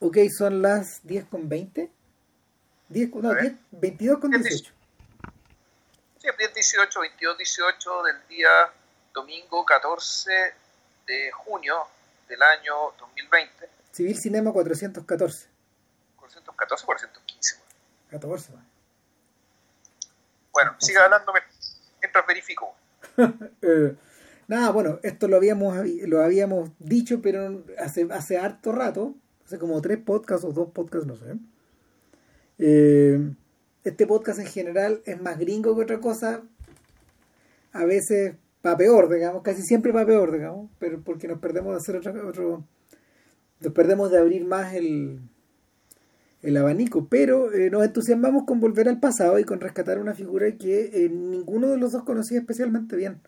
[0.00, 1.90] Ok, son las 10 con 20.
[2.88, 4.72] 10, no, 10, 22 con 18.
[6.18, 8.48] Sí, 10, 18, 22, 18 del día
[9.12, 10.30] domingo 14
[11.06, 11.76] de junio
[12.28, 13.68] del año 2020.
[13.92, 15.48] Civil Cinema 414.
[16.16, 17.56] 414 415.
[18.10, 18.52] 14.
[20.52, 21.32] Bueno, siga hablando
[22.00, 22.74] mientras verifico.
[23.62, 23.94] eh,
[24.48, 25.76] nada, bueno, esto lo habíamos
[26.06, 29.14] lo habíamos dicho, pero hace, hace harto rato,
[29.50, 31.34] hace como tres podcasts o dos podcasts, no sé.
[32.58, 33.34] Eh,
[33.82, 36.44] este podcast en general es más gringo que otra cosa.
[37.72, 41.78] A veces va peor, digamos, casi siempre va peor, digamos, pero porque nos perdemos de
[41.78, 42.64] hacer otro, otro
[43.58, 45.20] nos perdemos de abrir más el,
[46.42, 50.46] el abanico, pero eh, nos entusiasmamos con volver al pasado y con rescatar una figura
[50.58, 53.20] que eh, ninguno de los dos conocía especialmente bien,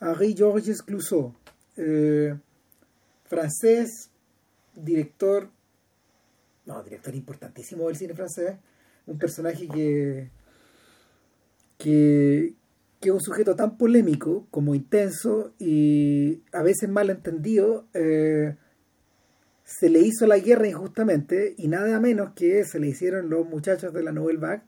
[0.00, 1.36] Henri Georges Clouseau,
[1.76, 2.34] eh,
[3.26, 4.11] francés,
[4.74, 5.50] director,
[6.66, 8.56] no, director importantísimo del cine francés,
[9.06, 10.30] un personaje que,
[11.78, 12.54] que,
[13.00, 18.56] que es un sujeto tan polémico como intenso y a veces mal entendido, eh,
[19.64, 23.92] se le hizo la guerra injustamente y nada menos que se le hicieron los muchachos
[23.92, 24.62] de la Nouvelle Vague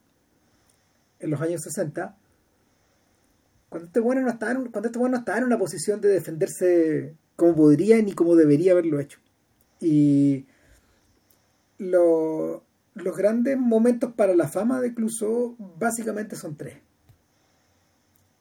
[1.20, 2.16] en los años 60
[3.68, 6.08] cuando este bueno no estaba en, cuando este bueno no estaba en una posición de
[6.08, 9.18] defenderse como podría ni como debería haberlo hecho
[9.80, 10.46] y
[11.78, 12.62] lo,
[12.94, 16.78] los grandes momentos para la fama de Clouseau básicamente son tres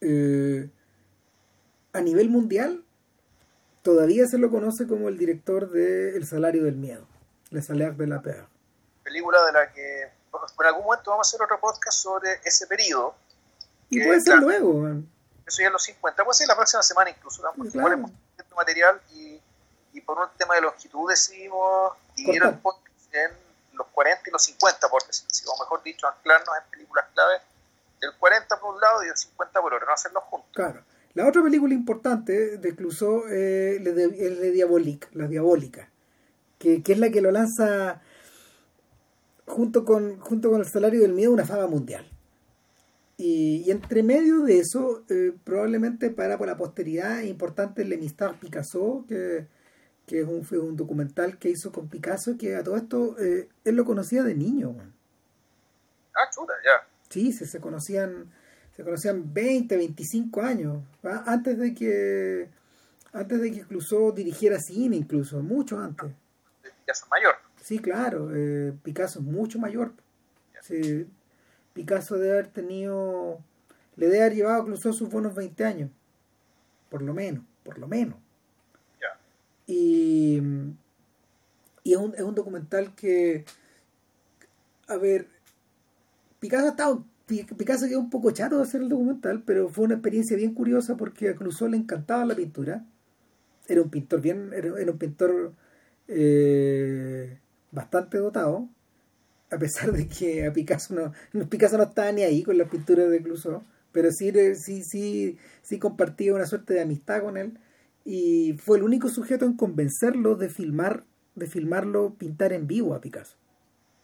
[0.02, 0.70] eh,
[1.94, 2.84] a nivel mundial
[3.84, 7.06] todavía se lo conoce como el director de El salario del miedo,
[7.52, 8.48] Le salaire de la peur.
[9.04, 13.16] Película de la que por algún momento vamos a hacer otro podcast sobre ese periodo.
[13.90, 14.74] Y puede ser luego.
[14.74, 15.08] Man.
[15.46, 17.52] Eso ya en los 50, puede ser la próxima semana incluso, ¿no?
[17.54, 17.96] porque claro.
[17.96, 19.33] igual hemos material y,
[19.94, 23.32] y, por un tema de longitud decidimos ir al podcast en
[23.74, 27.36] los 40 y los 50, por decirlo o mejor dicho, anclarnos en películas clave
[28.02, 30.50] del 40 por un lado y del 50 por otro, no hacerlos juntos.
[30.54, 30.84] Claro.
[31.14, 35.90] La otra película importante de Clouseau eh, es de Diabolique, La Diabólica,
[36.58, 38.02] que, que, es la que lo lanza
[39.46, 42.10] junto con, junto con El Salario del Miedo una fama mundial.
[43.18, 47.94] Y, y entre medio de eso, eh, probablemente para por la posteridad, es importante el
[47.94, 49.46] Emistar Picasso, que,
[50.06, 53.50] que es un, fue un documental que hizo con Picasso, que a todo esto eh,
[53.64, 54.76] él lo conocía de niño.
[56.14, 56.88] Ah, chuta, ya.
[57.10, 58.32] Sí, se, se conocían
[58.76, 61.24] se conocían 20, 25 años, ¿va?
[61.28, 62.50] antes de que
[63.14, 66.12] antes de que Clouseau dirigiera cine incluso, mucho antes.
[66.80, 67.36] Picasso mayor.
[67.62, 69.94] Sí, claro, eh, Picasso es mucho mayor.
[70.62, 71.08] Sí,
[71.74, 73.40] Picasso debe haber tenido,
[73.96, 75.92] le debe haber llevado a Clouseau sus buenos 20 años,
[76.90, 78.18] por lo menos, por lo menos.
[79.68, 80.42] Y,
[81.84, 83.46] y es, un, es un documental que,
[84.88, 85.28] a ver,
[86.40, 89.96] Picasso ha estado Picasso quedó un poco chato de hacer el documental, pero fue una
[89.96, 92.86] experiencia bien curiosa porque a Clouseau le encantaba la pintura.
[93.68, 95.54] Era un pintor bien, era, era un pintor
[96.10, 97.40] eh,
[97.72, 98.68] bastante dotado,
[99.52, 100.94] a pesar de que a Picasso
[101.32, 103.64] no, Picasso no estaba ni ahí con las pinturas de Clouseau,
[103.94, 107.58] pero sí, sí, sí, sí compartía una suerte de amistad con él
[108.06, 111.06] y fue el único sujeto en convencerlo de filmar,
[111.36, 113.38] de filmarlo pintar en vivo a Picasso,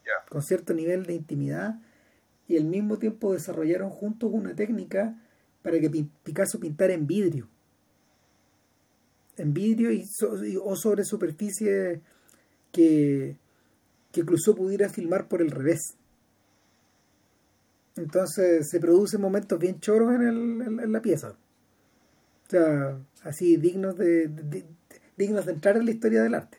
[0.05, 0.13] yeah.
[0.29, 1.81] con cierto nivel de intimidad
[2.47, 5.15] y al mismo tiempo desarrollaron juntos una técnica
[5.61, 5.89] para que
[6.23, 7.47] Picasso pintara en vidrio.
[9.37, 12.01] En vidrio y, so, y o sobre superficie
[12.71, 13.37] que,
[14.11, 15.95] que Clouseau pudiera filmar por el revés.
[17.95, 21.37] Entonces se producen momentos bien choros en, el, en la pieza.
[22.49, 24.29] Sea, así dignos de,
[25.17, 26.57] dignos de entrar en la historia del arte.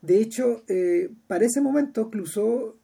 [0.00, 2.74] De hecho, eh, para ese momento Clouseau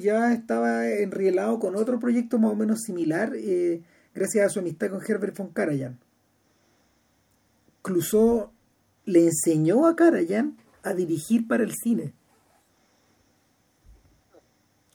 [0.00, 3.82] ya estaba enrielado con otro proyecto más o menos similar eh,
[4.14, 5.98] gracias a su amistad con Herbert von Karajan.
[7.82, 8.50] Clouseau
[9.06, 12.12] le enseñó a Karajan a dirigir para el cine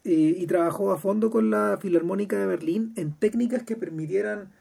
[0.04, 4.52] eh, y trabajó a fondo con la Filarmónica de Berlín en técnicas que permitieran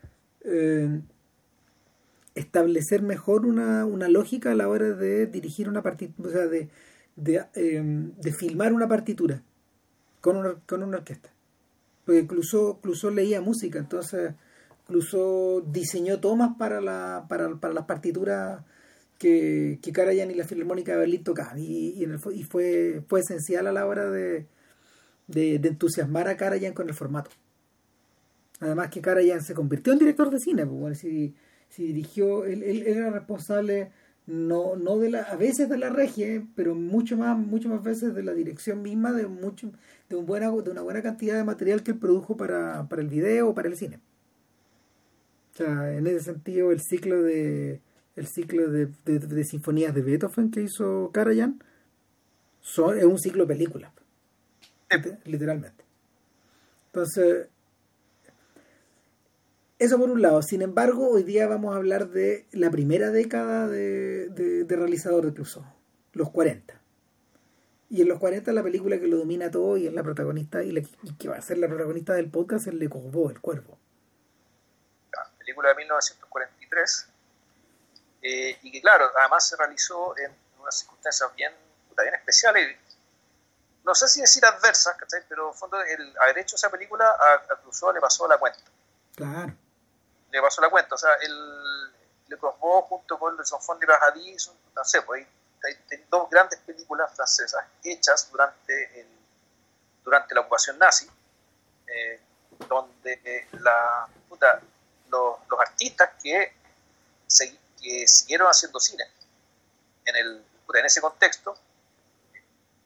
[0.44, 1.00] eh,
[2.34, 6.68] establecer mejor una, una, lógica a la hora de dirigir una partitura, o sea, de,
[7.16, 9.42] de, de filmar una partitura
[10.20, 11.30] con una, con una orquesta.
[12.04, 14.34] Porque Clouseau, Clouseau leía música, entonces
[14.86, 18.62] Clouseau diseñó tomas para, la, para, para las partituras
[19.18, 21.58] que, que Karajan y la Filarmónica de Berlín tocaban.
[21.58, 24.46] Y, y, fue, fue esencial a la hora de,
[25.26, 27.30] de, de, entusiasmar a Karajan con el formato.
[28.60, 31.34] Además que Karajan se convirtió en director de cine, pues, bueno, si,
[31.68, 33.92] si dirigió, él, él, era responsable
[34.26, 38.14] no, no de la, a veces de la regia, pero mucho más, mucho más veces
[38.14, 39.72] de la dirección misma de mucho,
[40.08, 43.08] de un buena, de una buena cantidad de material que él produjo para, para el
[43.08, 44.00] video o para el cine.
[45.54, 47.80] O sea, en ese sentido el ciclo de
[48.16, 51.62] el ciclo de, de, sinfonías de Beethoven que hizo Karajan
[52.60, 53.92] son, es un ciclo de películas
[55.24, 55.84] literalmente
[56.86, 57.48] entonces
[59.78, 60.42] eso por un lado.
[60.42, 65.34] Sin embargo, hoy día vamos a hablar de la primera década de, de, realizador de
[65.34, 65.64] Clouseau,
[66.12, 66.74] los 40.
[67.90, 70.74] Y en los 40 la película que lo domina todo y es la protagonista y,
[71.18, 73.78] que va a ser la protagonista del podcast es Le Corbeau, El Cuervo.
[75.12, 77.08] La película de 1943
[78.20, 81.52] eh, y que claro, además se realizó en unas circunstancias bien,
[81.96, 82.76] bien especiales
[83.84, 84.94] no sé si decir adversas,
[85.30, 88.60] pero en fondo el haber hecho esa película a, a le pasó la cuenta.
[89.16, 89.54] Claro
[90.30, 90.94] le pasó la cuenta.
[90.94, 91.92] O sea, el
[92.28, 94.36] Le Crossbow junto con el Sonfond de Bajadí
[94.74, 95.26] no sé, pues
[95.64, 99.08] hay, dos grandes películas francesas hechas durante, el,
[100.04, 101.08] durante la ocupación nazi,
[101.86, 102.20] eh,
[102.68, 104.60] donde eh, la, puta,
[105.08, 106.54] los, artistas que,
[107.80, 109.04] que, siguieron haciendo cine
[110.04, 110.44] en, el,
[110.74, 111.56] en ese contexto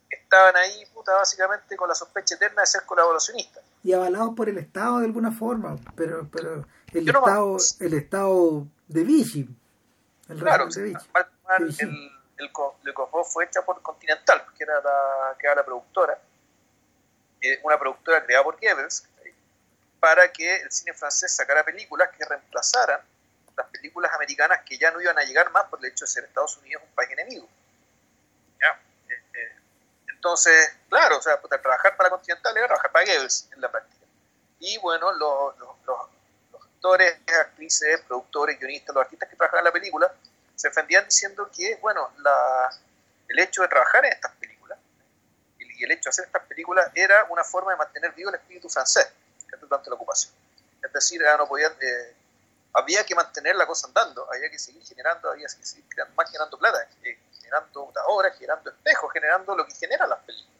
[0.08, 3.62] estaban ahí, puta, básicamente con la sospecha eterna de ser colaboracionistas.
[3.82, 9.04] Y avalados por el Estado de alguna forma, pero, pero el, estado, el estado de
[9.04, 9.48] Vichy.
[10.28, 11.06] El claro, de Vichy.
[11.58, 11.66] el,
[12.38, 12.50] el,
[12.84, 12.94] Le
[13.24, 16.18] fue hecha por Continental, que era la, que era la productora,
[17.40, 19.08] eh, una productora creada por Goebbels,
[20.00, 23.00] para que el cine francés sacara películas que reemplazaran
[23.56, 26.24] las películas americanas que ya no iban a llegar más por el hecho de ser
[26.24, 27.46] Estados Unidos un país enemigo.
[29.08, 29.52] Eh, eh,
[30.08, 34.06] entonces, claro, o sea, trabajar para Continental era trabajar para Goebbels en la práctica.
[34.58, 35.54] Y bueno, los,
[36.82, 40.12] actores, actrices, productores, guionistas, los artistas que trabajan en la película,
[40.56, 42.70] se defendían diciendo que, bueno, la,
[43.28, 44.78] el hecho de trabajar en estas películas
[45.58, 48.68] y el hecho de hacer estas películas era una forma de mantener vivo el espíritu
[48.68, 49.08] francés
[49.60, 50.34] durante la ocupación.
[50.82, 52.16] Es decir, no podían, eh,
[52.74, 56.28] había que mantener la cosa andando, había que seguir generando, había que seguir creando, más
[56.28, 60.50] generando plata, eh, generando obras, generando espejos, generando lo que generan las películas.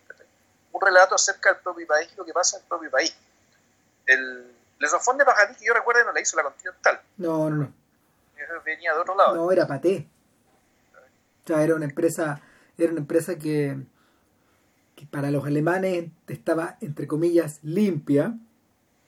[0.70, 3.14] Un relato acerca del propio país y lo que pasa en el propio país.
[4.06, 7.00] El, la Sofón de que yo recuerdo, no la hizo la Continental.
[7.16, 7.72] No, no, no.
[8.64, 9.36] Venía de otro lado.
[9.36, 10.08] No, era Paté.
[11.44, 12.40] O sea, era una empresa,
[12.76, 13.78] era una empresa que,
[14.96, 18.36] que para los alemanes estaba, entre comillas, limpia.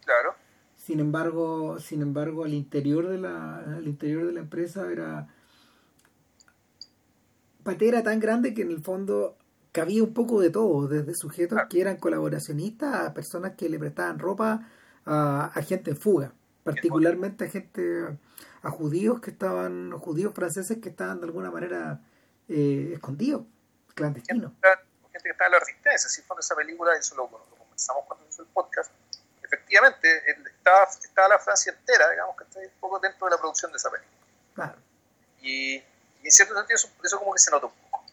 [0.04, 0.36] Claro.
[0.76, 5.26] Sin embargo, sin embargo, al interior de la, al interior de la empresa era
[7.64, 9.36] Paté era tan grande que en el fondo
[9.72, 14.20] cabía un poco de todo, desde sujetos que eran colaboracionistas a personas que le prestaban
[14.20, 14.68] ropa
[15.06, 18.18] a, gente en fuga, particularmente a gente,
[18.62, 22.00] a judíos que estaban, judíos franceses que estaban de alguna manera
[22.48, 23.44] eh, escondidos,
[23.94, 24.52] clandestinos.
[24.62, 28.26] Gente, que estaba en la resistencia, si fue esa película, eso lo, lo comenzamos cuando
[28.28, 28.90] hizo el podcast,
[29.42, 30.08] efectivamente
[30.56, 33.76] estaba, estaba, la Francia entera, digamos que está un poco dentro de la producción de
[33.76, 34.16] esa película.
[34.54, 34.76] Claro.
[35.40, 35.82] Y, y
[36.24, 38.04] en cierto sentido eso, eso, como que se nota un poco,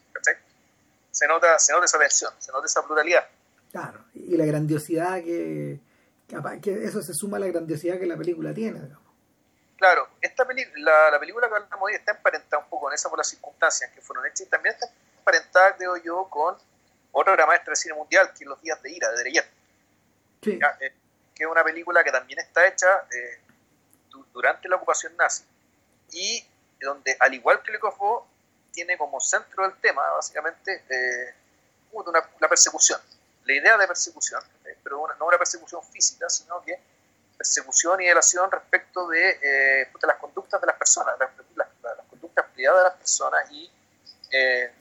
[1.11, 3.25] Se nota, se nota esa tensión, se nota esa pluralidad.
[3.71, 5.79] Claro, y la grandiosidad que,
[6.61, 8.81] que eso se suma a la grandiosidad que la película tiene.
[9.77, 10.45] Claro, esta
[10.75, 13.89] la, la, película que hablamos hoy está emparentada un poco con esa por las circunstancias
[13.91, 14.87] que fueron hechas y también está
[15.17, 16.55] emparentada, creo yo, con
[17.11, 19.45] otra obra maestra del cine mundial, que es Los Días de Ira, de Dereyet.
[20.43, 20.59] Sí.
[20.81, 20.93] Eh,
[21.33, 23.39] que es una película que también está hecha eh,
[24.33, 25.43] durante la ocupación nazi
[26.11, 26.45] y
[26.79, 28.27] donde, al igual que Le Coffo,
[28.71, 31.33] tiene como centro del tema, básicamente, eh,
[31.91, 32.99] una, la persecución
[33.51, 36.79] la idea de persecución, eh, pero no una persecución física, sino que
[37.37, 41.67] persecución y delación respecto de, eh, las conductas de las personas, las,
[42.09, 43.71] conductas privadas de las personas y
[44.31, 44.71] eh,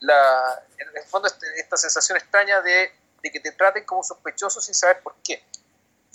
[0.00, 4.74] la, en el fondo este, esta sensación extraña de, que te traten como sospechoso sin
[4.74, 5.42] saber por qué.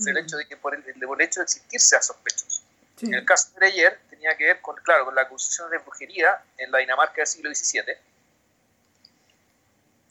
[0.06, 0.84] El hecho de que por el,
[1.22, 2.62] hecho de existir sea sospechoso.
[3.02, 6.42] En el caso de ayer tenía que ver con, claro, con la acusación de brujería
[6.58, 7.98] en la Dinamarca del siglo XVII,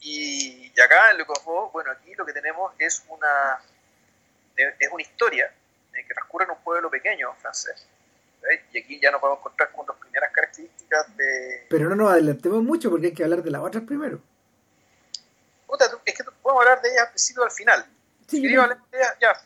[0.00, 1.24] y, acá en Le
[1.72, 3.60] bueno, aquí lo que tenemos es una,
[4.56, 5.52] es una historia
[5.92, 7.86] que transcurre en un pueblo pequeño francés.
[8.72, 11.66] Y aquí ya nos podemos encontrar con las primeras características de...
[11.68, 14.20] Pero no nos adelantemos mucho porque hay que hablar de las otras primero.
[15.66, 17.86] Puta, es que podemos hablar de ellas al principio o al final.
[18.28, 18.42] Sí,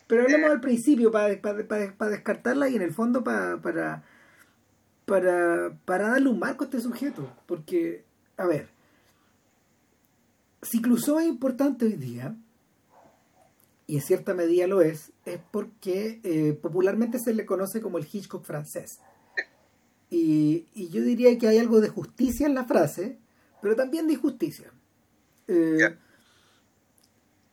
[0.09, 1.65] pero, hablemos eh, al principio para, para,
[1.97, 4.03] para, descartarla y en el fondo para, para,
[5.07, 7.33] para, para darle un marco a este sujeto.
[7.47, 8.05] Porque,
[8.37, 8.72] a ver,
[10.63, 12.37] si Clouseau es importante hoy día,
[13.87, 18.07] y en cierta medida lo es, es porque eh, popularmente se le conoce como el
[18.11, 19.01] Hitchcock francés.
[20.09, 23.19] Y, y, yo diría que hay algo de justicia en la frase,
[23.61, 24.73] pero también de injusticia.
[25.49, 25.97] Eh,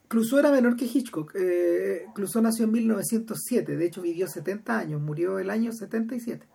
[0.09, 1.33] Clouseau era menor que Hitchcock.
[1.35, 6.47] Eh, Clouseau nació en 1907, de hecho vivió 70 años, murió el año 77.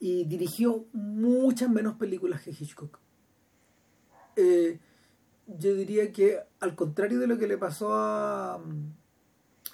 [0.00, 2.98] Y dirigió muchas menos películas que Hitchcock.
[4.36, 4.78] Eh,
[5.48, 8.60] yo diría que al contrario de lo que le pasó a,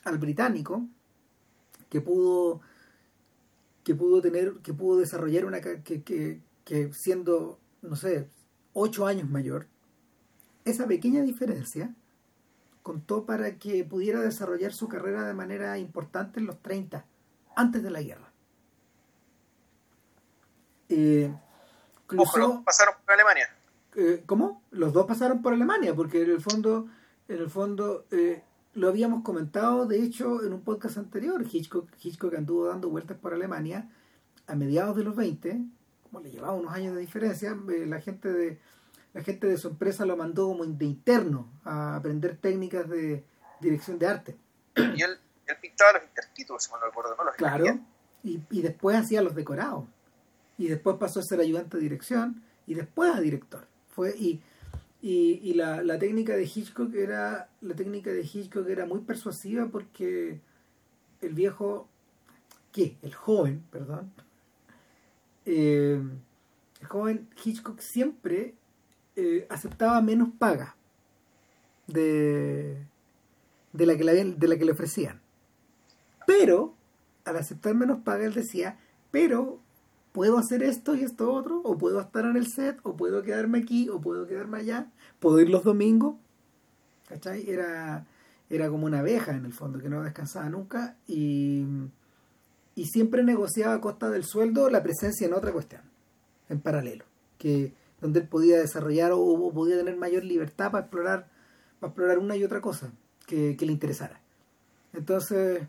[0.05, 0.87] al británico,
[1.89, 2.61] que pudo
[3.83, 8.31] que pudo tener, que pudo desarrollar una que, que, que siendo, no sé,
[8.73, 9.67] ocho años mayor,
[10.65, 11.95] esa pequeña diferencia
[12.83, 17.05] contó para que pudiera desarrollar su carrera de manera importante en los 30,
[17.57, 18.33] antes de la guerra.
[20.89, 21.35] Eh,
[22.65, 23.54] pasaron por Alemania.
[23.97, 24.63] Eh, ¿Cómo?
[24.71, 26.89] Los dos pasaron por Alemania, porque en el fondo,
[27.29, 28.43] en el fondo eh,
[28.75, 31.45] lo habíamos comentado, de hecho, en un podcast anterior.
[31.51, 33.89] Hitchcock, Hitchcock anduvo dando vueltas por Alemania
[34.47, 35.61] a mediados de los 20,
[36.03, 38.59] como le llevaba unos años de diferencia, eh, la gente de
[39.15, 43.25] la gente de su empresa lo mandó como de interno a aprender técnicas de
[43.61, 44.37] dirección de arte.
[44.75, 45.17] Y él,
[45.63, 47.31] pintaba los intertítulos, si no recuerdo, ¿no?
[47.37, 47.79] claro,
[48.25, 49.85] y, y después hacía los decorados.
[50.59, 53.69] Y después pasó a ser ayudante de dirección y después a director.
[53.95, 54.41] Fue, y
[55.07, 60.41] y, la, técnica de Hitchcock era la técnica de Hitchcock era muy persuasiva porque
[61.21, 61.87] el viejo
[62.73, 62.97] ¿qué?
[63.03, 64.11] el joven perdón
[65.45, 66.01] eh,
[66.81, 68.55] el joven Hitchcock siempre
[69.17, 70.75] eh, aceptaba menos paga
[71.87, 72.83] de,
[73.75, 75.21] de, la que le, de la que le ofrecían
[76.27, 76.75] pero
[77.27, 78.79] al aceptar menos paga él decía
[79.11, 79.61] pero
[80.15, 83.59] puedo hacer esto y esto otro, o puedo estar en el set, o puedo quedarme
[83.59, 84.87] aquí, o puedo quedarme allá,
[85.19, 86.15] puedo ir los domingos.
[87.09, 87.51] ¿Cachai?
[87.51, 88.07] Era,
[88.49, 91.67] era como una abeja en el fondo, que no descansaba nunca y,
[92.77, 95.83] y siempre negociaba a costa del sueldo la presencia en otra cuestión,
[96.49, 97.05] en paralelo,
[97.37, 101.29] que donde él podía desarrollar o, podía tener mayor libertad para explorar,
[101.81, 102.93] para explorar una y otra cosa
[103.27, 104.21] que le interesara.
[104.93, 105.67] Entonces,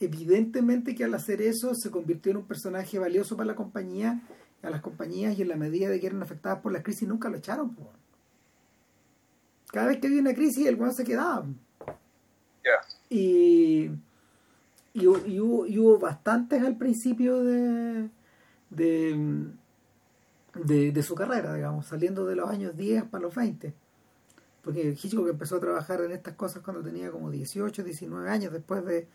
[0.00, 4.20] evidentemente que al hacer eso se convirtió en un personaje valioso para la compañía,
[4.62, 7.28] a las compañías y en la medida de que eran afectadas por la crisis nunca
[7.28, 7.76] lo echaron.
[9.66, 11.46] Cada vez que había una crisis el weón se quedaba.
[13.10, 13.90] Y,
[14.94, 18.08] y, hubo, bastantes al principio de,
[18.70, 19.52] de,
[20.64, 23.74] de, su carrera, digamos, saliendo de los años 10 para los 20.
[24.62, 28.84] Porque Hitchcock empezó a trabajar en estas cosas cuando tenía como 18, 19 años, después
[28.84, 29.06] de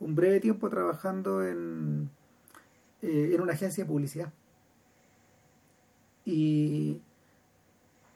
[0.00, 2.10] un breve tiempo trabajando en,
[3.02, 4.32] eh, en una agencia de publicidad.
[6.24, 7.00] Y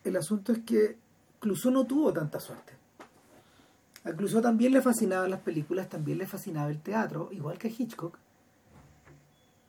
[0.04, 0.98] el asunto es que
[1.40, 2.74] Clouseau no tuvo tanta suerte.
[4.04, 7.70] A Clouseau también le fascinaban las películas, también le fascinaba el teatro, igual que a
[7.70, 8.18] Hitchcock.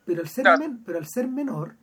[0.05, 0.46] Pero al ser,
[0.86, 1.75] pero al ser menor...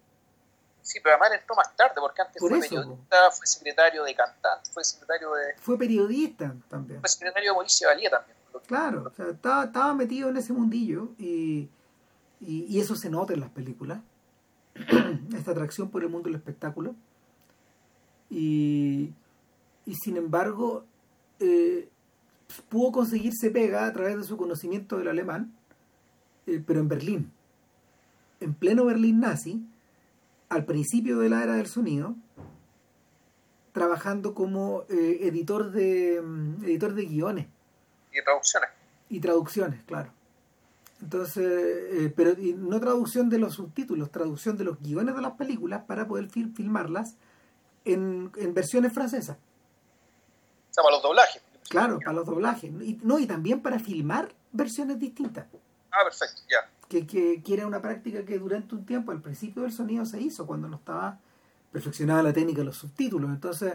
[0.83, 4.83] Sí, pero además entró más tarde, porque antes fue periodista, fue secretario de cantante, fue
[4.83, 5.55] secretario de...
[5.59, 7.01] Fue periodista también.
[7.01, 8.37] Fue secretario de Mauricio Valía también.
[8.71, 11.69] Claro, o sea, estaba, metido en ese mundillo y,
[12.41, 14.01] y, eso se nota en las películas,
[15.35, 16.95] esta atracción por el mundo del espectáculo.
[18.31, 19.11] Y,
[19.87, 20.85] y sin embargo,
[21.41, 21.89] eh,
[22.69, 25.53] pudo conseguirse pega a través de su conocimiento del alemán,
[26.47, 27.33] eh, pero en Berlín,
[28.39, 29.65] en pleno Berlín nazi,
[30.49, 32.15] al principio de la era del sonido,
[33.73, 37.47] trabajando como eh, editor de mm, editor de guiones
[38.13, 38.71] y traducciones.
[39.09, 40.13] Y traducciones, claro.
[41.01, 45.85] Entonces, eh, pero no traducción de los subtítulos, traducción de los guiones de las películas
[45.87, 47.17] para poder filmarlas
[47.85, 49.39] en, en, versiones francesas.
[49.39, 51.43] O sea, para los doblajes.
[51.71, 52.71] Claro, para los doblajes.
[52.83, 55.47] Y, no, y también para filmar versiones distintas.
[55.91, 56.71] Ah, perfecto, ya.
[56.89, 60.21] Que, que, que, era una práctica que durante un tiempo, al principio del sonido, se
[60.21, 61.19] hizo cuando no estaba
[61.73, 63.31] perfeccionada la técnica de los subtítulos.
[63.31, 63.75] Entonces,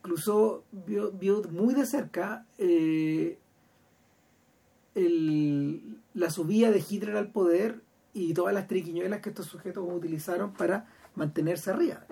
[0.00, 3.38] incluso vio, vio muy de cerca eh,
[4.94, 10.86] la subida de Hitler al poder y todas las triquiñuelas que estos sujetos utilizaron para
[11.14, 12.04] mantenerse arriba.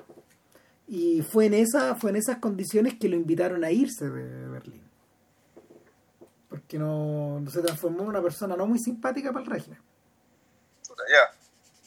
[0.87, 4.83] Y fue en, esa, fue en esas condiciones que lo invitaron a irse de Berlín.
[6.49, 9.81] Porque no, se transformó en una persona no muy simpática para el régimen.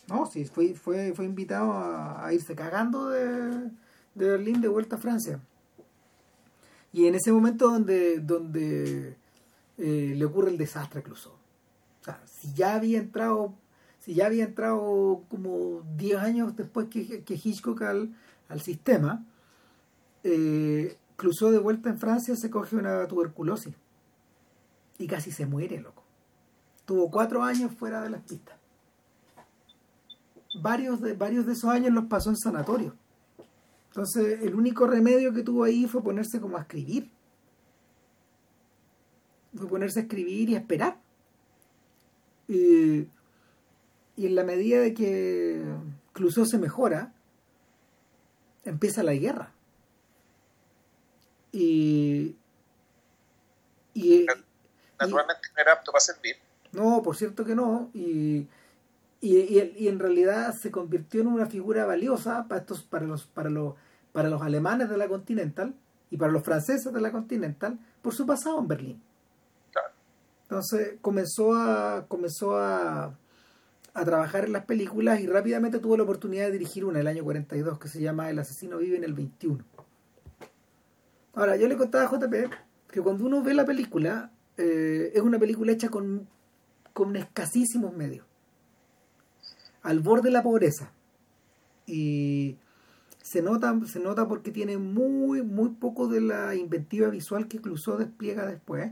[0.08, 3.72] No, sí, fue, fue, fue invitado a, irse cagando de,
[4.14, 5.40] de Berlín de vuelta a Francia.
[6.94, 9.16] Y en ese momento donde, donde
[9.78, 11.34] eh, le ocurre el desastre Clouseau.
[11.34, 13.54] O sea, si ya había entrado,
[14.00, 18.14] si ya había entrado como 10 años después que, que Hitchcock al,
[18.50, 19.26] al sistema,
[20.24, 23.76] eh, Clouseau de vuelta en Francia se coge una tuberculosis
[24.98, 26.04] y casi se muere, loco.
[26.86, 28.58] Tuvo cuatro años fuera de las pistas.
[30.62, 32.96] varios de, varios de esos años los pasó en sanatorio.
[33.92, 37.12] Entonces, el único remedio que tuvo ahí fue ponerse como a escribir.
[39.54, 40.98] Fue ponerse a escribir y a esperar.
[42.48, 43.10] Y,
[44.16, 45.62] y en la medida de que
[46.14, 47.14] Clouseau se mejora,
[48.64, 49.52] empieza la guerra.
[51.52, 52.38] Y,
[53.94, 54.26] y,
[54.98, 56.38] naturalmente no era apto para servir.
[56.72, 57.90] No, por cierto que no.
[57.94, 58.48] Y,
[59.22, 63.76] y, en realidad se convirtió en una figura valiosa para estos, para los, para los,
[64.12, 65.76] para los alemanes de la Continental
[66.10, 69.04] y para los franceses de la Continental por su pasado en Berlín.
[70.44, 73.16] Entonces comenzó a, comenzó a,
[73.94, 77.24] a trabajar en las películas y rápidamente tuvo la oportunidad de dirigir una el año
[77.24, 79.64] 42 que se llama El asesino vive en el 21.
[81.34, 82.34] Ahora, yo le contaba a JP
[82.90, 86.28] que cuando uno ve la película, eh, es una película hecha con,
[86.94, 88.26] con escasísimos medios,
[89.82, 90.92] al borde de la pobreza.
[91.86, 92.58] Y
[93.22, 97.98] se nota, se nota porque tiene muy, muy poco de la inventiva visual que Clouseau
[97.98, 98.92] despliega después.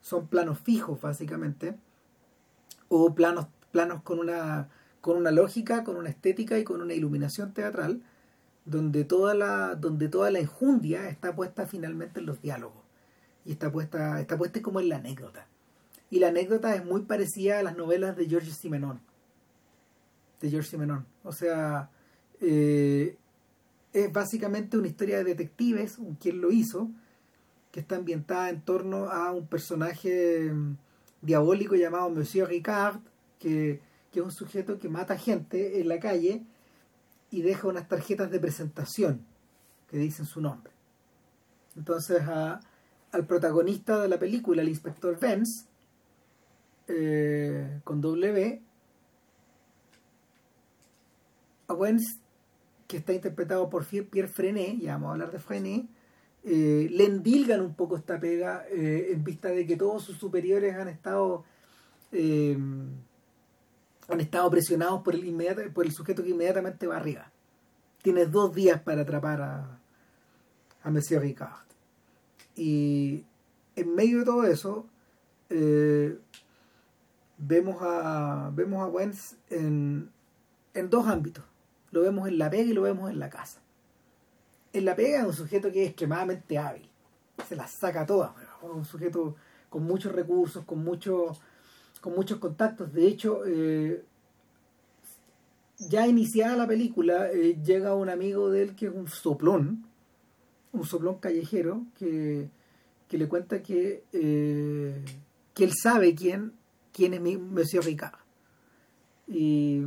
[0.00, 1.76] Son planos fijos, básicamente,
[2.88, 4.68] o planos, planos con una,
[5.00, 8.02] con una lógica, con una estética y con una iluminación teatral,
[8.64, 12.82] donde toda la, donde toda la enjundia está puesta finalmente en los diálogos
[13.44, 15.46] y está puesta, está puesta como en la anécdota.
[16.10, 19.00] Y la anécdota es muy parecida a las novelas de George Simenon.
[20.42, 21.06] De George Simenon.
[21.24, 21.88] O sea,
[22.40, 23.16] eh,
[23.94, 26.90] es básicamente una historia de detectives, un quien lo hizo,
[27.70, 30.76] que está ambientada en torno a un personaje mm,
[31.22, 33.00] diabólico llamado Monsieur Ricard,
[33.38, 33.80] que,
[34.10, 36.42] que es un sujeto que mata gente en la calle
[37.30, 39.24] y deja unas tarjetas de presentación
[39.88, 40.72] que dicen su nombre.
[41.76, 45.66] Entonces al protagonista de la película, el inspector Vance,
[46.88, 48.62] eh, con W,
[51.72, 52.20] Vance,
[52.86, 55.86] que está interpretado por Pierre Frenet, ya vamos a hablar de Frenet,
[56.44, 60.74] eh, le endilgan un poco esta pega eh, en vista de que todos sus superiores
[60.74, 61.44] han estado
[64.08, 67.30] han estado presionados por el sujeto que inmediatamente va arriba.
[68.02, 69.78] Tienes dos días para atrapar a,
[70.82, 71.66] a Monsieur Ricard.
[72.56, 73.24] Y
[73.76, 74.86] en medio de todo eso,
[75.48, 76.18] eh,
[77.38, 80.10] vemos a vemos a Wentz en,
[80.74, 81.44] en dos ámbitos.
[81.92, 83.60] Lo vemos en la pega y lo vemos en la casa.
[84.72, 86.88] En la pega es un sujeto que es extremadamente hábil.
[87.48, 88.32] Se las saca todas.
[88.62, 89.36] Un sujeto
[89.68, 91.36] con muchos recursos, con, mucho,
[92.00, 92.92] con muchos contactos.
[92.92, 94.04] De hecho, eh,
[95.78, 99.92] ya iniciada la película, eh, llega un amigo de él que es un soplón
[100.72, 102.48] un soplón callejero que,
[103.10, 105.04] le cuenta que, eh,
[105.54, 106.52] que él sabe quién,
[106.92, 108.18] quién es Monsieur Ricard.
[109.28, 109.82] Y,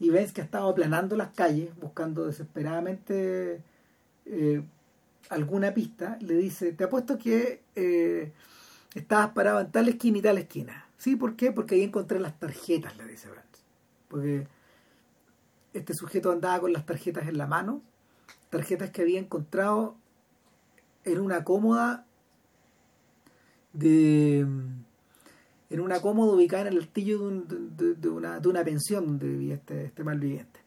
[0.00, 3.62] y ves que ha estado aplanando las calles, buscando desesperadamente
[4.26, 4.62] eh,
[5.28, 6.18] alguna pista.
[6.20, 8.32] Le dice, te apuesto que eh,
[8.94, 10.86] estabas parado en tal esquina y tal esquina.
[10.96, 11.16] ¿Sí?
[11.16, 11.52] ¿Por qué?
[11.52, 13.62] Porque ahí encontré las tarjetas, le dice Vance.
[14.08, 14.46] Porque
[15.72, 17.82] este sujeto andaba con las tarjetas en la mano,
[18.50, 19.96] tarjetas que había encontrado
[21.04, 22.04] en una cómoda
[23.72, 24.46] de
[25.70, 29.84] en una cómoda ubicada en el altillo de, una, de una pensión donde vivía este,
[29.84, 30.60] este malviviente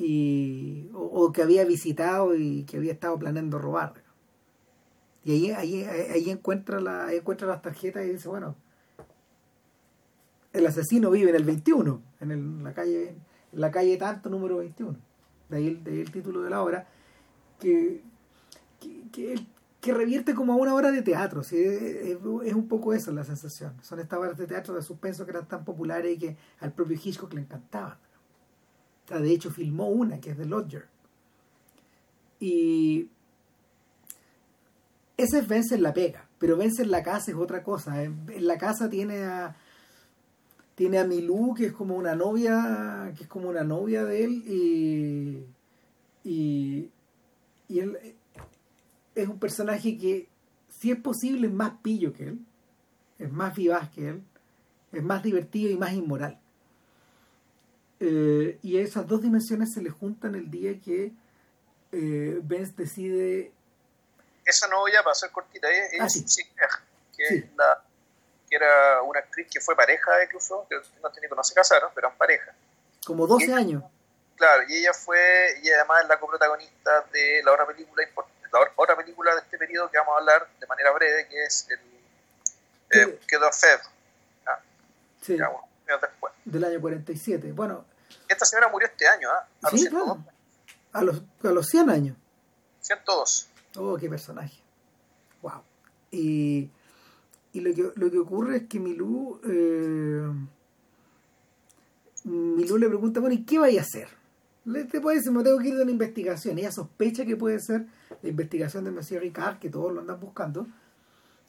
[0.00, 3.94] y o, que había visitado y que había estado planeando robar.
[5.24, 8.56] Y ahí, ahí, ahí encuentra la encuentra las tarjetas y dice bueno
[10.54, 13.08] el asesino vive en el 21 en, la calle
[13.52, 14.96] en la calle tanto número 21
[15.50, 16.88] de ahí, de ahí el título de la obra
[17.60, 18.00] que
[18.80, 19.34] que, que,
[19.82, 21.40] revierte como a una hora de teatro.
[21.40, 23.74] Es, un poco eso la sensación.
[23.82, 26.98] Son estas obras de teatro de suspenso que eran tan populares y que al propio
[27.02, 27.98] Hitchcock le encantaban.
[29.08, 30.86] de hecho, filmó una que es The Lodger.
[32.38, 33.08] Y
[35.16, 38.02] ese es Vence en la pega, pero Vence en la casa es otra cosa.
[38.02, 39.56] En la casa tiene a
[40.80, 44.30] tiene a Milú, que es como una novia, que es como una novia de él,
[44.46, 45.44] y,
[46.24, 46.90] y,
[47.68, 47.98] y él,
[49.22, 50.28] es un personaje que,
[50.68, 52.38] si es posible, es más pillo que él,
[53.18, 54.22] es más vivaz que él,
[54.92, 56.38] es más divertido y más inmoral.
[58.00, 61.12] Eh, y esas dos dimensiones se le juntan el día que
[61.92, 63.52] eh, Benz decide.
[64.44, 66.06] Esa novia, para ser cortita, es, ah,
[67.14, 67.48] que,
[68.48, 71.90] que era una actriz que fue pareja de Clouseau, que no, que no se casaron,
[71.94, 72.54] pero eran pareja.
[73.04, 73.84] Como 12 años.
[74.36, 78.60] Claro, y ella fue, y además es la coprotagonista de la otra película importante la
[78.76, 81.78] otra película de este periodo que vamos a hablar de manera breve, que es el
[82.90, 83.80] eh, Quedó Feb.
[85.20, 85.36] sí.
[85.36, 86.32] después.
[86.44, 87.52] Del año 47.
[87.52, 87.84] Bueno,
[88.28, 89.46] Esta señora murió este año, ¿ah?
[89.62, 90.24] A, sí, los claro.
[90.92, 92.16] a, los, a los 100 años.
[92.80, 93.48] 102.
[93.76, 94.58] Oh, qué personaje.
[95.42, 95.62] Wow.
[96.10, 96.70] Y,
[97.52, 99.40] y lo, que, lo que ocurre es que Milú.
[99.44, 100.28] Eh,
[102.24, 104.08] Milú le pregunta, bueno, ¿y qué vaya a hacer?
[104.64, 106.58] Le, te puede decir, me tengo que ir de una investigación.
[106.58, 107.86] Ella sospecha que puede ser
[108.22, 110.66] la investigación de Monsieur Ricard, que todos lo andan buscando.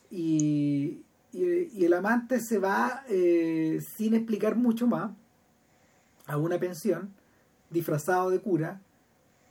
[0.09, 5.11] Y, y, el amante se va eh, sin explicar mucho más
[6.27, 7.13] a una pensión
[7.69, 8.81] disfrazado de cura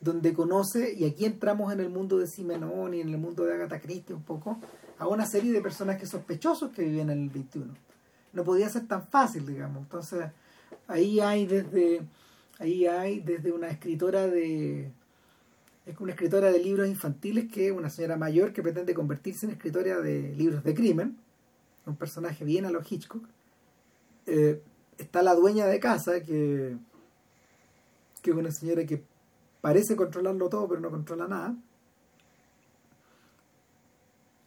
[0.01, 3.55] donde conoce, y aquí entramos en el mundo de Simenón y en el mundo de
[3.55, 4.59] Agatha Christie un poco,
[4.99, 7.75] a una serie de personajes sospechosos que vivían en el 21.
[8.33, 9.83] No podía ser tan fácil, digamos.
[9.83, 10.27] Entonces,
[10.87, 12.03] ahí hay desde,
[12.59, 14.90] ahí hay desde una escritora de
[15.87, 19.53] es una escritora de libros infantiles que es una señora mayor que pretende convertirse en
[19.53, 21.16] escritora de libros de crimen,
[21.87, 23.27] un personaje bien a los Hitchcock.
[24.27, 24.62] Eh,
[24.99, 26.77] está la dueña de casa, que,
[28.23, 29.03] que es una señora que
[29.61, 31.57] parece controlarlo todo, pero no controla nada.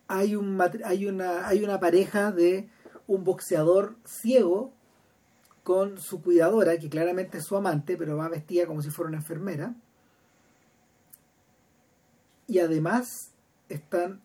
[0.08, 2.70] Hay, un, hay, una, hay una pareja de
[3.08, 4.72] un boxeador ciego
[5.64, 9.18] con su cuidadora, que claramente es su amante, pero va vestida como si fuera una
[9.18, 9.76] enfermera.
[12.48, 13.32] Y además
[13.70, 14.22] están,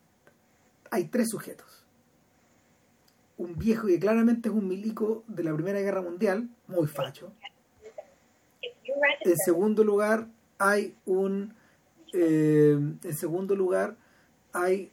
[0.91, 1.79] hay tres sujetos
[3.39, 7.33] un viejo que claramente es un milico de la Primera Guerra Mundial, muy facho.
[9.21, 10.27] En segundo lugar,
[10.59, 11.55] hay un
[12.13, 13.97] eh, en segundo lugar
[14.53, 14.91] hay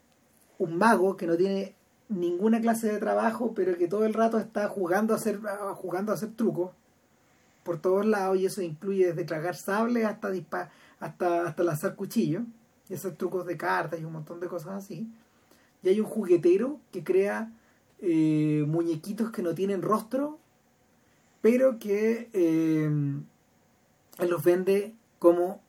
[0.57, 1.73] un mago que no tiene
[2.09, 5.39] ninguna clase de trabajo, pero que todo el rato está jugando a hacer
[5.75, 6.71] jugando a hacer trucos
[7.63, 10.31] por todos lados y eso incluye desde tragar sables hasta
[10.99, 12.43] hasta hasta lanzar cuchillos
[12.89, 15.08] y hacer trucos de cartas y un montón de cosas así.
[15.84, 17.52] Y hay un juguetero que crea
[18.00, 20.39] eh, muñequitos que no tienen rostro,
[21.41, 25.62] pero que eh, él los vende como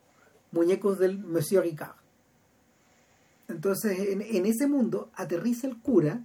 [0.53, 1.97] muñecos del Monsieur Ricard.
[3.49, 6.25] Entonces, en, ese mundo aterriza el cura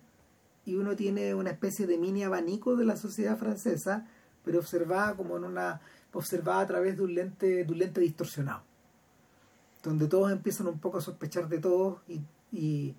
[0.65, 4.07] y uno tiene una especie de mini abanico de la sociedad francesa,
[4.43, 5.81] pero observada como en una
[6.13, 8.63] observada a través de un lente de un lente distorsionado,
[9.83, 12.95] donde todos empiezan un poco a sospechar de todos y, y,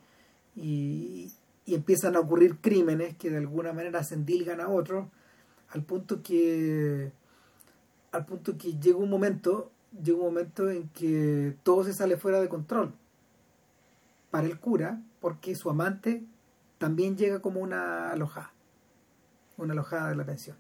[1.65, 5.07] y empiezan a ocurrir crímenes que de alguna manera se endilgan a otros
[5.71, 7.13] al punto que
[8.11, 9.71] al punto que llega un momento
[10.03, 12.95] llega un momento en que todo se sale fuera de control
[14.31, 16.25] para el cura porque su amante
[16.79, 18.53] también llega como una alojada
[19.57, 20.57] una alojada de la pensión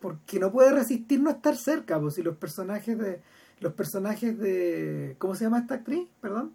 [0.00, 3.20] porque no puede resistir no estar cerca pues si los personajes de
[3.60, 6.08] los personajes de ¿cómo se llama esta actriz?
[6.20, 6.54] perdón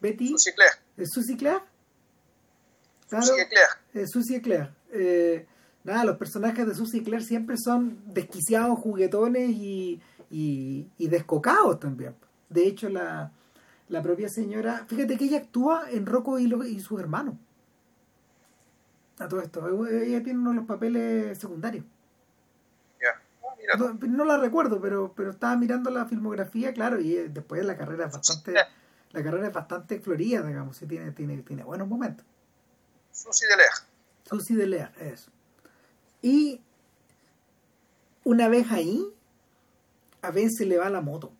[0.00, 0.28] Betty.
[0.28, 0.74] Susie Claire.
[1.06, 4.06] Susie Claire.
[4.06, 4.70] Susie Claire.
[4.92, 5.46] Eh,
[5.84, 12.14] nada, los personajes de Susie Claire siempre son desquiciados, juguetones y, y, descocados también.
[12.48, 13.32] De hecho, la,
[13.88, 14.84] la, propia señora.
[14.86, 17.34] Fíjate que ella actúa en Rocco y, y sus hermanos.
[19.18, 19.86] A todo esto.
[19.88, 21.84] Ella tiene uno de los papeles secundarios.
[23.78, 27.76] No, no, la recuerdo, pero, pero estaba mirando la filmografía, claro, y eh, después la
[27.76, 28.54] carrera es bastante
[29.12, 32.26] la carrera es bastante florida, digamos, y tiene, tiene, tiene buenos momentos.
[33.10, 33.72] Susi de Lea.
[34.24, 35.30] Susi de Lea, eso.
[36.20, 36.60] Y
[38.24, 39.06] una vez ahí,
[40.20, 41.32] a veces se le va la moto.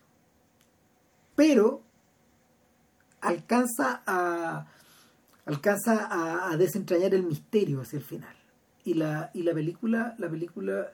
[1.35, 1.83] Pero
[3.21, 4.67] alcanza a
[5.47, 8.37] alcanza a, desentrañar el misterio hacia el final.
[8.85, 10.93] Y la, y la película, la película,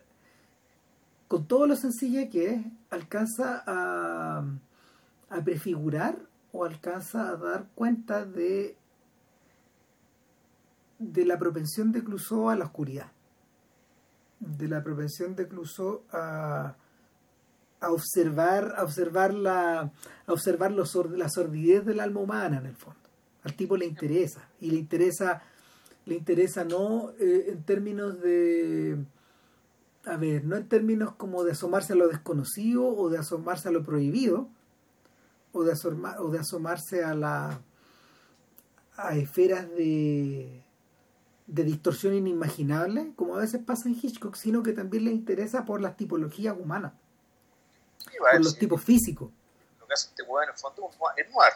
[1.32, 4.44] con todo lo sencilla que es, alcanza a,
[5.42, 6.18] prefigurar
[6.52, 8.76] o alcanza a dar cuenta de
[10.98, 13.10] de la propensión de Clouseau a la oscuridad,
[14.40, 16.76] de la propensión de Clouseau a,
[17.80, 19.80] observar, a observar la,
[20.26, 20.84] a observar la
[21.30, 23.00] sordidez del alma humana en el fondo.
[23.42, 25.40] Al tipo le interesa y le interesa,
[26.04, 29.02] le interesa no eh, en términos de,
[30.04, 33.72] a ver, no en términos como de asomarse a lo desconocido o de asomarse a
[33.72, 34.48] lo prohibido,
[35.52, 35.72] o de,
[36.18, 37.60] o de asomarse a la
[38.96, 40.62] a esferas de,
[41.46, 45.80] de distorsión inimaginable, como a veces pasa en Hitchcock, sino que también le interesa por
[45.80, 46.92] las tipologías humanas,
[48.18, 49.30] por los tipos físicos.
[49.80, 51.52] Lo que hace este en el fondo es noir.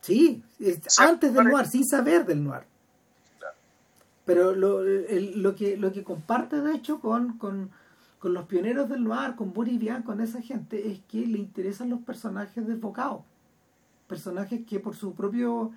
[0.00, 0.42] Sí,
[0.98, 2.62] antes del noir, sin saber del noir.
[4.24, 7.70] Pero lo, lo, que, lo que comparte, de hecho, con, con,
[8.26, 11.90] con los pioneros del noir, con Boris Vian, con esa gente, es que le interesan
[11.90, 13.22] los personajes desbocados.
[14.08, 15.70] Personajes que por su propio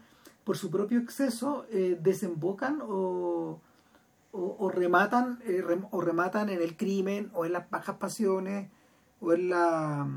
[0.44, 3.62] por su propio exceso eh, desembocan o,
[4.32, 8.72] o, rematan eh, o rematan en el crimen o en las bajas pasiones
[9.22, 10.08] o en la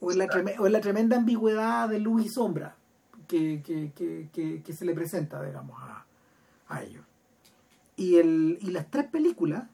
[0.00, 0.26] o en la,
[0.58, 2.76] o en la tremenda ambigüedad de luz y sombra
[3.26, 6.04] que, que, se le presenta digamos a,
[6.68, 7.06] a ellos.
[7.96, 9.64] Y el y las tres películas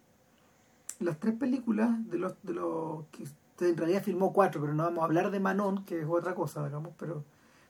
[1.05, 3.25] las tres películas de los de los que
[3.61, 6.64] en realidad filmó cuatro pero no vamos a hablar de Manon que es otra cosa
[6.64, 7.25] digamos pero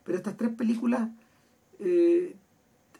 [0.05, 1.09] pero estas tres películas
[1.79, 2.37] eh,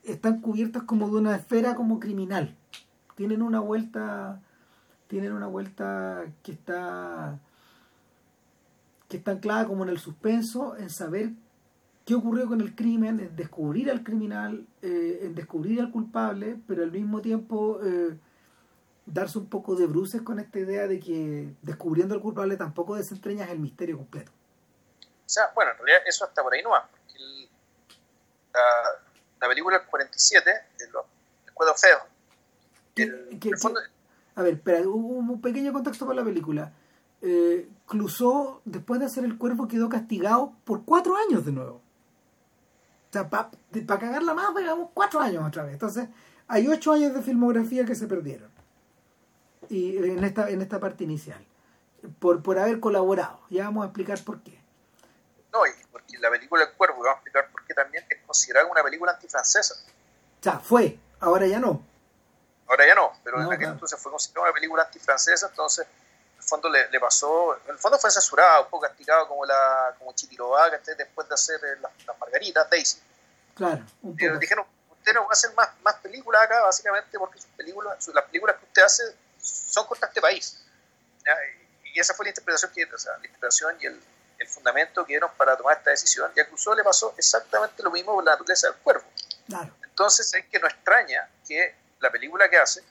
[0.03, 2.57] están cubiertas como de una esfera como criminal.
[3.15, 4.41] Tienen una vuelta,
[5.07, 7.39] tienen una vuelta que está
[9.09, 11.31] que está anclada como en el suspenso, en saber
[12.05, 16.83] qué ocurrió con el crimen, en descubrir al criminal, eh, en descubrir al culpable, pero
[16.83, 18.17] al mismo tiempo eh,
[19.07, 23.51] darse un poco de bruces con esta idea de que descubriendo al culpable tampoco desentrañas
[23.51, 24.33] el misterio completo.
[25.27, 27.49] O sea, bueno, en realidad eso hasta por ahí no va, porque el,
[28.53, 28.61] la,
[29.41, 31.99] la película del 47, el, el Cuedo Feo.
[34.37, 36.73] a ver, espera, un pequeño contexto para la película.
[37.27, 41.77] Eh, Clouseau, después de hacer El Cuervo, quedó castigado por cuatro años de nuevo.
[43.09, 45.73] O sea, para pa cagarla más, digamos, cuatro años otra vez.
[45.73, 46.09] Entonces,
[46.49, 48.54] hay ocho años de filmografía que se perdieron.
[49.69, 51.45] Y en esta, en esta parte inicial.
[52.19, 53.41] Por, por haber colaborado.
[53.51, 54.61] Ya vamos a explicar por qué.
[55.53, 55.61] No,
[55.93, 59.13] porque la película El Cuervo, vamos a explicar por qué también es considerada una película
[59.13, 59.75] antifrancesa.
[60.41, 61.81] O sea, fue, ahora ya no.
[62.67, 66.43] Ahora ya no, pero en aquel entonces fue considerada una película antifrancesa, entonces en el
[66.43, 70.71] fondo le, pasó, en el fondo fue censurada, un poco castigado como la como Chitirobá,
[70.71, 73.01] después de hacer eh, las, margaritas, Daisy.
[73.55, 74.39] Claro, un poco.
[74.39, 78.25] dijeron, usted no va a hacer más, más películas acá, básicamente porque sus películas, las
[78.25, 79.05] películas que usted hace
[79.45, 80.65] son contra este país.
[81.85, 84.03] Y esa fue la interpretación que, o sea, la interpretación y el,
[84.39, 86.33] el fundamento que dieron para tomar esta decisión.
[86.35, 89.05] Y a Clouseau le pasó exactamente lo mismo con la naturaleza del cuervo.
[89.85, 92.83] Entonces es que no extraña que la película que hace,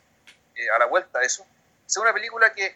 [0.55, 1.45] eh, a la vuelta de eso,
[1.85, 2.75] sea una película que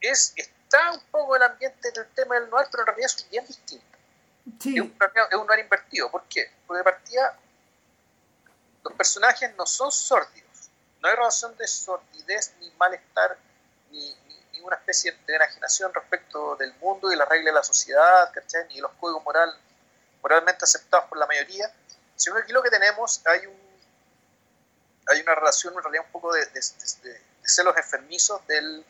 [0.00, 3.30] es está un poco en el ambiente del tema del noir, pero en realidad es
[3.30, 3.98] bien distinto.
[4.58, 4.96] Es, un,
[5.30, 6.10] es un noir invertido.
[6.10, 6.50] ¿Por qué?
[6.66, 7.38] Porque de partida
[8.82, 10.51] los personajes no son sórdidos.
[11.02, 13.36] No hay razón de sordidez ni malestar
[13.90, 14.16] ni,
[14.62, 18.68] una especie de enajenación respecto del mundo y la regla de la sociedad, ¿cachai?
[18.68, 19.52] ni los códigos moral,
[20.22, 21.68] moralmente aceptados por la mayoría,
[22.14, 23.60] sino que aquí lo que tenemos hay un
[25.08, 26.46] hay una relación en realidad un poco de,
[27.42, 28.84] celos enfermizos del,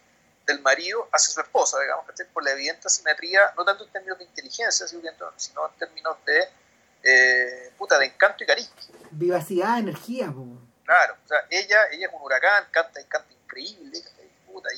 [0.60, 2.26] marido hacia su esposa, digamos, ¿cachai?
[2.26, 6.48] por la evidente simetría, no tanto en términos de inteligencia, sino en términos de
[7.02, 8.76] eh, puta, de encanto y carisma.
[9.10, 10.30] Vivacidad, energía.
[10.84, 14.02] Claro, o sea, ella, ella es un huracán, canta y canta increíble,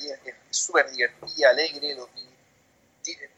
[0.01, 1.97] y es súper divertida, alegre,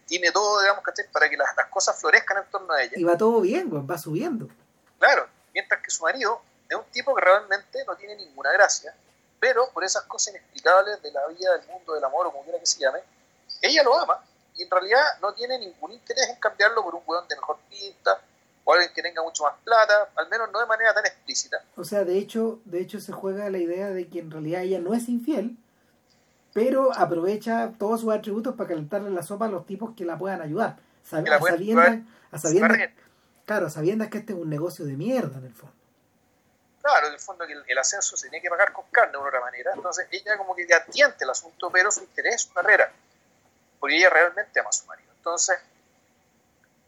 [0.05, 2.93] tiene todo, digamos, Para que las, cosas florezcan en torno a ella.
[2.95, 4.47] Y va todo bien, va subiendo.
[4.99, 8.95] Claro, mientras que su marido es un tipo que realmente no tiene ninguna gracia,
[9.39, 12.59] pero por esas cosas inexplicables de la vida, del mundo, del amor, o como quiera
[12.59, 12.99] que se llame,
[13.61, 14.23] ella lo ama
[14.55, 18.19] y en realidad no tiene ningún interés en cambiarlo por un hueón de mejor pinta
[18.67, 21.63] o alguien que tenga mucho más plata, al menos no de manera tan explícita.
[21.77, 24.79] O sea, de hecho, de hecho se juega la idea de que en realidad ella
[24.79, 25.55] no es infiel,
[26.53, 30.41] pero aprovecha todos sus atributos para calentarle la sopa a los tipos que la puedan
[30.41, 30.75] ayudar.
[31.05, 32.89] a sabiendas,
[33.45, 35.73] claro, sabiendo que este es un negocio de mierda en el fondo.
[36.81, 39.27] Claro, en el fondo que el, ascenso se tiene que pagar con carne de una
[39.29, 39.71] otra manera.
[39.75, 42.91] Entonces ella como que ya atiende el asunto, pero su interés es su carrera.
[43.79, 45.09] Porque ella realmente ama a su marido.
[45.15, 45.57] Entonces,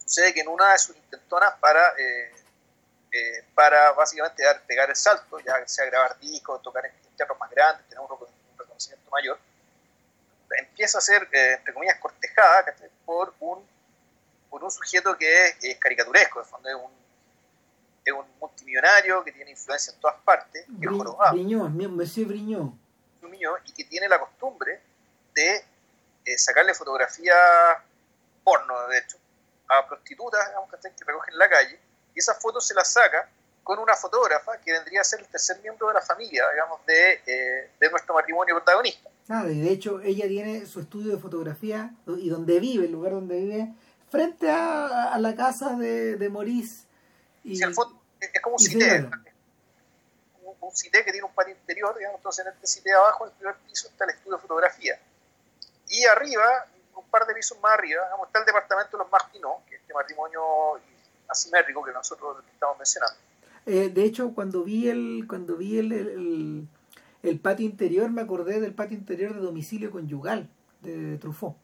[0.10, 2.32] sucede que en una de sus intentonas para, eh,
[3.12, 7.52] eh, para básicamente dar, pegar el salto, ya sea grabar discos, tocar en teatros más
[7.52, 8.10] grandes, tener un
[8.58, 9.38] reconocimiento mayor,
[10.58, 12.66] empieza a ser, eh, entre comillas, cortejada
[13.06, 13.64] por un,
[14.50, 16.92] por un sujeto que es, caricaturesco, de fondo es un,
[18.04, 21.36] es un multimillonario que tiene influencia en todas partes, que es jorobado.
[21.92, 22.28] Monsieur
[23.22, 23.62] Briñón.
[23.66, 24.82] Y que tiene la costumbre
[25.36, 25.64] de
[26.26, 27.38] eh, sacarle fotografías
[28.44, 29.18] porno, de hecho,
[29.70, 31.80] a prostitutas digamos, que recogen en la calle,
[32.16, 33.30] y esas fotos se las saca
[33.64, 37.22] con una fotógrafa que vendría a ser el tercer miembro de la familia, digamos, de,
[37.26, 39.10] eh, de nuestro matrimonio protagonista.
[39.28, 43.12] Claro, y de hecho ella tiene su estudio de fotografía y donde vive, el lugar
[43.12, 43.74] donde vive,
[44.10, 46.86] frente a, la casa de, de Maurice.
[47.44, 49.08] Y, sí, el fondo es como un cité,
[50.42, 53.32] un, un cité que tiene un patio interior, digamos, entonces en este cité abajo, en
[53.32, 55.00] el primer piso, está el estudio de fotografía.
[55.90, 56.66] Y arriba,
[57.00, 59.82] un par de pisos más arriba, digamos, está el departamento de los Martinos, que es
[59.82, 60.42] este matrimonio
[61.28, 63.18] asimétrico que nosotros estamos mencionando.
[63.66, 66.68] Eh, de hecho, cuando vi el, cuando vi el
[67.24, 70.50] el patio interior, me acordé del patio interior de domicilio conyugal
[70.82, 71.56] de Truffaut.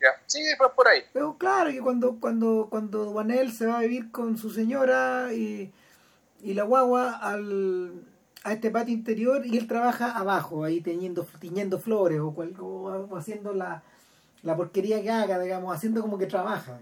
[0.00, 1.02] Ya, sí, pues por ahí.
[1.12, 5.72] Pero claro, que cuando, cuando, cuando Duanel se va a vivir con su señora y,
[6.40, 8.06] y la guagua al,
[8.42, 13.52] a este patio interior y él trabaja abajo, ahí teñiendo, tiñendo flores o, o, haciendo
[13.52, 13.82] la,
[14.42, 16.78] la porquería que haga, digamos, haciendo como que trabaja.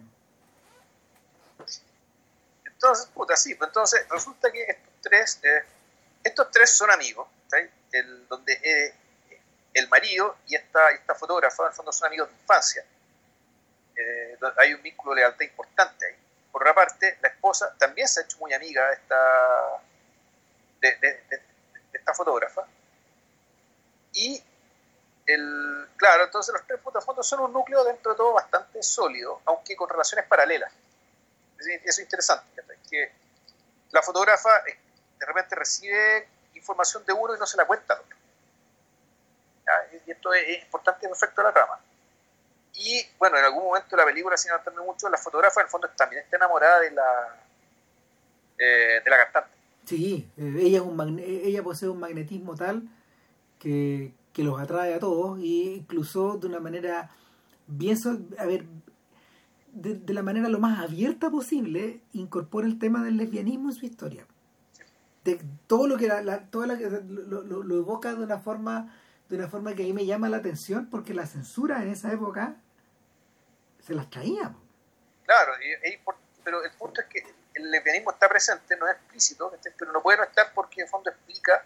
[2.65, 5.65] Entonces, puta, sí, pues entonces resulta que estos tres, eh,
[6.23, 7.27] estos tres son amigos,
[7.93, 8.95] el, donde eh,
[9.75, 12.85] el marido y esta, esta fotógrafa, en el fondo son amigos de infancia.
[13.97, 16.15] Eh, hay un vínculo de lealtad importante ahí.
[16.53, 19.83] Por otra parte, la esposa también se ha hecho muy amiga de esta,
[20.81, 21.43] de,
[21.93, 22.67] esta fotógrafa.
[24.13, 24.43] Y,
[25.29, 29.77] el, claro, entonces los tres fondos son un núcleo dentro de todo bastante sólido, aunque
[29.77, 30.73] con relaciones paralelas.
[31.59, 33.13] Eso es interesante, que
[33.91, 34.79] la fotógrafa eh,
[35.19, 38.17] de repente recibe información de uno y no se la cuenta al otro.
[40.07, 41.79] Y esto es, importante respecto a la trama.
[42.73, 45.71] Y bueno, en algún momento de la película, sin adelantarme mucho, la fotógrafa en el
[45.71, 47.37] fondo también está enamorada de la,
[48.57, 49.51] eh, de la cantante.
[49.85, 52.83] Sí, eh, ella, es un ella posee un magnetismo tal
[53.59, 57.11] que, que los atrae a todos e incluso de una manera
[57.67, 57.99] bien,
[58.39, 58.67] a ver,
[59.73, 64.29] de, la manera lo más abierta posible, incorpora el tema del lesbianismo en su historia.
[65.25, 68.95] De todo lo que la, todo lo, lo, evoca de una forma
[69.29, 72.13] de una forma que a mí me llama la atención porque la censura en esa
[72.13, 72.55] época
[73.85, 74.55] se las traía.
[75.25, 75.53] Claro,
[76.45, 77.25] pero el punto es que
[77.55, 81.11] el lesbianismo está presente, no es explícito, pero no puede no estar porque en fondo
[81.11, 81.65] explica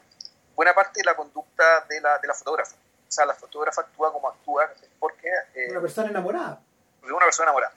[0.54, 2.74] buena parte de la conducta de la, de la fotógrafa.
[2.74, 5.28] O sea, la fotógrafa actúa como actúa porque...
[5.54, 6.60] Eh, una persona enamorada.
[7.00, 7.74] Porque una persona enamorada.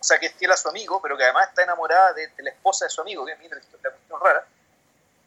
[0.00, 2.50] O sea, que es fiel a su amigo, pero que además está enamorada de, la
[2.50, 4.44] esposa de su amigo, que es la cuestión rara.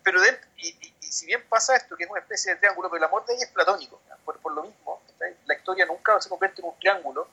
[0.04, 0.20] Pero
[0.58, 3.36] y, si bien pasa esto, que es una especie de triángulo, pero el amor de
[3.36, 5.02] ella es platónico, por, por lo mismo,
[5.46, 7.28] la historia nunca se convierte en un triángulo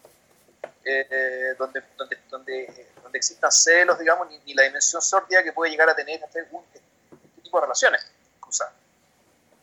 [0.84, 5.88] eh, donde, donde, donde, donde, existan celos, digamos, ni, la dimensión sórdida que puede llegar
[5.88, 8.06] a tener este, este tipo de relaciones
[8.40, 8.72] cruzadas.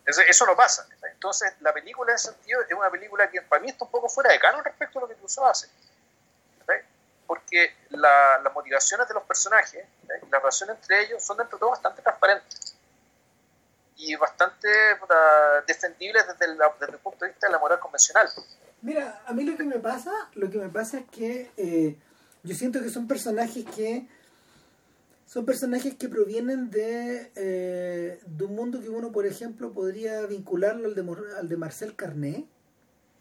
[0.05, 0.87] Eso, no pasa.
[1.11, 4.07] Entonces, la película en ese sentido es una película que para mí está un poco
[4.07, 5.67] fuera de canon respecto a lo que Cruzado hace
[7.27, 9.85] porque las motivaciones de los personajes
[10.29, 12.75] la relación entre ellos son dentro de todo bastante transparentes
[13.97, 14.67] y bastante
[15.67, 18.27] defendibles desde el, punto de vista de la moral convencional.
[18.81, 21.97] Mira, a mí lo que me pasa, lo que me pasa es que eh,
[22.43, 24.05] yo siento que son personajes que
[25.25, 30.87] son personajes que provienen de, eh, de un mundo que uno, por ejemplo, podría vincularlo
[30.87, 31.05] al de,
[31.37, 32.45] al de Marcel Carnet,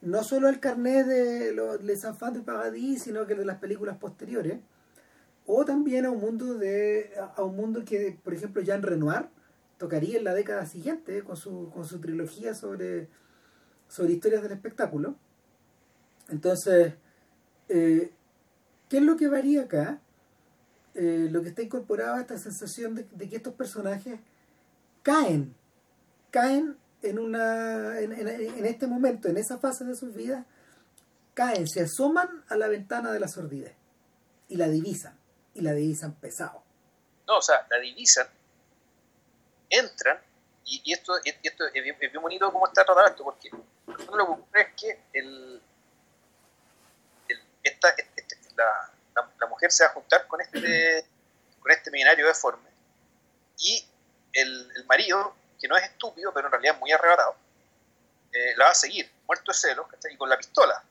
[0.02, 4.60] no solo el carnet de Les Enfants de Paradis, sino que de las películas posteriores,
[5.46, 9.28] o también a un mundo de a un mundo que, por ejemplo, Jean Renoir
[9.78, 13.08] tocaría en la década siguiente con su, con su trilogía sobre,
[13.88, 15.16] sobre historias del espectáculo.
[16.28, 16.94] Entonces,
[17.68, 18.12] eh,
[18.88, 20.00] ¿qué es lo que varía acá?
[20.94, 24.20] Eh, lo que está incorporado a esta sensación de, que estos personajes
[25.02, 25.52] caen,
[26.30, 30.46] caen en, una, en, este momento, en esa fase de sus vidas,
[31.34, 33.74] caen, se asoman a la ventana de la sordidez
[34.48, 35.18] y la divisan,
[35.52, 36.62] y la divisan pesado.
[37.26, 38.28] No, o sea, la divisan,
[39.68, 40.18] entran,
[40.64, 44.68] y, esto, esto es, bien, bonito cómo está tratado esto, porque lo que ocurre es
[44.80, 45.60] que el,
[47.64, 51.06] esta, este, la, la, mujer se va a juntar con este,
[51.60, 52.68] con este millonario deforme,
[53.58, 53.86] y
[54.32, 57.36] el, el marido que no es estúpido, pero en realidad es muy arrebatado,
[58.32, 60.82] eh, la va a seguir, muerto de celos, y con la pistola,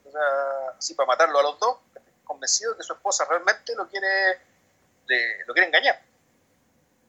[0.77, 1.77] así para matarlo a los dos,
[2.23, 4.39] convencido de que su esposa realmente lo quiere,
[5.45, 6.01] lo quiere engañar.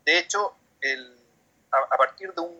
[0.04, 1.16] De hecho, el,
[1.70, 2.52] a, partir de, un,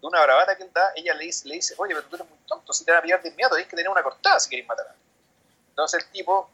[0.00, 2.28] de, una bravata que él da, ella le dice, le dice, oye, pero tú eres
[2.28, 4.48] muy tonto, si te van a pillar de inmediato, tienes que tener una cortada si
[4.48, 5.08] quieres matar a alguien.
[5.70, 6.50] Entonces el tipo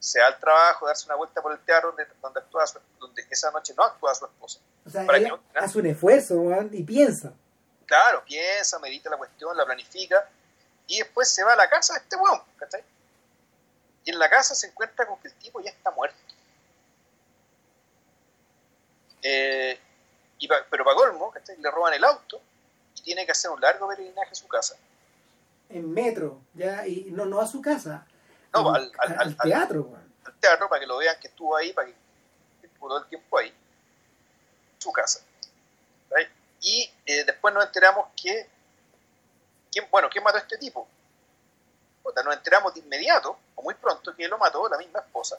[0.00, 2.64] se da al trabajo, darse una vuelta por el teatro donde, donde, actúa
[2.98, 4.58] donde esa noche no actúa su esposa.
[4.86, 5.06] O sea,
[5.54, 7.32] hace un esfuerzo y piensa.
[7.86, 10.26] Claro, piensa, medita la cuestión, la planifica
[10.86, 12.82] y después se va a la casa de este weón, ¿cachai?
[14.04, 16.16] Y en la casa se encuentra con que el tipo ya está muerto.
[19.22, 19.78] Eh,
[20.38, 21.58] y pero para colmo, ¿cachai?
[21.58, 22.40] le roban el auto
[22.96, 24.76] y tiene que hacer un largo peregrinaje a su casa.
[25.68, 28.06] En metro, ya, y no, no a su casa,
[28.52, 28.90] no, al,
[29.36, 29.90] teatro,
[30.24, 31.94] Al teatro, para que lo vean que estuvo ahí, para que
[32.62, 33.54] estuvo todo el tiempo ahí.
[34.78, 35.20] Su casa.
[36.62, 38.46] Y eh, después nos enteramos que.
[39.72, 40.86] ¿quién, bueno, ¿quién mató a este tipo?
[42.24, 45.38] nos enteramos de inmediato, o muy pronto, que lo mató la misma esposa.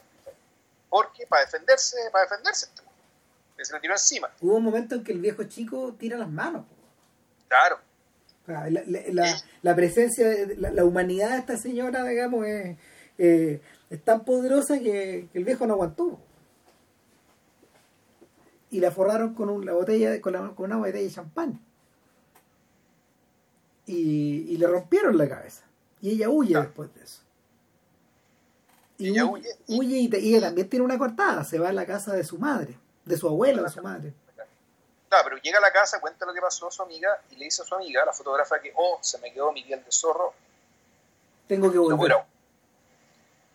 [0.88, 2.82] Porque para defenderse, para defenderse, este
[3.56, 4.30] que se le tiró encima.
[4.40, 6.64] Hubo un momento en que el viejo chico tira las manos.
[7.48, 7.78] Claro.
[8.46, 12.76] La, la, la, presencia, la, la, humanidad de esta señora, digamos, es,
[13.18, 13.60] eh,
[13.90, 16.18] es tan poderosa que, el viejo no aguantó.
[18.70, 21.60] Y la forraron con una botella, con, con una botella de champán.
[23.86, 25.64] y, le rompieron la cabeza.
[26.00, 27.22] Y ella huye después de eso.
[28.98, 29.48] Y ella huye.
[29.68, 32.78] huye y, ella también tiene una cortada, se va a la casa de su madre,
[33.04, 34.14] de su abuela, de su madre.
[35.08, 37.46] Claro, pero llega a la casa, cuenta lo que pasó a su amiga y le
[37.46, 40.32] dice a su amiga, la fotógrafa, que, oh, se me quedó mi piel de zorro.
[41.46, 42.24] Tengo que volver.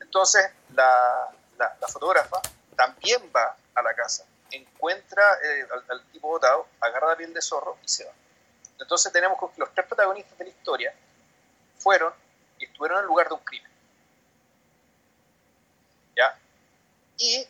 [0.08, 2.42] Entonces, la, la, fotógrafa
[2.78, 7.78] también va a la casa, encuentra eh, al, tipo botado, agarra la piel de zorro
[7.84, 8.14] y se va.
[8.80, 10.94] Entonces tenemos que los tres protagonistas de la historia
[11.78, 12.14] fueron
[12.58, 13.72] y estuvieron en el lugar de un crimen.
[16.16, 16.40] ¿Ya?
[17.18, 17.46] Y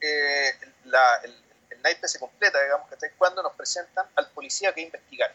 [0.00, 4.82] eh, la, el, el, naipe se completa, digamos, que cuando nos presentan al policía que
[4.82, 5.34] investigar.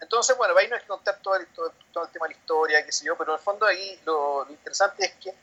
[0.00, 1.72] Entonces, bueno, ahí no hay que contar todo el, todo,
[2.04, 4.50] el, tema de la historia, qué sé yo, pero en el fondo ahí lo, lo
[4.50, 5.34] interesante es que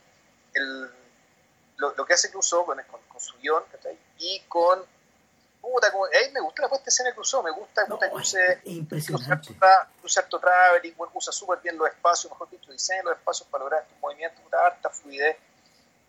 [0.53, 0.89] el,
[1.77, 3.63] lo, lo, que hace Clouseau con, con, con su guion
[4.17, 4.85] y con
[5.59, 8.61] puta, como, ahí me gusta la puesta escena de Clouseau, me gusta puta, que use
[8.65, 9.55] impresionante.
[10.05, 13.99] cierto traveling, usa súper bien los espacios, mejor dicho, diseña los espacios para lograr estos
[13.99, 15.37] movimientos, puta, harta fluidez,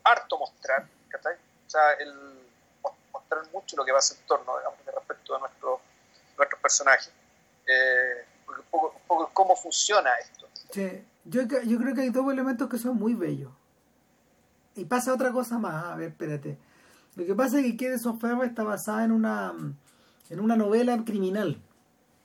[0.03, 1.35] harto mostrar, ¿cachai?
[1.35, 2.47] O sea, el
[3.11, 5.81] mostrar mucho lo que va a ser en torno, digamos, respecto a nuestro,
[6.37, 7.11] nuestros personajes.
[7.67, 8.25] Eh,
[8.71, 10.47] un cómo funciona esto.
[10.71, 11.03] Sí.
[11.25, 13.51] Yo, yo creo que hay dos elementos que son muy bellos.
[14.75, 16.57] Y pasa otra cosa más, a ver, espérate.
[17.15, 19.53] Lo que pasa es que Quede Sofía está basada en una,
[20.29, 21.59] en una novela criminal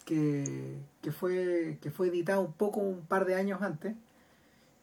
[0.04, 3.94] que, que, fue, que fue editada un poco un par de años antes.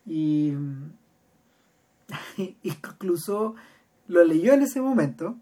[0.07, 0.53] Y,
[2.63, 3.55] incluso
[4.07, 5.37] lo leyó en ese momento,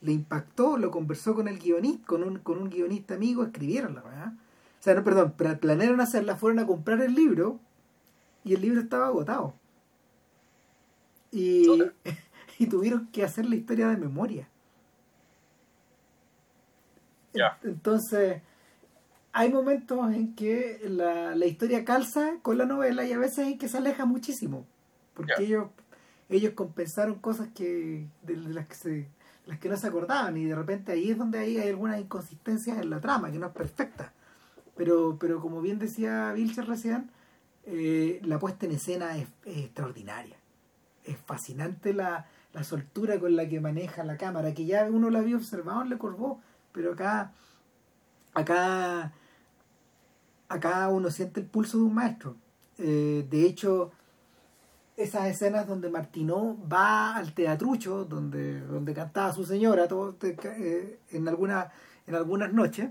[0.00, 4.02] le impactó, lo conversó con el guionista, con un, con un guionista amigo, escribieron la
[4.02, 4.32] verdad.
[4.84, 7.58] O sea, no, perdón, planearon hacerla, fueron a comprar el libro
[8.44, 9.54] y el libro estaba agotado.
[11.32, 11.64] Y,
[12.58, 14.46] y tuvieron que hacer la historia de memoria.
[17.62, 18.42] Entonces,
[19.32, 23.56] hay momentos en que la, la, historia calza con la novela y a veces en
[23.56, 24.66] que se aleja muchísimo.
[25.14, 25.68] Porque ellos,
[26.28, 29.08] ellos compensaron cosas que de, las que se
[29.46, 32.76] las que no se acordaban y de repente ahí es donde hay, hay algunas inconsistencias
[32.76, 34.12] en la trama que no es perfecta
[34.76, 37.10] pero pero como bien decía Vilcher recién
[37.66, 40.36] eh, la puesta en escena es extraordinaria
[41.04, 45.18] es fascinante la, la soltura con la que maneja la cámara, que ya uno la
[45.18, 46.40] había observado en Le Corbeau,
[46.72, 47.32] pero acá,
[48.32, 49.12] acá,
[50.48, 52.36] acá uno siente el pulso de un maestro.
[52.78, 53.92] Eh, de hecho,
[54.96, 61.28] esas escenas donde Martinó va al teatrucho, donde, donde cantaba su señora todo, eh, en,
[61.28, 61.72] alguna,
[62.06, 62.90] en algunas noches,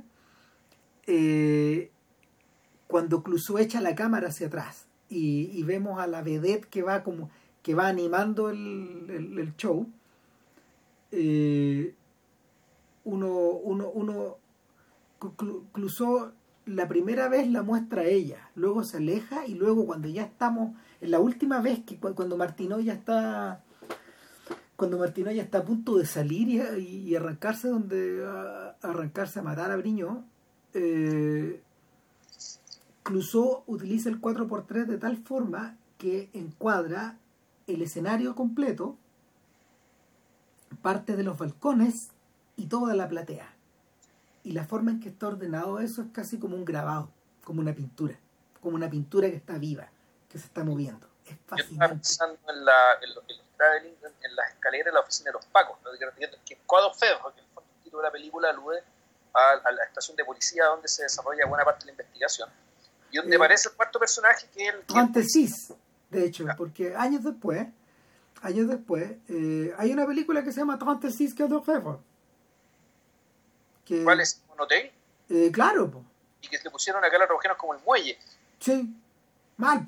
[1.08, 1.92] eh,
[2.88, 7.30] cuando Clouseau echa la cámara hacia atrás y, vemos a la vedette que va como
[7.62, 9.88] que va animando el, show,
[11.12, 11.96] eh,
[13.06, 13.30] uno,
[13.64, 14.38] uno, uno
[16.66, 21.12] la primera vez la muestra ella, luego se aleja y luego cuando ya estamos, en
[21.12, 23.64] la última vez que cuando Martino ya está
[24.76, 28.26] cuando Martino ya está a punto de salir y, arrancarse donde
[28.82, 30.26] arrancarse a matar a Briño,
[30.74, 31.62] eh,
[33.04, 37.18] Clouseau utiliza el 4x3 de tal forma que encuadra
[37.68, 38.98] el escenario completo,
[40.82, 42.10] parte de los balcones
[42.56, 43.54] y toda la platea.
[44.44, 47.10] Y la forma en que está ordenado eso es casi como un grabado,
[47.44, 48.18] como una pintura,
[48.62, 49.90] como una pintura que está viva,
[50.30, 51.08] que se está moviendo.
[51.26, 51.96] Es fascinante.
[51.96, 53.24] Yo pensando en, la, en, los,
[53.56, 55.92] traveling, en, las escaleras de la oficina de los Pacos, ¿no?
[56.46, 58.84] que Cuadro Feo, porque el título de la película alude
[59.34, 62.50] a, la estación de policía donde se desarrolla buena parte de la investigación.
[63.12, 65.78] Y donde aparece el cuarto personaje que es el...
[66.10, 67.68] de hecho, porque años después,
[68.42, 71.62] años después, eh, hay una película que se llama 36 que de
[73.86, 74.42] Que, ¿Cuál es?
[74.52, 74.92] ¿Un hotel?
[75.30, 76.04] Eh, claro.
[76.42, 78.18] Y que le pusieron acá a los como el muelle.
[78.60, 78.94] Sí,
[79.58, 79.86] mal.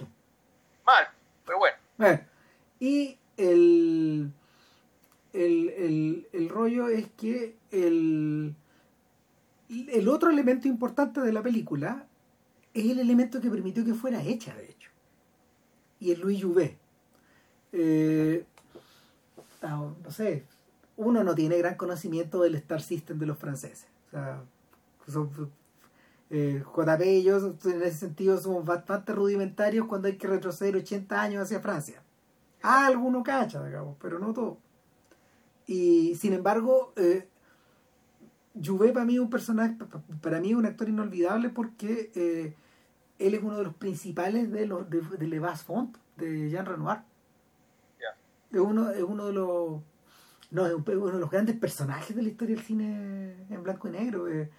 [0.85, 1.07] Mal,
[1.45, 1.77] pero bueno.
[1.97, 2.21] bueno.
[2.79, 4.31] Y el,
[5.33, 8.55] el, el, el rollo es que el,
[9.69, 12.07] el otro elemento importante de la película
[12.73, 14.85] es el elemento que permitió que fuera hecha, de hecho
[15.99, 16.77] y el Louis Jouvet.
[17.71, 18.45] Eh,
[19.61, 20.45] no, sé,
[20.97, 23.87] uno no tiene gran conocimiento del Star System de los franceses.
[24.07, 24.43] O sea,
[26.29, 31.21] eh, JP y yo en ese sentido somos bastante rudimentarios cuando hay que retroceder 80
[31.21, 32.01] años hacia Francia.
[32.61, 34.57] Ah, alguno cacha, digamos, pero no todo.
[35.67, 37.27] Y sin embargo, eh,
[38.55, 39.75] Jouvet para mí es un personaje,
[40.21, 42.55] para mí es un actor inolvidable porque eh,
[43.19, 46.65] él es uno de los principales de los de, de Le Bas Font, de Jean
[46.65, 46.99] Renoir.
[48.51, 49.81] Es, uno, es uno de los
[50.51, 53.91] no, es uno de los grandes personajes de la historia del cine en blanco y
[53.91, 54.27] negro.
[54.27, 54.49] Es,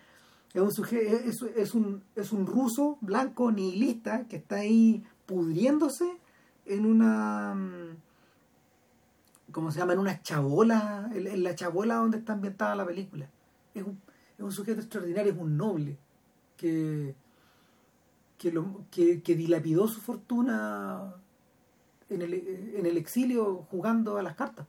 [0.53, 6.19] Es un, sujeto, es, es, un, es un ruso blanco nihilista que está ahí pudriéndose
[6.67, 7.55] en una.
[7.55, 7.97] Mm,
[9.53, 9.95] ¿Cómo se llama?
[9.95, 13.31] En una chabola, en, la chabola donde está ambientada la película.
[13.77, 14.01] Es un,
[14.39, 15.99] es un sujeto extraordinario, es un noble
[16.57, 17.15] que,
[18.39, 21.15] que, que, dilapidó su fortuna
[22.09, 24.67] en el, en el exilio jugando a las cartas.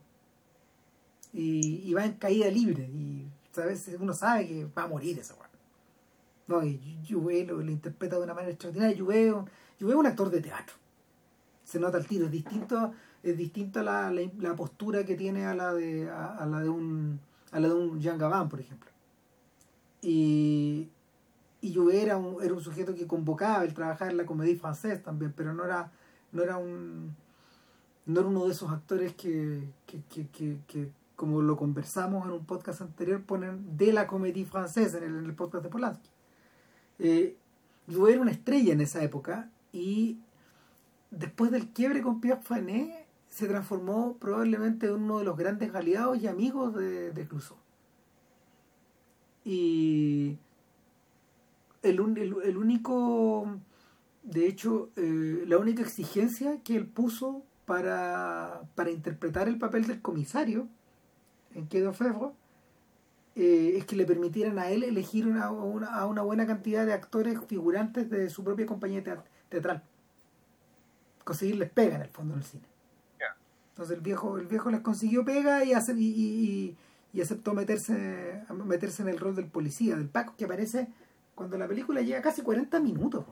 [1.32, 2.84] Y, va en caída libre.
[2.84, 3.90] Y ¿sabes?
[3.98, 5.48] uno sabe que va a morir esa weá.
[6.46, 8.96] No, y Juve lo, interpreta de una manera extraordinaria.
[8.98, 9.28] Juve,
[9.78, 10.74] es un actor de teatro.
[11.64, 12.26] Se nota el tiro.
[12.26, 12.92] Es distinto,
[13.22, 16.68] es distinto a la, la, postura que tiene a la de, a, a, la de
[16.70, 17.20] un
[17.52, 18.90] a la de un Jean Gabin, por ejemplo.
[20.02, 20.88] Y,
[21.60, 25.02] y Juve era un, era un sujeto que convocaba el trabajar en la comedia francesa
[25.02, 25.90] también, pero no era,
[26.32, 27.14] no era un
[28.08, 32.46] no era uno de esos actores que, que, que, que, como lo conversamos en un
[32.46, 36.08] podcast anterior, ponen de la comedia francesa en el, podcast de Polanski.
[37.00, 37.36] Eh,
[37.86, 40.18] yo era una estrella en esa época y
[41.10, 46.18] después del quiebre con Pierre Fané se transformó probablemente en uno de los grandes aliados
[46.18, 47.58] y amigos de, de Clouseau.
[49.48, 50.36] Y
[51.82, 53.58] el, el, el, único,
[54.22, 60.02] de hecho, eh, la única exigencia que él puso para, para interpretar el papel del
[60.02, 60.68] comisario
[61.54, 62.34] en Quedo Febro
[63.36, 66.92] eh, es que le permitieran a él elegir una, una, a una buena cantidad de
[66.92, 69.02] actores figurantes de su propia compañía
[69.48, 69.82] teatral.
[71.24, 72.64] Conseguirles pega en el fondo en el cine.
[73.70, 76.76] Entonces el viejo, el viejo les consiguió pega y, hace, y, y,
[77.12, 80.88] y, aceptó meterse, meterse en el rol del policía, del Paco, que aparece
[81.34, 83.24] cuando la película llega casi 40 minutos.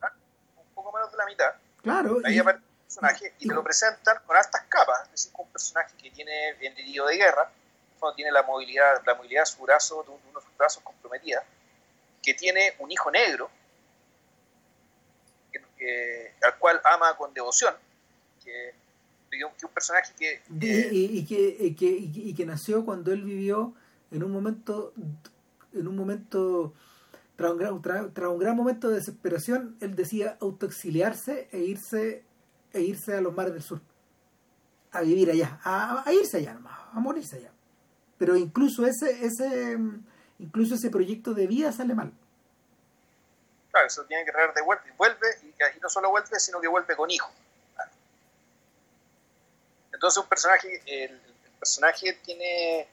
[0.00, 0.12] Ah,
[0.56, 1.52] un poco menos de la mitad.
[1.82, 2.18] Claro.
[2.24, 5.02] Ahí aparece el personaje y, te lo presentan con altas capas.
[5.06, 7.50] Es decir, un personaje que tiene bien herido de guerra,
[7.98, 11.44] cuando tiene la movilidad, la movilidad de su brazo, de uno de sus brazos comprometida,
[12.22, 13.50] que tiene un hijo negro,
[15.76, 17.74] que, al cual ama con devoción,
[18.44, 18.74] que,
[19.30, 20.42] que un personaje que...
[20.60, 23.74] Y, y, que, que, y, que, nació cuando él vivió
[24.10, 24.92] en un momento,
[25.72, 26.72] en un momento,
[27.36, 32.24] tras un, gran, tras, tras un gran momento de desesperación, él decía autoexiliarse e irse,
[32.72, 33.80] e irse a los mares del sur,
[34.92, 37.52] a vivir allá, a, a irse allá nomás, a morirse allá.
[38.16, 39.78] Pero incluso ese ese
[40.40, 42.12] incluso ese proyecto de vida sale mal.
[43.70, 46.60] Claro eso tiene que traer de vuelta y vuelve y, y, no solo vuelve sino
[46.60, 47.30] que vuelve con hijo
[49.98, 52.88] entonces un personaje el, el personaje tiene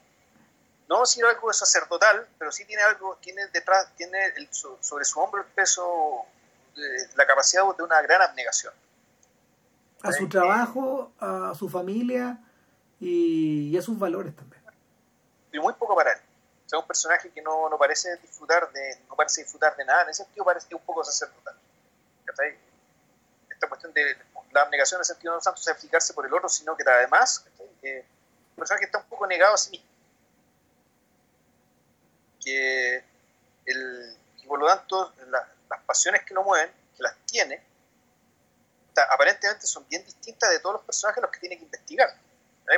[0.89, 5.41] no decir algo sacerdotal pero sí tiene algo tiene detrás tiene el, sobre su hombro
[5.41, 6.26] el peso
[6.76, 8.74] de, la capacidad de una gran abnegación
[10.01, 12.39] a su trabajo a su familia
[12.99, 14.56] y, y a sus valores también
[15.56, 16.20] y muy poco para él.
[16.66, 20.03] O sea, un personaje que no, no parece disfrutar de no parece disfrutar de nada,
[20.03, 21.56] en ese sentido parece un poco sacerdotal.
[22.26, 22.58] ¿cachai?
[23.49, 24.18] Esta cuestión de
[24.56, 27.45] la abnegación en el sentido no tanto sacrificarse por el otro, sino que además
[27.82, 28.06] eh,
[28.51, 29.89] un personaje está un poco negado a sí mismo.
[32.41, 33.03] Que
[33.66, 37.62] el, y por lo tanto la, las pasiones que lo mueven, que las tiene,
[39.12, 42.10] aparentemente son bien distintas de todos los personajes los que tiene que investigar.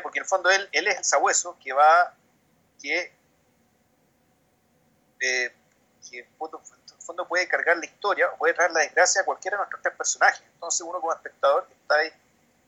[0.01, 2.11] Porque en el fondo él, él es el sabueso que va
[2.81, 3.13] que,
[5.19, 5.55] eh,
[6.09, 6.25] que el
[7.07, 9.95] fondo puede cargar la historia o puede traer la desgracia a cualquiera de nuestros tres
[9.95, 10.43] personajes.
[10.53, 12.09] Entonces uno como espectador está ahí,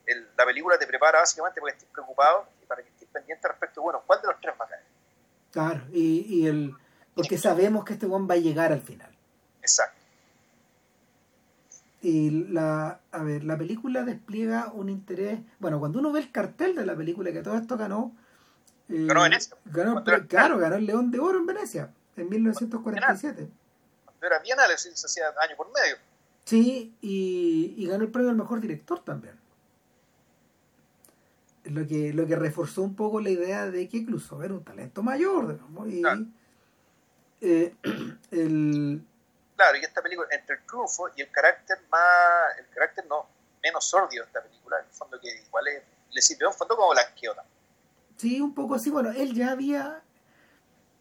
[0.08, 3.82] el, la película te prepara básicamente porque estés preocupado y para que estés pendiente respecto,
[3.82, 4.84] bueno, ¿cuál de los tres va a caer?
[5.52, 6.74] Claro, y, y el
[7.14, 9.10] porque sabemos que este buen va a llegar al final.
[9.62, 9.98] Exacto.
[12.02, 15.40] Y la, a ver, la película despliega un interés.
[15.60, 18.14] Bueno, cuando uno ve el cartel de la película, que todo esto ganó
[18.88, 19.56] eh, ganó Venecia.
[19.66, 23.50] Ganó, claro, ganó el León de Oro en Venecia en 1947.
[24.20, 25.96] Cuando era bienal, se hacía año por medio.
[26.46, 29.40] Sí, y, y, ganó el premio al mejor director también.
[31.66, 35.04] Lo que, lo que reforzó un poco la idea de que incluso era un talento
[35.04, 36.26] mayor, digamos, y, claro.
[37.42, 37.76] eh,
[38.32, 39.06] el,
[39.56, 43.28] claro, y esta película, entre el triunfo y el carácter más, el carácter no,
[43.62, 46.76] menos sordio de esta película, en el fondo que igual es, le sirvió un fondo
[46.76, 47.56] como blanqueo también.
[48.18, 48.90] Sí, un poco así.
[48.90, 50.02] Bueno, él ya había,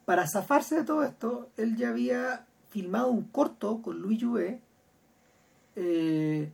[0.05, 4.61] para zafarse de todo esto, él ya había filmado un corto con Louis Jouvet,
[5.77, 6.51] eh,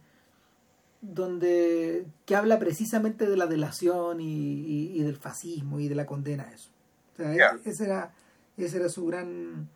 [1.01, 6.07] donde que habla precisamente de la delación y, y, y, del fascismo y de la
[6.07, 6.71] condena a eso.
[7.13, 7.59] O sea, yeah.
[7.65, 8.15] ese era
[8.57, 9.69] ese era su gran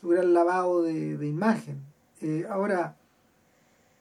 [0.00, 1.82] su gran lavado de, de imagen.
[2.20, 2.96] Eh, ahora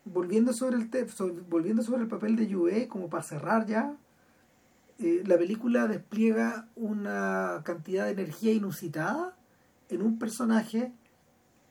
[0.05, 3.95] volviendo sobre el te sobre, volviendo sobre el papel de Jouvet como para cerrar ya
[4.99, 9.35] eh, la película despliega una cantidad de energía inusitada
[9.89, 10.91] en un personaje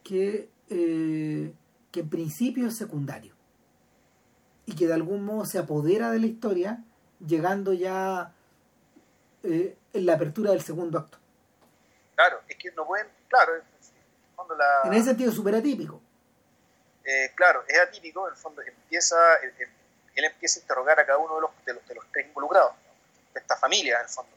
[0.02, 1.52] que, eh,
[1.90, 3.34] que en principio es secundario
[4.66, 6.84] y que de algún modo se apodera de la historia
[7.26, 8.32] llegando ya
[9.42, 11.18] eh, en la apertura del segundo acto.
[12.14, 13.52] Claro, es que no pueden, claro,
[14.36, 14.82] cuando la...
[14.84, 16.00] en ese sentido es súper atípico.
[17.04, 21.34] Eh, claro, es atípico, en el fondo empieza, él, empieza a interrogar a cada uno
[21.34, 22.74] de los, de los, de los tres involucrados,
[23.34, 24.32] de esta familia en el fondo.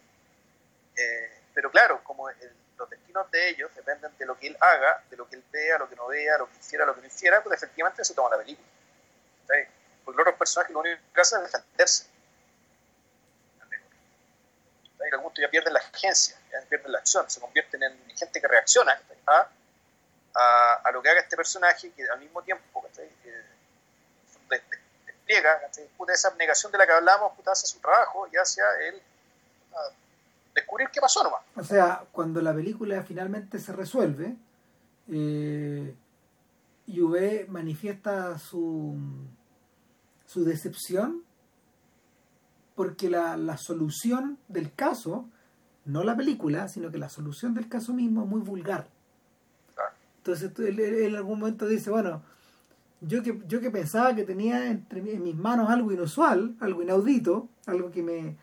[0.98, 2.28] Eh, pero claro, como
[2.78, 5.78] los destinos de ellos dependen de lo que él haga, de lo que él vea,
[5.78, 8.30] lo que no vea, lo que hiciera, lo que no hiciera, pues efectivamente se toma
[8.32, 8.68] la película.
[10.04, 12.06] Porque los otros personajes lo único que hacen es defenderse.
[15.00, 18.48] Y algún ya pierden la agencia, ya pierden la acción, se convierten en gente que
[18.48, 19.48] reacciona a,
[20.84, 22.90] a, lo que haga este personaje que al mismo tiempo
[25.06, 25.62] despliega
[26.10, 29.02] esa abnegación de la que hablamos, hace su trabajo y hacia el
[30.76, 31.42] descubrir qué pasó nomás.
[31.56, 34.36] O sea, cuando la película finalmente se resuelve,
[35.10, 35.96] eh,
[36.88, 38.96] Juve manifiesta su,
[40.26, 41.24] su decepción
[42.76, 45.30] porque la, la, solución del caso,
[45.86, 48.88] no la película, sino que la solución del caso mismo es muy vulgar.
[50.18, 52.22] Entonces él, en algún momento dice, bueno,
[53.02, 57.48] yo que, yo que pensaba que tenía entre, en mis manos algo inusual, algo inaudito,
[57.66, 58.36] algo que me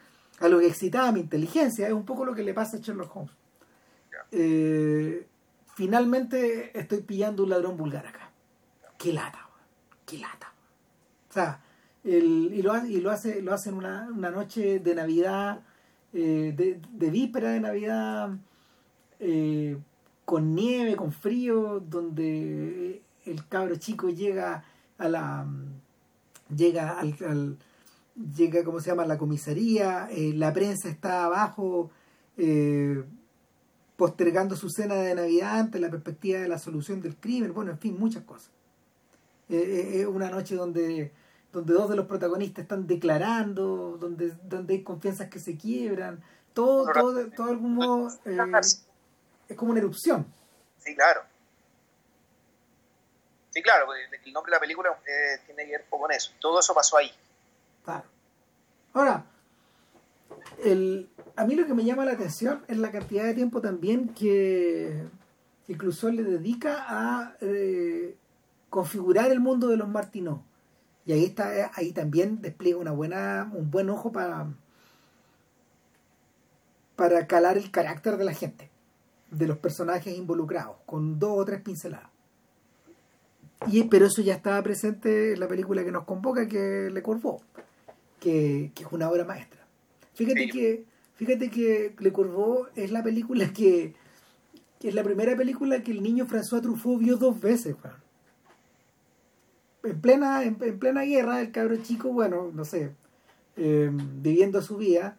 [0.45, 3.33] algo que excitaba mi inteligencia, es un poco lo que le pasa a Sherlock Holmes.
[4.31, 5.27] Eh,
[5.75, 8.31] finalmente estoy pillando un ladrón vulgar acá.
[8.99, 9.49] Qué lata,
[10.07, 10.53] qué lata.
[11.29, 11.61] O sea,
[12.05, 15.61] el, y, lo, y lo hace lo hace en una, una noche de Navidad,
[16.13, 18.31] eh, de, de, víspera de Navidad,
[19.19, 19.79] eh,
[20.25, 24.65] con nieve, con frío, donde el cabro chico llega
[24.99, 25.47] a la
[26.55, 27.57] llega al,
[28.37, 31.91] llega como se llama la comisaría eh, la prensa está abajo
[32.37, 33.03] eh,
[33.97, 37.79] postergando su cena de navidad ante la perspectiva de la solución del crimen bueno en
[37.79, 38.51] fin muchas cosas
[39.49, 41.13] eh, es una noche donde
[41.53, 46.93] donde dos de los protagonistas están declarando donde donde hay confianzas que se quiebran todo
[46.93, 48.09] todo todo de algún modo
[49.53, 50.27] es como una erupción.
[50.79, 51.23] Sí, claro.
[53.51, 56.33] Sí, claro, el nombre de la película eh, tiene que ver con eso.
[56.41, 57.13] Todo eso pasó ahí.
[57.85, 58.05] Claro.
[58.93, 59.27] Ahora,
[60.65, 64.09] el, a mí lo que me llama la atención es la cantidad de tiempo también
[64.09, 65.05] que,
[65.69, 68.17] incluso le dedica a eh,
[68.71, 70.45] configurar el mundo de los Martinó.
[71.05, 74.47] Y ahí está, ahí también despliega una buena, un buen ojo para,
[76.95, 78.71] para calar el carácter de la gente
[79.31, 82.11] de los personajes involucrados, con dos o tres pinceladas.
[83.67, 87.41] Y, pero eso ya estaba presente en la película que nos convoca, que Le Corvó,
[88.23, 89.67] que, es una obra maestra.
[90.15, 90.85] Fíjate que,
[91.17, 93.95] fíjate que Le Corvó es la película que,
[94.81, 97.77] es la primera película que el niño François Truffaut vio dos veces,
[99.83, 102.93] En plena, en, plena guerra, el cabro chico, bueno, no sé,
[103.57, 105.17] eh, viviendo su vida,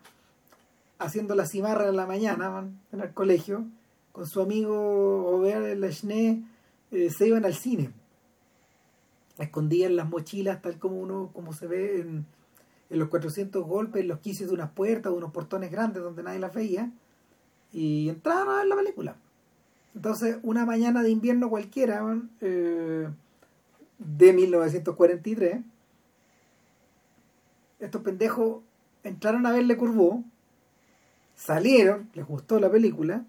[0.98, 3.66] haciendo la cimarra en la mañana en el colegio,
[4.12, 6.44] con su amigo Robert Lachné
[6.92, 7.92] eh, se iban al cine.
[9.38, 12.26] Escondían las mochilas tal como uno como se ve en,
[13.00, 16.40] los 400 golpes, en los quises de unas puertas, de unos portones grandes donde nadie
[16.40, 16.92] las veía,
[17.72, 19.16] y entraban a ver la película.
[19.96, 22.04] Entonces, una mañana de invierno cualquiera,
[22.42, 23.08] eh,
[24.00, 25.60] de 1943,
[27.80, 28.64] estos pendejos
[29.04, 30.24] entraron a verle Curvó,
[31.36, 33.26] salieron, les gustó la película,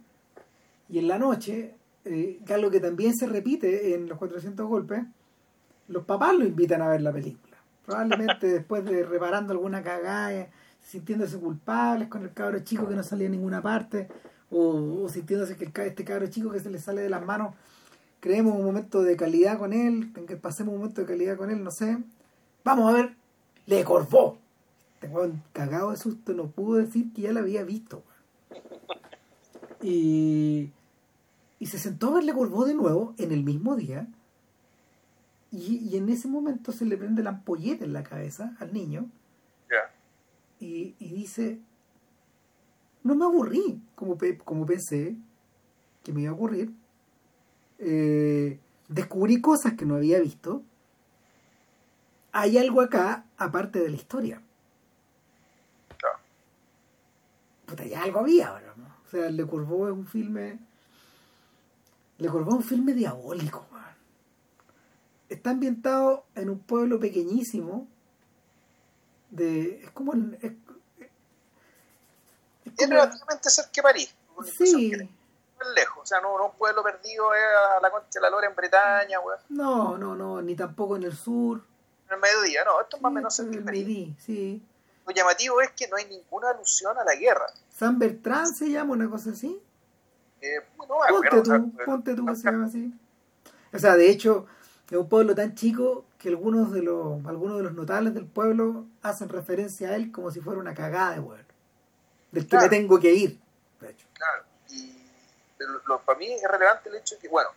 [0.89, 5.05] y en la noche, eh, algo que también se repite en los 400 golpes,
[5.89, 7.54] los papás lo invitan a ver la película.
[7.87, 10.49] Probablemente después de reparando alguna cagada,
[10.83, 14.09] sintiéndose culpables con el cabro chico que no salía a ninguna parte,
[14.51, 17.55] o, sintiéndose que este cabro chico que se le sale de las manos,
[18.21, 21.63] creemos un momento de calidad con él, que pasemos un momento de calidad con él,
[21.63, 21.99] no sé.
[22.65, 23.15] Vamos a ver,
[23.67, 24.39] le corvó.
[25.01, 28.03] Tengo cagado de susto, no pudo decir que ya la había visto.
[29.83, 30.71] Y,
[31.59, 34.07] y se sentó a verle Corvó de nuevo en el mismo día.
[35.57, 39.11] Y, en ese momento se le prende la ampolleta en la cabeza al niño.
[40.61, 41.61] Y, dice,
[43.03, 45.17] no me aburrí como, como pensé
[46.03, 46.73] que me iba a ocurrir.
[47.79, 50.63] Eh, descubrí cosas que no había visto.
[52.33, 54.41] Hay algo acá aparte de la historia.
[57.67, 58.75] Puta, ya algo había, ahora
[59.15, 60.59] sea, Le Corbeau es un filme.
[62.19, 63.67] Le Corbeau es un filme diabólico,
[65.35, 67.89] Está ambientado en un pueblo pequeñísimo.
[69.31, 70.15] De, es como.
[70.41, 70.53] Es,
[72.79, 74.15] es, relativamente cerca de París.
[74.57, 74.93] Sí.
[75.75, 76.03] lejos.
[76.03, 77.43] O sea, no, no un pueblo perdido es
[77.77, 79.41] a la concha de la lora en Bretaña, weón.
[79.49, 81.63] No, no, no, ni tampoco en el sur.
[82.07, 84.63] En el mediodía, no, esto es más o menos en el mediodía, sí.
[85.05, 87.47] Lo llamativo es que no hay ninguna alusión a la guerra.
[87.71, 89.61] San Bertrán se llama una cosa así.
[90.41, 92.95] Eh, no, ponte tú, ponte tú que se llama así.
[93.73, 94.47] O sea, de hecho,
[94.91, 98.87] es un pueblo tan chico que algunos de los algunos de los notables del pueblo
[99.03, 101.45] hacen referencia a él como si fuera una cagada de pueblo.
[102.33, 103.41] Del que me tengo que ir,
[103.81, 104.07] de hecho.
[104.13, 104.97] Claro, y
[105.87, 107.51] lo, para mí es relevante el hecho de que, bueno,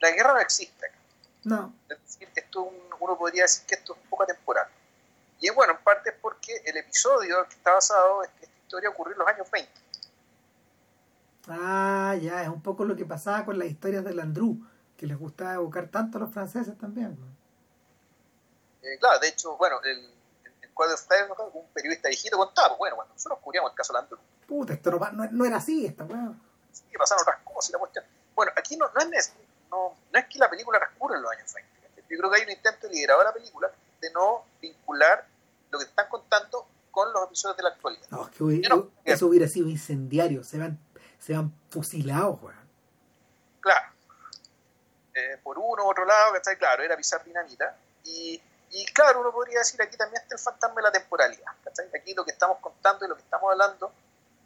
[0.00, 0.96] la guerra no existe acá.
[1.44, 1.72] No.
[1.88, 4.68] Es decir, esto uno podría decir que esto es un poco temporal.
[5.40, 8.90] Y bueno, en parte es porque el episodio que está basado es que esta historia
[8.90, 9.72] ocurrió en los años 20.
[11.48, 14.58] Ah, ya, es un poco lo que pasaba con las historias del Andrew,
[14.98, 17.16] que les gustaba evocar tanto a los franceses también.
[18.82, 20.12] Eh, claro, de hecho, bueno, el,
[20.60, 24.18] el, cuadro de un periodista viejito contaba, bueno, cuando nosotros cubríamos el caso del Andrew.
[24.46, 26.40] Puta, esto no, no, era así, esta weón.
[26.72, 28.04] Sí, pasaron otras cosas y la cuestión.
[28.34, 29.34] Bueno, aquí no, no, es,
[29.70, 31.78] no, no es que la película transcurra en los años 20.
[32.10, 33.70] Yo creo que hay un intento liderado de la película
[34.00, 35.26] de no vincular
[35.70, 38.08] lo que están contando con los episodios de la actualidad.
[38.10, 38.62] No, es
[39.04, 40.78] que eso hubiera sido incendiario, se van,
[41.20, 42.68] se van fusilados, weón.
[43.60, 43.97] Claro.
[45.18, 47.76] Eh, por uno u otro lado, está claro, era pisar dinamita.
[48.04, 48.40] Y,
[48.70, 51.52] y, claro, uno podría decir aquí también está el fantasma de la temporalidad.
[51.64, 51.88] ¿cachai?
[51.92, 53.92] Aquí lo que estamos contando y lo que estamos hablando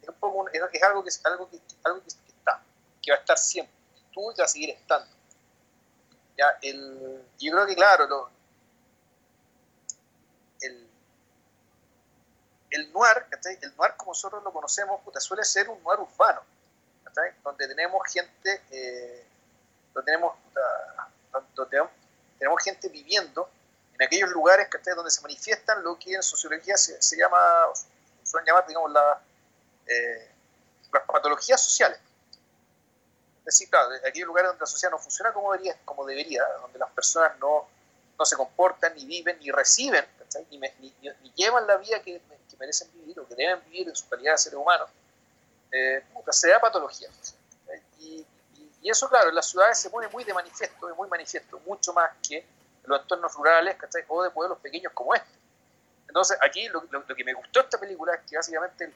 [0.01, 2.61] es, un poco es algo, que, algo, que, algo que, está,
[3.01, 3.75] que va a estar siempre.
[4.11, 5.07] Tú y va a seguir estando.
[6.37, 8.29] Ya, el, yo creo que, claro, lo,
[12.73, 13.25] el noir,
[13.61, 16.41] el noir como nosotros lo conocemos, suele ser un noir urbano,
[17.43, 19.25] donde tenemos gente, eh,
[19.93, 20.35] donde tenemos,
[22.39, 23.49] tenemos gente viviendo
[23.93, 27.39] en aquellos lugares donde se manifiestan lo que en sociología se, llama,
[28.23, 28.91] suelen llamar, digamos,
[29.87, 30.31] eh,
[30.91, 31.99] las patologías sociales.
[33.39, 36.79] Es decir, claro, aquellos lugares donde la sociedad no funciona como debería, como debería donde
[36.79, 37.67] las personas no,
[38.17, 40.05] no se comportan, ni viven, ni reciben,
[40.49, 42.21] ni, ni, llevan la vida que,
[42.59, 44.89] merecen vivir o que deben vivir en su calidad de seres humanos,
[45.71, 47.09] eh, se da patología.
[47.99, 48.25] Y,
[48.83, 52.11] y, eso, claro, en las ciudades se pone muy de manifiesto, muy manifiesto, mucho más
[52.27, 52.45] que en
[52.85, 53.77] los entornos rurales
[54.07, 55.31] o de pueblos pequeños como este.
[56.07, 56.81] Entonces, aquí lo,
[57.15, 58.93] que me gustó de esta película es que básicamente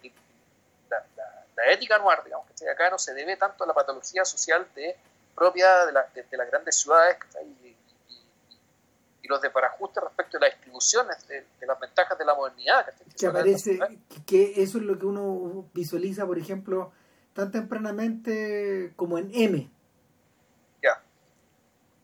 [0.89, 4.95] la, ética noir, digamos, que acá no se debe tanto a la patología social de
[5.35, 7.17] propia de, de, las grandes ciudades
[7.61, 12.85] y, y los de parajuste respecto a las distribuciones de, las ventajas de la modernidad.
[13.17, 13.79] Que, aparece,
[14.25, 16.91] que eso es lo que uno visualiza, por ejemplo,
[17.33, 19.69] tan tempranamente como en M.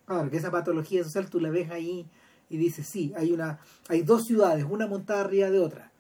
[0.06, 2.06] Claro, que esa patología social tú la ves ahí
[2.50, 5.92] y dices, sí, hay una hay dos ciudades, una montada arriba de otra.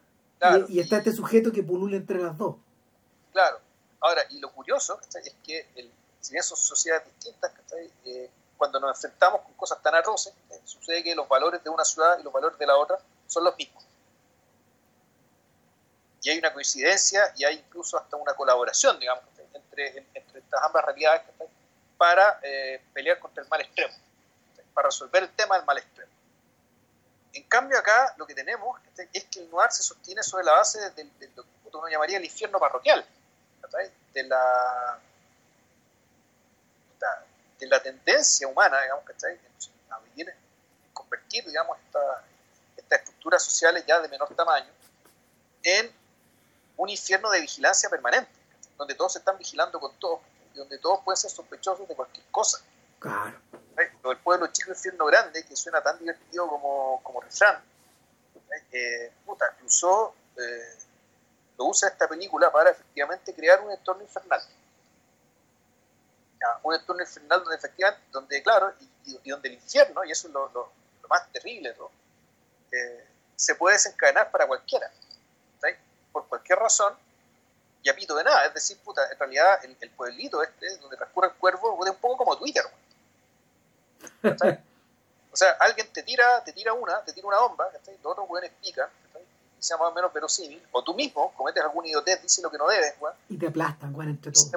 [0.68, 2.58] y, está este sujeto que pulula entre las dos.
[3.32, 3.60] Claro.
[4.02, 5.90] Ahora, y lo curioso es que el,
[6.20, 7.52] si bien son sociedades distintas,
[8.06, 11.84] eh, cuando nos enfrentamos con cosas tan atroces, eh, sucede que los valores de una
[11.84, 12.98] ciudad y los valores de la otra
[13.28, 13.84] son los mismos.
[16.22, 20.86] Y hay una coincidencia y hay incluso hasta una colaboración, digamos, entre, entre estas ambas
[20.86, 21.24] realidades
[22.04, 23.94] para eh, pelear contra el mal extremo,
[24.74, 26.12] para resolver el tema del mal extremo.
[27.32, 28.78] En cambio acá lo que tenemos
[29.14, 32.26] es que el noir se sostiene sobre la base de, lo que uno llamaría el
[32.26, 33.06] infierno parroquial,
[34.14, 35.00] de la
[37.70, 39.40] la tendencia humana, digamos, ¿cachai?
[39.90, 40.36] A vivir,
[40.92, 41.78] convertir, digamos,
[42.76, 44.70] estas estructuras sociales ya de menor tamaño
[45.64, 45.90] en
[46.76, 48.30] un infierno de vigilancia permanente,
[48.78, 50.20] donde todos se están vigilando con todos,
[50.54, 52.60] donde todos pueden ser sospechosos de cualquier cosa.
[53.00, 53.38] Claro.
[53.78, 57.62] El pueblo chico infierno grande, que suena tan divertido como, como refrán,
[58.72, 60.78] eh, puta, incluso eh,
[61.58, 64.42] lo usa esta película para efectivamente crear un entorno infernal.
[66.64, 68.74] Un entorno infernal donde efectivamente, donde claro,
[69.06, 70.72] y, donde el infierno, y eso es lo,
[71.10, 71.76] más terrible,
[72.72, 74.92] eh, se puede desencadenar para cualquiera,
[76.12, 76.96] por cualquier razón,
[77.84, 81.28] y a pito de nada, es decir, puta, en realidad el, pueblito este, donde transcurre
[81.28, 82.64] el cuervo, es un poco como Twitter,
[84.24, 87.92] o sea, alguien te tira, te tira una, te tira una bomba, ¿sí?
[88.02, 88.90] los otros pueden pican,
[89.64, 92.68] sea más o menos verosímil, o tú mismo cometes algún idiotez, dices lo que no
[92.68, 92.96] debes,
[93.30, 94.52] Y te aplastan, weón, entre todos.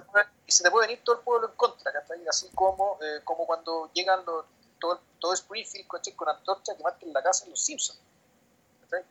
[0.46, 1.92] Y se te puede venir todo el pueblo en contra,
[2.28, 4.44] Así como, eh, como cuando llegan los,
[4.80, 8.00] todo, todo Springfield con, con antorcha que marquen la casa en Los Simpsons.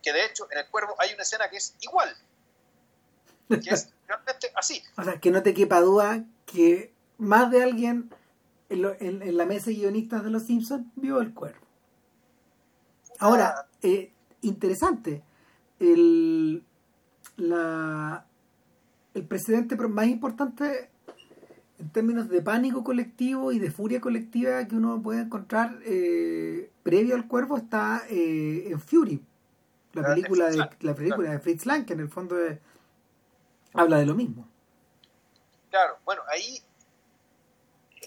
[0.01, 2.15] Que de hecho, en el cuervo hay una escena que es igual.
[3.49, 4.81] Que es realmente así.
[4.97, 8.09] O sea, que no te quepa duda que más de alguien
[8.69, 11.65] en, en, la mesa de guionistas de Los Simpsons vio el cuervo.
[13.19, 15.23] Ahora, eh, interesante
[15.79, 16.63] el,
[17.37, 18.25] la,
[19.13, 20.89] el precedente más importante
[21.79, 27.15] en términos de pánico colectivo y de furia colectiva que uno puede encontrar eh, previo
[27.15, 29.21] al cuervo está eh, en Fury,
[29.93, 32.37] la película de, la película de Fritz Lang, que en el fondo
[33.75, 34.47] habla de lo mismo.
[35.69, 36.63] Claro, bueno, ahí.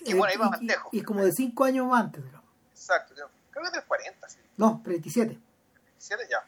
[0.04, 0.92] Y, bueno, ahí va más lejos.
[0.92, 2.48] Y es como de cinco años antes, digamos.
[2.70, 3.28] Exacto, creo
[3.62, 4.38] que es del 40, sí.
[4.56, 5.38] No, 37.
[5.98, 6.44] 37 ya.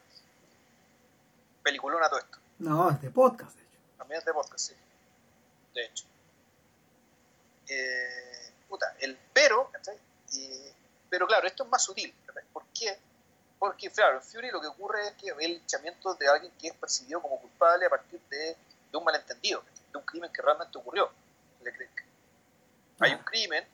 [1.61, 2.37] Peliculona todo esto.
[2.59, 3.79] No, es de podcast, de hecho.
[3.97, 4.73] También es de podcast, sí.
[5.73, 6.05] De hecho.
[7.67, 9.71] Eh, puta, el pero,
[11.09, 12.13] pero claro, esto es más sutil.
[12.51, 12.97] ¿Por qué?
[13.59, 16.73] Porque, claro, en Fury lo que ocurre es que el linchamiento de alguien que es
[16.73, 18.57] percibido como culpable a partir de,
[18.91, 21.09] de un malentendido de un crimen que realmente ocurrió.
[22.99, 23.65] Hay un crimen,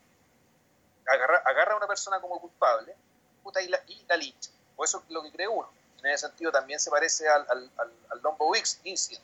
[1.05, 2.95] agarra, agarra a una persona como culpable
[3.43, 4.51] puta, y, la, y la lincha.
[4.76, 5.70] O eso es lo que cree uno.
[5.99, 9.24] En ese sentido también se parece al, al, al, al Dumbo Wix Incident,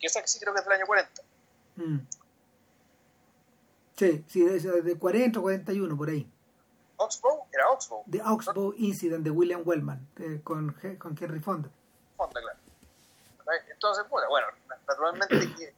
[0.00, 1.22] que esa sí creo que es del año 40.
[1.76, 1.98] Mm.
[3.96, 6.30] Sí, sí, de 40 o 41 por ahí.
[6.96, 8.04] Oxbow era Oxbow.
[8.10, 10.08] The Oxbow Incident de William Wellman,
[10.42, 11.68] con, con Henry Fonda.
[12.16, 12.58] Fonda, claro.
[13.70, 14.46] Entonces, bueno, bueno
[14.88, 15.74] naturalmente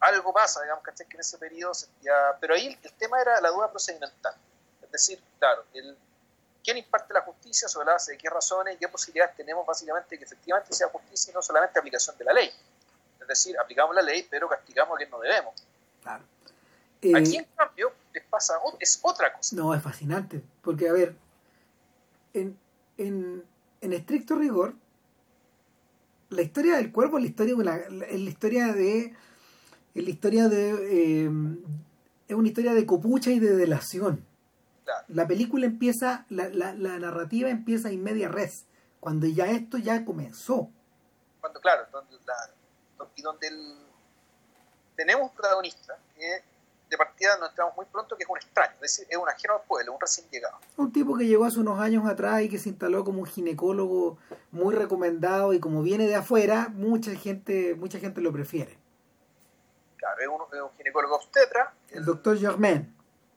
[0.00, 1.72] algo pasa, digamos, Que en ese periodo
[2.02, 2.36] ya...
[2.40, 4.34] Pero ahí el, tema era la duda procedimental.
[4.82, 5.96] Es decir, claro, el,
[6.62, 7.68] ¿quién imparte la justicia?
[7.68, 11.30] ¿Sobre la base de qué razones y qué posibilidades tenemos básicamente que efectivamente sea justicia
[11.30, 12.50] y no solamente aplicación de la ley?
[13.20, 15.54] Es decir, aplicamos la ley, pero castigamos a quien no debemos.
[16.02, 16.24] Claro.
[17.14, 19.56] Aquí, eh, en cambio, les pasa, es otra cosa.
[19.56, 21.14] No, es fascinante, porque, a ver,
[22.32, 22.58] en,
[22.96, 23.44] en,
[23.80, 24.74] en estricto rigor,
[26.30, 29.14] la historia del cuervo es la historia de, la, es la historia de
[29.94, 31.30] es la historia de eh,
[32.28, 34.24] es una historia de copucha y de delación.
[35.08, 38.66] La película empieza la, la, la, narrativa empieza en media res
[39.00, 40.70] cuando ya esto ya comenzó.
[41.40, 42.14] Cuando claro donde
[43.16, 43.48] y donde
[44.96, 46.42] tenemos un protagonista que
[46.94, 49.54] de partida nos entramos muy pronto que es un extraño, es decir, es un ajeno
[49.54, 50.58] al pueblo, un recién llegado.
[50.76, 54.18] Un tipo que llegó hace unos años atrás y que se instaló como un ginecólogo
[54.50, 58.78] muy recomendado y como viene de afuera, mucha gente, mucha gente lo prefiere.
[59.96, 61.74] Claro, es un, ginecólogo obstetra.
[61.88, 62.94] El, doctor Germain.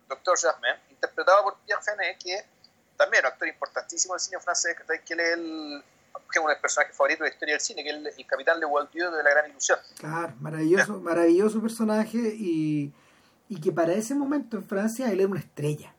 [0.07, 2.45] Doctor Germain, interpretado por Pierre Fenet, que
[2.95, 5.83] también un actor importantísimo del cine francés, que es el
[6.31, 8.25] que es uno de los personajes favoritos de la historia del cine, que es el,
[8.25, 9.79] capitán de Walt Dieu de La Gran Ilusión.
[9.97, 12.93] Claro, maravilloso, maravilloso personaje y,
[13.49, 15.93] y que para ese momento en Francia él era una estrella.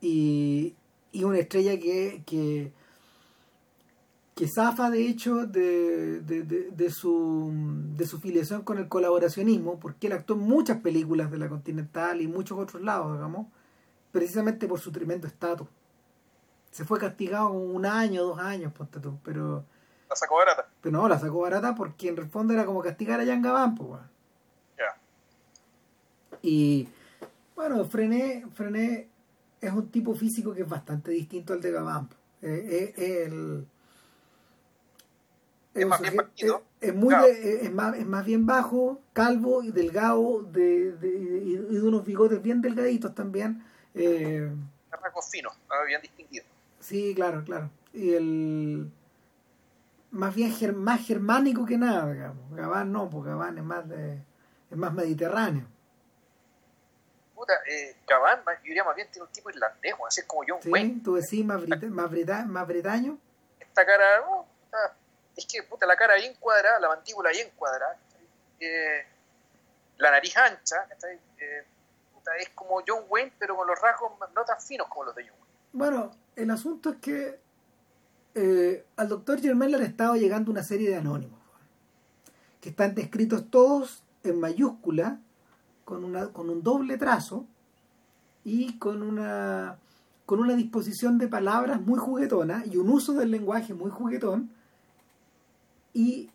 [0.00, 0.74] Y,
[1.12, 2.72] y una estrella que, que,
[4.34, 7.50] que zafa de hecho de, de, de, su,
[7.96, 12.20] de su filiación con el colaboracionismo, porque él actuó en muchas películas de la Continental
[12.20, 13.48] y muchos otros lados, digamos,
[14.12, 15.68] precisamente por su tremendo estatus.
[16.70, 19.64] Se fue castigado un año, dos años, ponte tú, pero...
[20.08, 20.68] La sacó barata.
[20.80, 23.74] Pero no, la sacó barata porque en el fondo era como castigar a Jan Gabán,
[23.74, 24.00] pues,
[26.42, 26.88] y
[27.60, 29.08] bueno, Frené, Frené
[29.60, 32.08] es un tipo físico que es bastante distinto al de Gabán.
[32.40, 33.66] Eh, eh, el,
[35.74, 36.14] es, más bien
[36.80, 41.82] es, muy es, más, es más bien bajo, calvo y delgado, de, de, y de
[41.82, 43.62] unos bigotes bien delgaditos también.
[43.94, 44.50] Eh,
[44.90, 45.52] rasgos finos,
[45.86, 46.46] bien distinguido.
[46.78, 47.70] Sí, claro, claro.
[47.92, 48.90] Y el
[50.12, 52.50] más bien más germánico que nada, digamos.
[52.52, 54.22] Gabán no, porque Gabán es más de,
[54.70, 55.66] es más mediterráneo
[57.40, 58.16] puta, eh, yo
[58.64, 61.00] diría más bien tiene un tipo irlandés, así es como John sí, Wayne.
[61.02, 63.18] tú decís más, más, más bretaño.
[63.58, 64.46] Esta cara, no,
[65.34, 67.96] es que puta, la cara bien cuadrada, la mandíbula bien cuadrada,
[68.60, 69.06] eh,
[69.96, 70.86] la nariz ancha,
[71.38, 71.64] eh,
[72.12, 75.22] puta, es como John Wayne, pero con los rasgos no tan finos como los de
[75.22, 75.54] John Wayne.
[75.72, 77.40] Bueno, el asunto es que
[78.34, 81.40] eh, al doctor Germán le estado llegando una serie de anónimos,
[82.60, 85.18] que están descritos todos en mayúscula
[85.90, 87.46] con, una, con un doble trazo
[88.44, 89.76] y con una,
[90.24, 94.50] con una disposición de palabras muy juguetona y un uso del lenguaje muy juguetón
[95.92, 96.30] y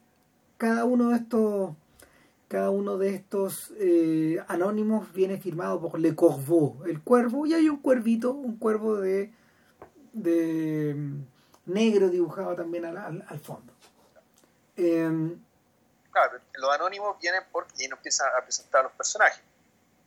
[0.58, 1.72] cada uno de estos
[2.50, 7.70] cada uno de estos eh, anónimos viene firmado por Le Corbeau, el cuervo, y hay
[7.70, 9.32] un cuervito, un cuervo de,
[10.14, 13.74] de mm, negro dibujado también al, fondo.
[14.78, 15.38] Eh,
[16.16, 19.42] claro, los anónimos vienen porque ya no empiezan a presentar a los personajes.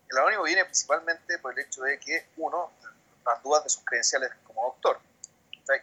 [0.08, 2.70] El anónimo viene principalmente por el hecho de que, uno,
[3.26, 4.98] las dudas de sus credenciales como doctor.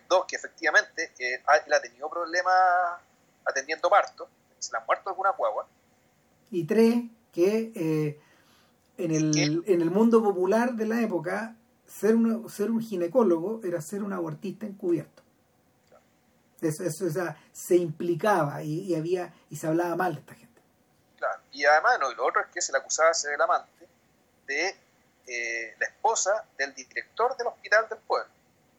[0.09, 2.55] Dos, que efectivamente eh, él ha tenido problemas
[3.45, 5.67] atendiendo parto, se le ha muerto alguna guagua.
[6.49, 8.19] Y tres, que eh,
[8.97, 11.55] en, el, en el mundo popular de la época,
[11.85, 12.15] ser,
[12.49, 15.21] ser un ginecólogo era ser un abortista encubierto.
[16.67, 20.61] Eso, eso, o sea, se implicaba y, había y se hablaba mal de esta gente.
[21.17, 21.41] Claro.
[21.51, 23.87] Y además, no, y lo otro es que se le acusaba de ser el amante
[24.47, 24.75] de
[25.27, 28.31] eh, la esposa del director del hospital del pueblo.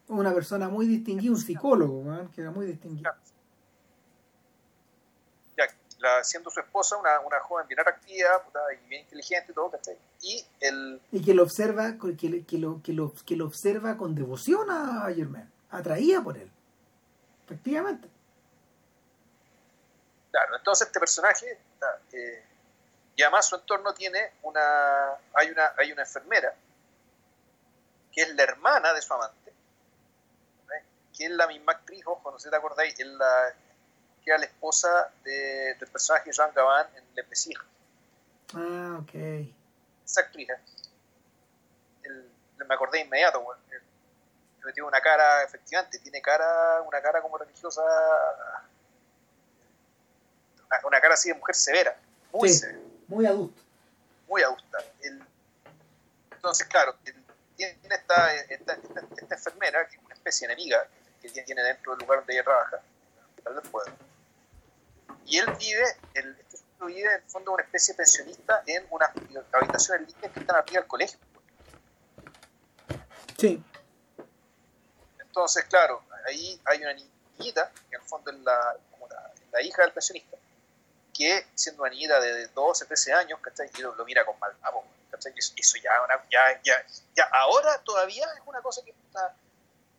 [0.09, 3.11] Una persona muy distinguida, un psicólogo, que era muy distinguido.
[5.57, 5.65] Ya,
[5.99, 8.29] la, siendo su esposa una, una joven bien atractiva
[8.73, 9.73] y bien inteligente y todo,
[10.21, 14.15] Y, el, y que lo observa, que, que, lo, que, lo, que lo observa con
[14.15, 16.51] devoción a Germain, atraía por él,
[17.47, 18.09] efectivamente.
[20.31, 21.59] Claro, entonces este personaje,
[22.13, 22.45] eh,
[23.15, 26.55] y además su entorno tiene una, hay una, hay una enfermera,
[28.13, 29.53] que es la hermana de su amante,
[31.17, 33.55] que es la misma actriz, ojo, no sé si te acordáis, es la,
[34.23, 37.57] que era la esposa de, del personaje Jean Gabin en Le Pesir.
[38.55, 39.15] Ah, ok.
[40.05, 40.61] Esa actriz, ¿eh?
[42.03, 42.31] el,
[42.67, 43.63] me acordé inmediato, bueno,
[44.73, 47.83] tiene una cara, efectivamente, tiene cara, una cara como religiosa,
[50.85, 51.97] una cara así de mujer severa,
[52.33, 52.79] muy severa.
[53.09, 53.63] Muy adulta.
[54.29, 54.79] Muy adulta.
[56.33, 56.97] entonces, claro,
[57.57, 58.79] tiene esta, esta,
[59.17, 60.87] esta, enfermera, que es una especie enemiga,
[61.21, 62.81] que tiene dentro del lugar donde ella trabaja,
[63.45, 63.93] del pueblo.
[65.25, 69.11] Y él vive, el, este vive en el fondo una especie de pensionista en unas
[69.53, 71.19] habitaciones limpias que están arriba del colegio.
[73.39, 73.63] Sí.
[75.37, 79.07] Entonces, claro, ahí hay una niñita, que en el fondo es la, como
[79.53, 80.39] la hija del pensionista,
[81.13, 83.69] que siendo una niña de 12, 13 años, ¿cachai?
[83.77, 84.57] Y lo, mira con mal
[85.11, 85.35] ¿cachai?
[85.37, 85.91] Eso ya,
[86.31, 89.37] ya, ya, ya, ahora todavía es una cosa que está,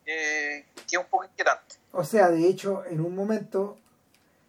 [0.07, 1.75] eh, que es un poco inquietante.
[1.91, 3.77] O sea, de hecho, en un momento,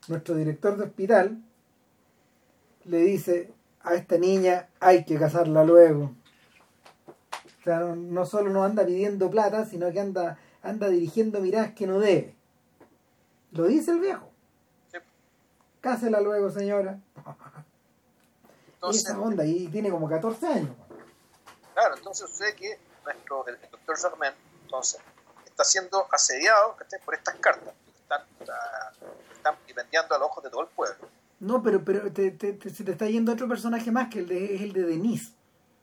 [0.07, 1.36] nuestro director de hospital
[2.86, 6.14] le dice a esta niña, hay que casarla luego.
[7.61, 11.87] O sea, no, solo no anda pidiendo plata, sino que anda, anda dirigiendo miradas que
[11.87, 12.37] no debe.
[13.53, 14.31] Lo dice el viejo.
[15.81, 16.99] Cásela luego, señora.
[18.75, 20.77] Entonces, esa onda, y tiene como 14 años.
[21.75, 24.33] Claro, entonces sucede que nuestro, el, doctor Germain,
[24.65, 25.01] entonces,
[25.47, 27.75] está siendo asediado por estas cartas.
[28.03, 28.23] Están,
[29.37, 29.57] están
[29.95, 31.09] a los ojos de todo el pueblo.
[31.41, 34.57] No, pero, pero te, te, se te está yendo otro personaje más que el de,
[34.57, 35.33] es el de Denise.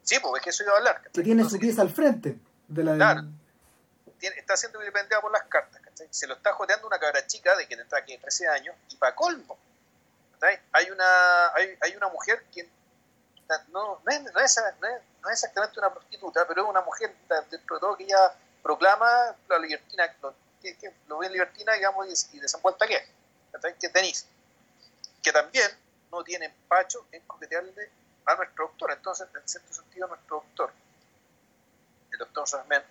[0.03, 1.01] Sí, pues es que eso iba a hablar.
[1.13, 2.37] Que tiene su pieza al frente.
[2.67, 3.21] De la claro.
[4.21, 5.81] Está siendo vilipendiado por las cartas.
[6.09, 9.15] Se lo está jodeando una cabra chica de que tendrá aquí 13 años y para
[9.15, 9.57] colmo
[10.71, 12.67] hay una, hay, hay una mujer que
[13.69, 14.57] no, no, es, no, es,
[15.31, 20.15] exactamente una prostituta, pero es una mujer dentro de todo que ella proclama la libertina,
[20.21, 24.25] lo, que, que bien libertina, digamos, y, desenvuelta que es, que es Denise,
[25.21, 25.69] que también
[26.11, 27.91] no tiene empacho en coquetearle
[28.25, 28.91] a nuestro doctor.
[28.91, 30.71] Entonces, en cierto sentido, nuestro doctor,
[32.11, 32.83] el doctor Sarmen,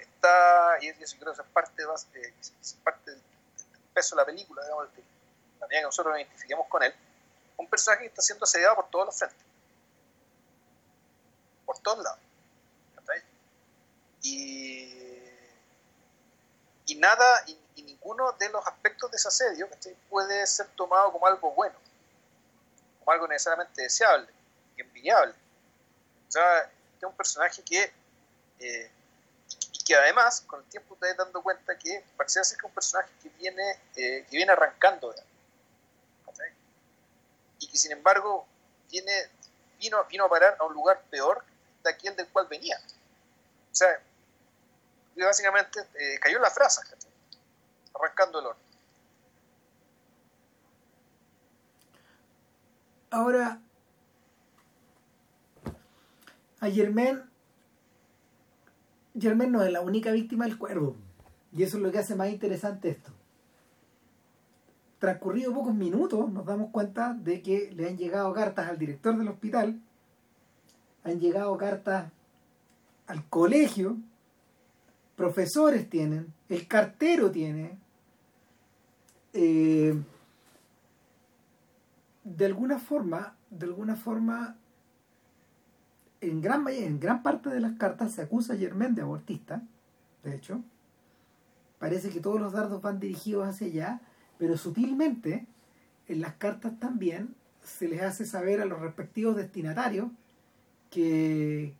[0.00, 3.22] está, y eso creo que es parte, de, es parte del
[3.92, 6.94] peso de la película, digamos, que nosotros nos identifiquemos con él,
[7.56, 9.38] un personaje que está siendo asediado por todos los frentes.
[11.64, 12.18] Por todos lados.
[14.22, 14.88] Y,
[16.86, 19.68] y nada, y, ninguno de los aspectos de ese asedio
[20.08, 21.74] puede ser tomado como algo bueno,
[22.98, 24.28] como algo necesariamente deseable
[24.76, 25.34] envidiable.
[26.28, 27.92] O sea, este es un personaje que,
[28.60, 28.90] eh,
[29.84, 33.28] que además, con el tiempo te das dando cuenta que que es un personaje que
[33.30, 35.22] viene, eh, que viene arrancando de
[37.60, 38.46] y que sin embargo
[38.90, 39.12] viene,
[39.78, 41.44] vino, vino a parar a un lugar peor
[41.82, 42.78] de aquel del cual venía.
[43.72, 44.00] O sea,
[45.16, 46.82] básicamente eh, cayó en la frase,
[47.94, 48.64] arrancando el horno.
[53.10, 53.60] Ahora,
[56.60, 56.68] a
[59.18, 60.96] Germán no es la única víctima del cuervo.
[61.52, 63.12] Y eso es lo que hace más interesante esto
[65.04, 69.28] transcurrido pocos minutos, nos damos cuenta de que le han llegado cartas al director del
[69.28, 69.78] hospital,
[71.02, 72.10] han llegado cartas
[73.06, 73.98] al colegio,
[75.14, 77.78] profesores tienen, el cartero tiene.
[79.34, 79.94] Eh,
[82.24, 84.56] de alguna forma, de alguna forma,
[86.30, 89.62] en gran, en gran parte de las cartas se acusa a Germán de abortista,
[90.22, 90.62] de hecho.
[91.78, 94.00] Parece que todos los dardos van dirigidos hacia allá
[94.38, 95.46] pero sutilmente
[96.08, 100.08] en las cartas también se les hace saber a los respectivos destinatarios
[100.90, 101.74] que,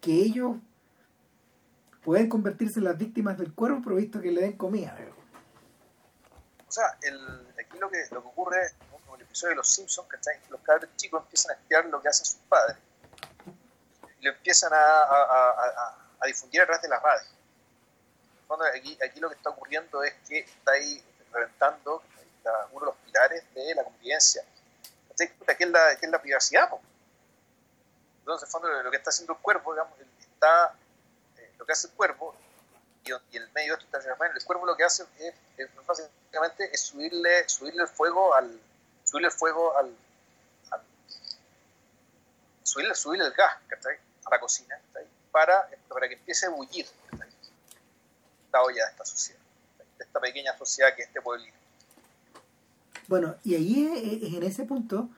[0.00, 0.56] que ellos
[2.02, 4.96] pueden convertirse en las víctimas del cuervo provisto que le den comida.
[6.66, 7.18] O sea, el,
[7.58, 10.88] aquí lo que, lo que ocurre en el episodio de Los Simpsons, que los cabros
[10.96, 12.76] chicos empiezan a espiar lo que hacen sus padres
[14.20, 17.32] lo empiezan a, a, a, difundir a través de las radios.
[18.74, 21.02] Aquí, aquí lo que está ocurriendo es que está ahí
[21.32, 22.02] reventando
[22.72, 24.42] uno de los pilares de la convivencia.
[25.16, 26.70] ¿Qué es la, es la privacidad?
[28.20, 30.74] Entonces, en fondo, lo que está haciendo el cuervo, digamos, está,
[31.36, 32.34] eh, lo que hace el cuervo,
[33.04, 35.34] y, en el medio de esto está el cuervo lo que hace es,
[35.86, 38.60] básicamente es subirle, subirle el fuego al,
[39.04, 39.96] subirle el fuego al,
[42.62, 43.52] subirle, subirle el gas
[44.30, 44.78] a la cocina
[45.30, 46.86] para, para que empiece a bullir
[48.52, 49.40] la olla de esta sociedad,
[49.98, 51.56] de esta pequeña sociedad que es este pueblito.
[53.06, 55.08] Bueno, y ahí es, en ese punto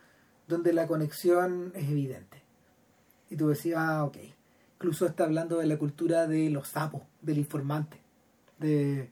[0.49, 2.43] donde la conexión es evidente.
[3.31, 4.19] Y tú decías, ah, ok.
[4.77, 8.01] Incluso está hablando de la cultura de los sapos, del informante,
[8.59, 9.09] de,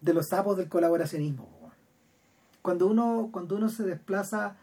[0.00, 1.48] de los sapos del colaboracionismo.
[2.60, 4.56] Cuando uno, cuando uno se desplaza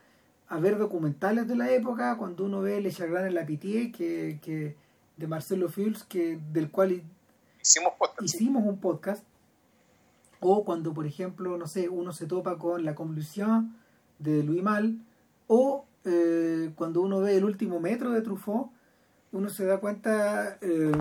[0.50, 4.40] a ver documentales de la época, cuando uno ve Le Chagrin en la Pitié, que,
[4.42, 4.76] que,
[5.18, 7.04] de Marcelo Fields, que, del cual
[7.62, 9.24] hicimos, hicimos un podcast,
[10.40, 13.76] o cuando, por ejemplo, no sé, uno se topa con La Convulsión
[14.20, 15.00] de Louis Mal,
[15.48, 18.70] o eh, cuando uno ve El último metro de Truffaut,
[19.34, 20.92] uno se da cuenta, eh,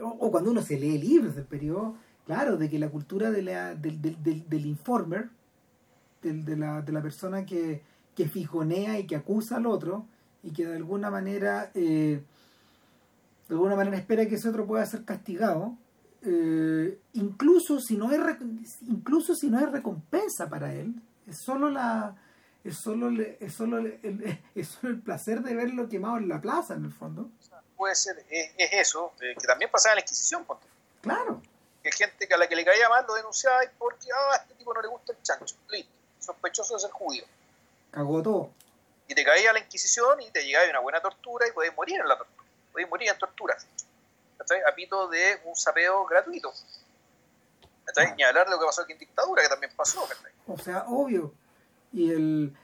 [0.00, 3.74] o, cuando uno se lee libros del periodo, claro, de que la cultura de la,
[3.74, 5.30] del, del, del, informer,
[6.22, 7.82] de, la, de la persona que,
[8.16, 10.06] que fijonea y que acusa al otro,
[10.42, 12.22] y que de alguna manera, eh,
[13.48, 15.76] de alguna manera espera que ese otro pueda ser castigado,
[16.22, 18.18] eh, incluso si no hay
[18.88, 20.94] incluso si no hay recompensa para él
[21.24, 22.16] es solo la
[22.64, 26.74] es solo es solo el, es solo el placer de verlo quemado en la plaza
[26.74, 27.30] en el fondo.
[27.76, 30.44] Puede ser es, eso eh, que también pasaba en la Inquisición
[31.00, 31.42] claro.
[31.82, 34.36] Que gente que a la que le caía mal lo denunciaba y porque ah, a
[34.36, 37.24] este tipo no le gusta el chancho listo sospechoso de ser judío
[37.90, 38.50] cagó todo
[39.08, 42.00] y te caía a la Inquisición y te llegaba una buena tortura y podés morir
[42.00, 43.66] en la tortura podés morir en torturas
[44.38, 46.52] a pito de un sapeo gratuito.
[48.16, 50.06] Ni hablar de lo que pasó aquí en dictadura, que también pasó.
[50.46, 51.32] O sea, obvio.
[51.92, 52.56] Y el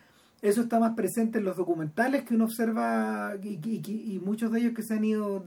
[0.42, 4.82] eso está más presente en los documentales que uno observa y, muchos de ellos que
[4.82, 5.46] se han ido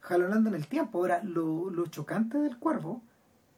[0.00, 0.98] jalonando en el tiempo.
[0.98, 3.02] Ahora, lo, lo, chocante del cuervo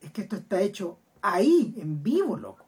[0.01, 2.66] es que esto está hecho ahí, en vivo, loco.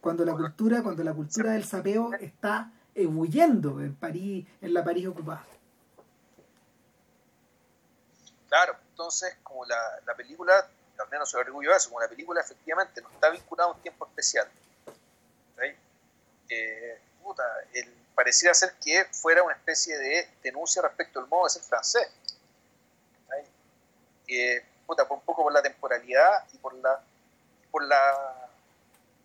[0.00, 5.06] Cuando la cultura, cuando la cultura del sapeo está ebulliendo en París, en la París
[5.06, 5.44] ocupada.
[8.48, 9.76] Claro, entonces, como la,
[10.06, 10.68] la película,
[10.98, 13.82] al menos soy orgullo de eso, como la película efectivamente no está vinculada a un
[13.82, 14.48] tiempo especial,
[16.48, 17.44] eh, puta,
[17.74, 22.10] el, pareciera ser que fuera una especie de denuncia respecto al modo de ser francés.
[24.26, 27.02] Eh, puta, por un poco por la temporalidad y por la,
[27.70, 28.37] por la,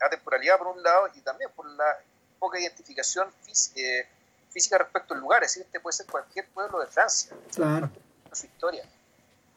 [0.04, 1.98] la temporalidad por un lado y también por la
[2.40, 3.28] poca identificación
[3.76, 4.08] eh,
[4.50, 5.44] física respecto al lugar.
[5.44, 7.36] Es decir, este puede ser cualquier pueblo de Francia.
[7.54, 7.90] Claro.
[8.32, 8.84] Su historia.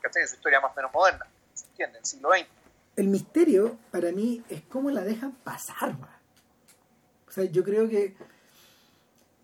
[0.06, 0.26] ¿cachai?
[0.26, 1.98] Su historia más o menos moderna, ¿se entiende?
[1.98, 2.46] El siglo XX.
[2.96, 5.96] El misterio, para mí, es cómo la dejan pasar,
[7.28, 8.16] O sea, yo creo que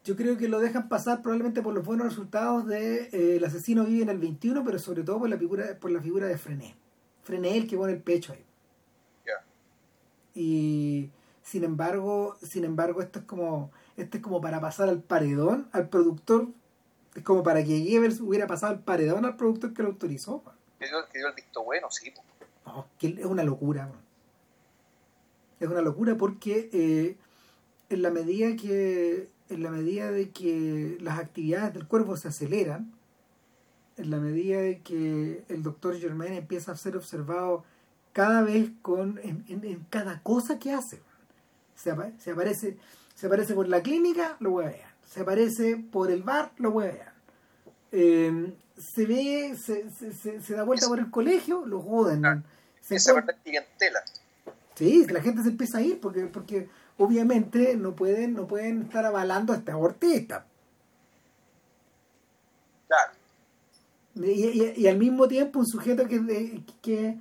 [0.05, 3.85] yo creo que lo dejan pasar probablemente por los buenos resultados de eh, El asesino
[3.85, 6.75] vive en el 21, pero sobre todo por la figura, por la figura de Frené.
[7.23, 8.45] Frené el que pone el pecho ahí.
[10.35, 11.11] Y
[11.43, 15.89] sin embargo, sin embargo, esto es como esto es como para pasar al paredón al
[15.89, 16.49] productor
[17.15, 20.43] es como para que Goebbels hubiera pasado el paredón al productor que lo autorizó.
[20.79, 22.13] Que dio, el visto bueno, sí.
[22.65, 23.91] No, que es una locura.
[25.61, 27.17] Es una locura porque eh,
[27.91, 32.91] en la medida que en la medida de que las actividades del cuerpo se aceleran,
[33.99, 37.65] en la medida de que el doctor Germain empieza a ser observado
[38.13, 41.01] cada vez con en, en, cada cosa que hace.
[41.75, 42.77] Se, se, aparece
[43.15, 47.13] se aparece por la clínica, lo ver se aparece por el bar, lo huevean.
[47.91, 52.25] Eh, se ve, se, se, se, da vuelta por el colegio, lo joden.
[52.25, 52.43] Ah,
[52.81, 54.01] se esa clientela.
[54.75, 59.05] Sí, la gente se empieza a ir porque, porque obviamente no pueden, no pueden estar
[59.05, 60.47] avalando a este abortista.
[62.87, 63.13] Claro.
[64.15, 67.19] Y, y, al mismo tiempo un sujeto que, que,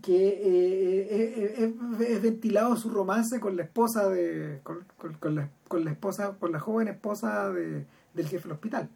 [0.00, 4.84] que eh, eh, eh, es ventilado su romance con la esposa de con,
[5.20, 8.88] con, la, con la esposa con la joven esposa de, del jefe del hospital.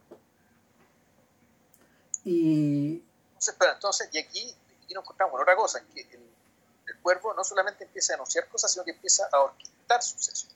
[2.24, 4.54] Y entonces, pero entonces y aquí,
[4.84, 6.20] aquí nos encontramos con otra cosa que el,
[6.86, 10.48] el, cuervo no solamente empieza a anunciar cosas sino que empieza a orquestar sucesos.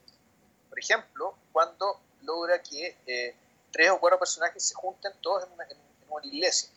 [0.68, 3.36] Por ejemplo cuando logra que
[3.72, 5.76] tres o cuatro personajes se junten todos en una, en
[6.08, 6.70] una iglesia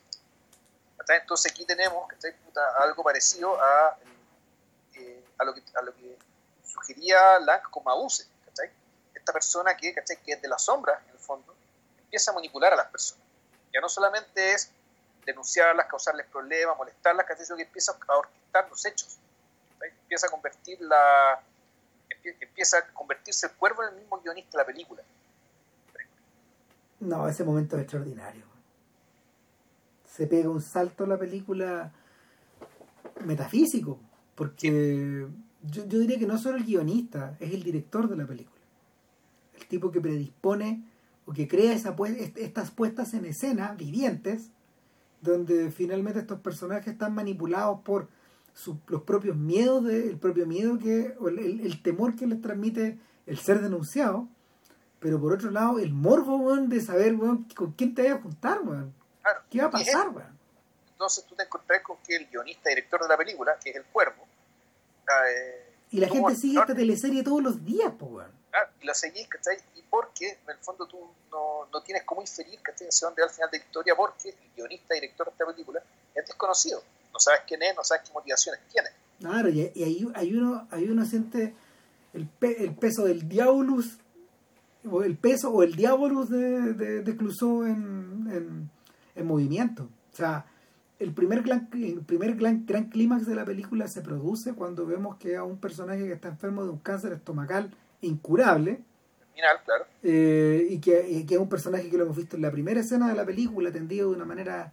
[1.09, 2.07] entonces aquí tenemos
[2.79, 3.97] algo parecido a,
[4.95, 6.17] eh, a, lo que, a lo que
[6.63, 8.27] sugería Lang con Mabuse.
[9.13, 11.55] Esta persona que, que es de la sombra, en el fondo,
[11.97, 13.23] empieza a manipular a las personas.
[13.73, 14.69] Ya no solamente es
[15.25, 19.17] denunciarlas, causarles problemas, molestarlas, sino que empieza a orquestar los hechos.
[19.81, 21.41] Empieza a convertir la,
[22.23, 25.03] empieza a convertirse el cuervo en el mismo guionista de la película.
[26.99, 28.52] No, ese momento es extraordinario.
[30.13, 31.91] Se pega un salto a la película
[33.25, 33.99] metafísico,
[34.35, 35.27] porque
[35.63, 38.61] yo, yo diría que no solo el guionista, es el director de la película.
[39.59, 40.83] El tipo que predispone
[41.25, 41.95] o que crea esa,
[42.35, 44.51] estas puestas en escena vivientes,
[45.23, 48.07] donde finalmente estos personajes están manipulados por
[48.87, 53.39] los propios miedos, de, el propio miedo que, o el, temor que les transmite el
[53.39, 54.27] ser denunciado,
[54.99, 58.61] pero por otro lado el morbo de saber con quién te vas a juntar,
[59.49, 60.07] ¿qué va a pasar?
[60.91, 63.85] Entonces tú te encontrás con que el guionista director de la película, que es el
[63.85, 64.25] cuervo,
[65.27, 68.27] eh, y la gente sigue esta teleserie todos los días, pues,
[68.81, 69.57] y la seguís, ¿cachai?
[69.75, 70.99] Y porque en el fondo tú
[71.31, 72.87] no, no tienes cómo inferir, ¿cachai?
[72.87, 75.83] Hacia dónde va al final de la historia, porque el guionista director de esta película
[76.15, 76.81] es desconocido
[77.13, 78.89] no sabes quién es, no sabes qué motivaciones tiene.
[79.19, 81.53] Claro, y, ahí, hay uno, hay uno siente
[82.13, 83.97] el, el peso del diabolus,
[84.89, 88.69] o el peso o el diabolus de, de, de Clouseau en, en,
[89.21, 89.89] movimiento.
[90.11, 90.45] O sea,
[90.99, 95.17] el primer, gran, el primer gran, gran clímax de la película se produce cuando vemos
[95.17, 97.71] que a un personaje que está enfermo de un cáncer estomacal
[98.01, 98.81] incurable,
[99.19, 99.85] Terminal, claro.
[100.03, 102.79] Eh, y, que, y que es un personaje que lo hemos visto en la primera
[102.79, 104.71] escena de la película, atendido de una manera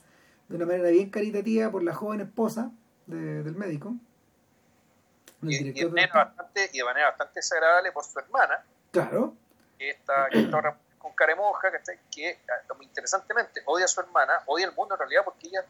[0.50, 2.72] de una manera bien caritativa por la joven esposa
[3.06, 3.94] del médico.
[5.42, 8.64] Y, de manera bastante, y de manera bastante desagradable por su hermana.
[8.90, 9.34] Claro.
[9.78, 12.38] Que está, que está con caremoja, que, que
[12.82, 15.64] interesantemente odia a su hermana, odia al mundo en realidad porque ella,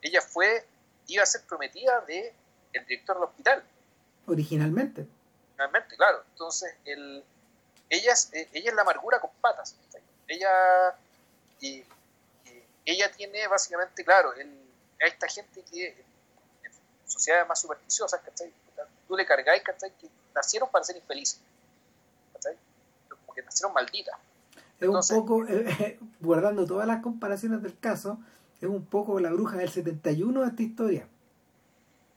[0.00, 0.64] ella fue,
[1.08, 2.32] iba a ser prometida de
[2.72, 3.64] el director del hospital.
[4.26, 5.06] Originalmente.
[5.46, 6.22] Originalmente, claro.
[6.30, 7.24] Entonces, el,
[7.90, 9.74] ella, es, eh, ella es la amargura con patas.
[10.28, 10.94] Ella,
[11.60, 11.84] y
[12.84, 16.72] ella tiene básicamente, claro, a esta gente que en
[17.10, 18.52] sociedades más supersticiosas, ¿cachai?
[19.08, 19.90] Tú le cargáis, ¿cachai?
[19.92, 21.40] Que nacieron para ser infelices,
[22.34, 22.56] ¿cachai?
[23.08, 24.14] Como que nacieron malditas.
[24.80, 28.18] Es un poco, eh, guardando todas las comparaciones del caso,
[28.60, 31.06] es un poco la bruja del 71 de esta historia.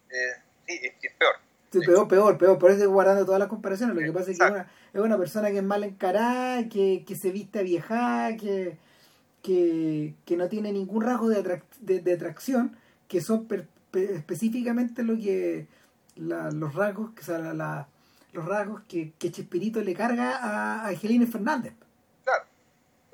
[0.10, 1.86] Eh, sí, es, peor.
[1.86, 2.60] peor, peor, peor.
[2.60, 3.96] Por eso guardando todas las comparaciones.
[3.96, 7.04] Lo que pasa es que es una, es una, persona que es mal encarada, que,
[7.06, 8.78] que se viste a vieja, que,
[9.42, 12.76] que, no tiene ningún rasgo de, de, atracción,
[13.08, 13.48] que son
[13.94, 15.68] específicamente lo que
[16.16, 17.88] los rasgos, que, la,
[18.34, 21.74] los rasgos que, que Chespirito le carga a, Angelina Fernández.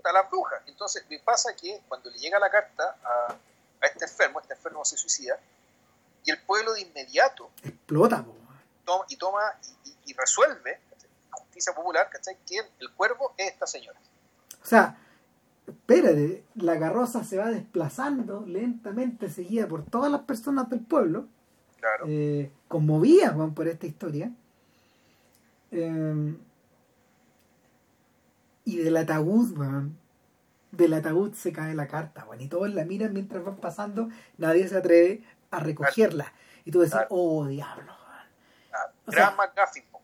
[0.08, 0.62] Claro, a la bruja.
[0.68, 3.34] Entonces, me pasa que cuando le llega la carta a,
[3.82, 5.40] a este enfermo, este enfermo se suicida,
[6.24, 8.26] y el pueblo de inmediato explota
[9.10, 9.42] y toma
[10.06, 10.80] y, resuelve
[11.30, 12.10] justicia popular
[12.46, 14.00] que el cuervo es esta señora.
[14.64, 14.98] O sea,
[15.68, 21.28] espérate, la carroza se va desplazando lentamente, seguida por todas las personas del pueblo,
[21.80, 22.06] claro.
[22.08, 24.32] eh, conmovidas por esta historia.
[25.72, 26.38] Em,
[28.68, 29.58] y del ataúd,
[30.72, 34.78] del ataúd se cae la carta, y todos la miran mientras van pasando, nadie se
[34.78, 36.34] atreve a recogerla.
[36.66, 37.94] Y tú decís, oh diablo,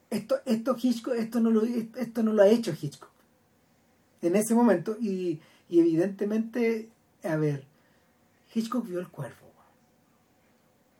[0.10, 3.10] esto, esto Hitchcock, esto no lo, esto no lo ha hecho Hitchcock
[4.22, 5.42] en ese momento y
[5.74, 6.90] y evidentemente,
[7.24, 7.66] a ver,
[8.54, 9.36] Hitchcock vio el cuervo.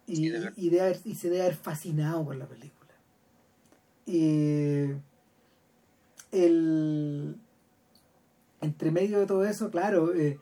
[0.08, 2.92] Y, y, se debe haber fascinado con la película.
[4.08, 4.96] Y
[6.32, 7.38] el,
[8.64, 10.40] entre medio de todo eso, claro, eh,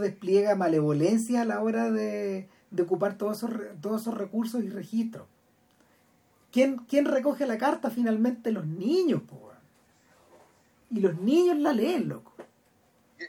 [0.00, 2.48] despliega malevolencia a la hora de,
[2.80, 3.50] ocupar todos esos,
[3.80, 5.26] todos esos recursos y registros.
[6.52, 8.52] ¿Quién, ¿Quién recoge la carta finalmente?
[8.52, 9.22] Los niños,
[10.90, 12.34] Y los niños la leen, loco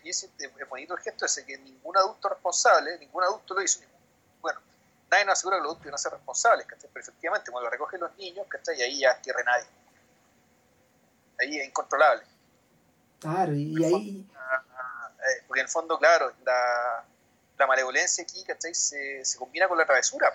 [0.03, 0.29] y es,
[0.69, 3.81] bonito el gesto ese, que ningún adulto responsable, ningún adulto lo hizo,
[4.41, 4.59] bueno,
[5.09, 6.89] nadie nos asegura que los adultos no ser responsables, ¿cachai?
[6.91, 8.77] Pero efectivamente, cuando lo recogen los niños, ¿cachai?
[8.79, 9.67] Y ahí ya tierra nadie.
[11.39, 12.23] Ahí es incontrolable.
[13.31, 14.27] Claro, y, ahí...
[14.29, 17.03] Eh, porque en el fondo, claro, la,
[17.57, 18.75] la malevolencia aquí, ¿cachai?
[18.75, 20.27] Se, se combina con la travesura.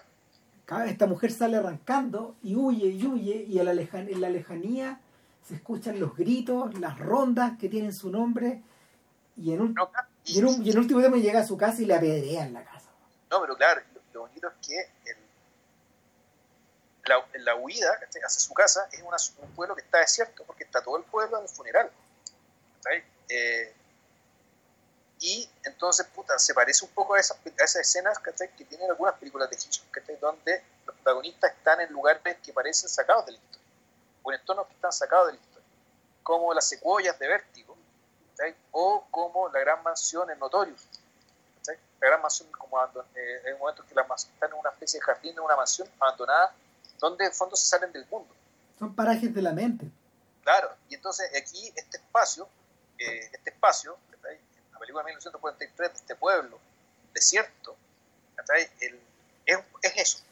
[0.86, 5.00] Esta mujer sale arrancando y huye y huye, y a la en la lejanía
[5.46, 8.62] se escuchan los gritos, las rondas que tienen su nombre
[9.36, 9.74] y en un,
[10.24, 12.64] y en, un, y en último tiempo llega a su casa y le apedrea la
[12.64, 12.88] casa.
[13.30, 13.80] No, pero claro,
[14.12, 14.80] lo, bonito es que
[15.10, 15.16] el,
[17.06, 20.82] la, la, huida hacia su casa es una, un pueblo que está desierto porque está
[20.82, 21.90] todo el pueblo en el funeral.
[23.28, 23.74] Eh,
[25.20, 29.14] y entonces, puta, se parece un poco a esas, a esas escenas que tienen algunas
[29.14, 33.68] películas de Hitchcock, donde los protagonistas están en lugares que parecen sacados de la historia,
[34.22, 35.68] o en entornos que están sacados de la historia,
[36.22, 37.76] como las secuoyas de Vértigo,
[38.72, 40.88] o como la gran mansión en Notorious.
[41.66, 44.98] La gran mansión, como eh, en un momento que la mansión está en una especie
[44.98, 46.54] de jardín de una mansión abandonada,
[46.98, 48.34] donde en fondo se salen del mundo.
[48.78, 49.86] Son parajes de la mente.
[50.42, 52.48] Claro, y entonces aquí este espacio,
[53.00, 53.96] eh, este espacio,
[54.78, 56.58] película de 1943 de este pueblo
[57.12, 57.76] desierto,
[58.80, 58.98] el,
[59.44, 60.24] es, es, eso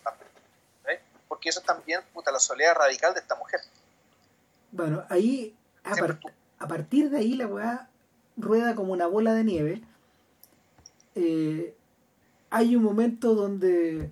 [1.28, 3.60] porque eso es también puta, la soledad radical de esta mujer.
[4.72, 5.54] Bueno, ahí,
[5.84, 5.94] a,
[6.58, 7.90] a partir de ahí la weá
[8.36, 9.82] rueda como una bola de nieve.
[11.14, 11.74] Eh,
[12.50, 14.10] hay un momento donde,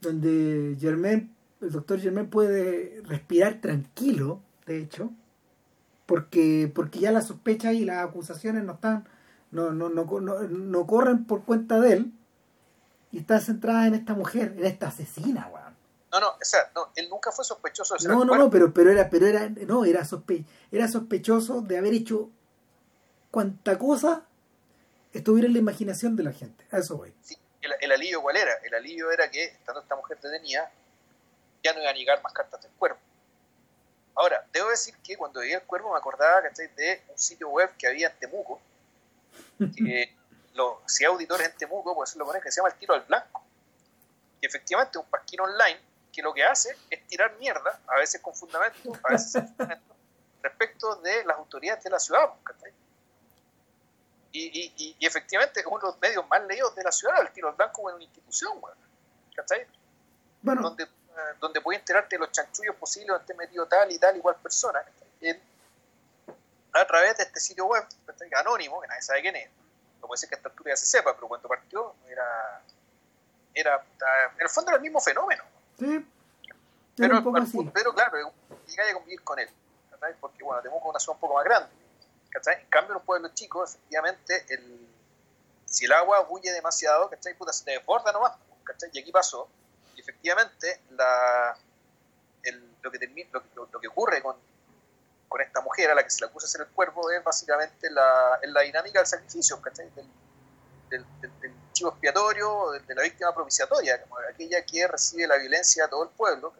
[0.00, 5.12] donde Germain, el doctor Germain puede respirar tranquilo, de hecho,
[6.10, 9.08] porque, porque ya las sospechas y las acusaciones no están,
[9.52, 12.12] no, no, no, no, corren por cuenta de él,
[13.12, 15.76] y está centrada en esta mujer, en esta asesina, weón.
[16.10, 18.74] No, no, o sea, no, él nunca fue sospechoso de ser No, no, no, pero,
[18.74, 22.28] pero era, pero era, no, era, sospe, era sospechoso de haber hecho
[23.30, 24.24] cuanta cosa
[25.12, 26.66] estuviera en la imaginación de la gente.
[26.72, 27.14] A eso voy.
[27.22, 28.54] Sí, el, alivio cuál era?
[28.64, 30.72] El alivio era que, estando esta mujer detenida,
[31.62, 32.98] ya no iba a llegar más cartas del cuervo.
[34.14, 36.68] Ahora, debo decir que cuando veía el cuervo me acordaba, ¿cachai?
[36.74, 38.60] De un sitio web que había en Temuco,
[39.76, 40.14] que
[40.54, 43.02] los, si hay auditores en Temuco, pues lo ponen que se llama El Tiro al
[43.02, 43.42] Blanco.
[44.40, 45.80] Que efectivamente es un pasquín online
[46.12, 49.94] que lo que hace es tirar mierda, a veces con fundamento, a veces sin fundamento,
[50.42, 52.72] respecto de las autoridades de la ciudad, ¿cachai?
[54.32, 57.32] Y, y, y, efectivamente es uno de los medios más leídos de la ciudad, el
[57.32, 58.60] tiro blanco en una institución,
[59.34, 59.66] ¿cachai?
[60.42, 60.62] Bueno.
[60.62, 60.86] Donde,
[61.40, 64.82] donde puedes enterarte de los chanchullos posibles donde esté metido tal y tal igual persona,
[66.72, 67.84] a través de este sitio web,
[68.36, 69.50] anónimo, que nadie sabe quién es.
[70.00, 72.62] No puede ser que a esta altura ya se sepa, pero cuando partió era,
[73.52, 73.84] era,
[74.36, 75.44] en el fondo era el mismo fenómeno.
[75.78, 76.06] Sí.
[76.96, 77.22] Pero,
[77.72, 78.32] pero claro,
[78.66, 79.48] llega a convivir con él,
[80.20, 81.80] porque bueno, tenemos una zona un poco más grande
[82.30, 82.62] ¿cachai?
[82.62, 84.88] En cambio, en los pueblos chicos, efectivamente, el,
[85.66, 87.34] si el agua bulle demasiado, ¿cachai?
[87.34, 88.32] Puta, se te desborda nomás,
[88.64, 88.90] ¿cachai?
[88.92, 89.48] Y aquí pasó,
[90.00, 91.56] efectivamente, la,
[92.42, 92.98] el, lo, que
[93.32, 94.36] lo, lo, que ocurre con,
[95.28, 97.90] con esta mujer a la que se le acusa de ser el cuerpo es básicamente
[97.90, 99.90] la, la dinámica del sacrificio, ¿cachai?
[99.90, 100.06] Del,
[101.20, 105.90] del, del, chivo expiatorio, de, la víctima propiciatoria, como aquella que recibe la violencia de
[105.90, 106.52] todo el pueblo,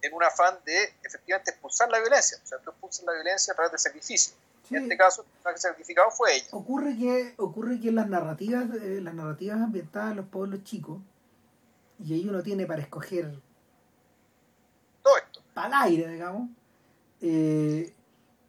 [0.00, 2.38] en un afán de efectivamente expulsar la violencia.
[2.42, 4.34] O sea, tú expulsas la violencia a través del sacrificio.
[4.70, 6.46] En este caso, el certificado fue ella.
[6.52, 10.98] Ocurre que, ocurre que las narrativas, eh, las narrativas ambientadas en los pueblos chicos,
[11.98, 13.40] y ahí uno tiene para escoger
[15.02, 15.42] todo esto.
[15.54, 16.50] Para el aire, digamos.
[17.20, 17.94] Eh,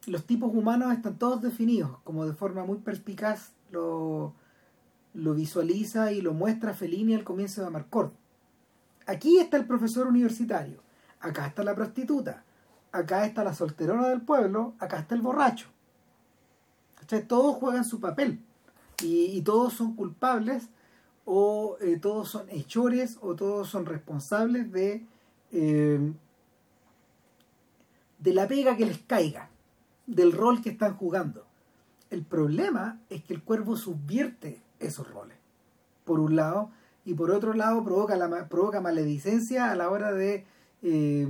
[0.05, 4.33] los tipos humanos están todos definidos, como de forma muy perspicaz lo,
[5.13, 8.11] lo visualiza y lo muestra Fellini al comienzo de Amarcord.
[9.05, 10.81] Aquí está el profesor universitario,
[11.19, 12.43] acá está la prostituta,
[12.91, 15.67] acá está la solterona del pueblo, acá está el borracho
[17.17, 18.39] todos juegan su papel
[19.01, 20.69] y, todos son culpables
[21.25, 25.05] o eh, todos son hechores o todos son responsables de,
[25.51, 26.13] eh,
[28.19, 29.49] de la pega que les caiga,
[30.07, 31.45] del rol que están jugando.
[32.09, 35.37] El problema es que el cuervo subvierte esos roles,
[36.05, 36.71] por un lado,
[37.05, 40.45] y por otro lado provoca, la, provoca maledicencia a la hora de,
[40.81, 41.27] eh,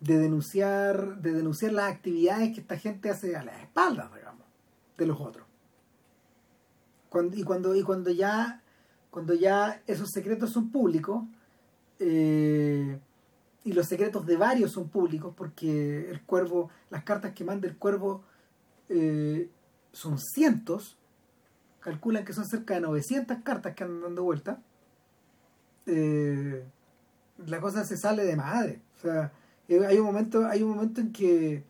[0.00, 4.10] de, denunciar, de denunciar las actividades que esta gente hace a las espaldas
[4.96, 5.46] de los otros.
[7.32, 8.62] Y, cuando, y cuando ya
[9.16, 11.24] cuando ya esos secretos son públicos
[12.00, 12.98] eh,
[13.64, 17.78] y los secretos de varios son públicos porque el cuervo las cartas que manda el
[17.78, 18.24] cuervo
[18.90, 19.48] eh,
[19.90, 20.98] son cientos
[21.80, 24.60] calculan que son cerca de 900 cartas que andan dando vuelta
[25.86, 26.62] eh,
[27.46, 29.32] la cosa se sale de madre o sea
[29.88, 31.64] hay un momento hay un momento en que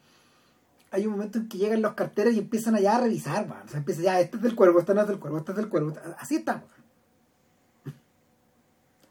[0.90, 3.78] hay un momento en que llegan los carteros y empiezan allá a revisar, O sea,
[3.78, 5.93] empieza ya, este es del cuervo, este no es del cuervo, este es del cuervo.
[6.18, 6.64] Así estamos.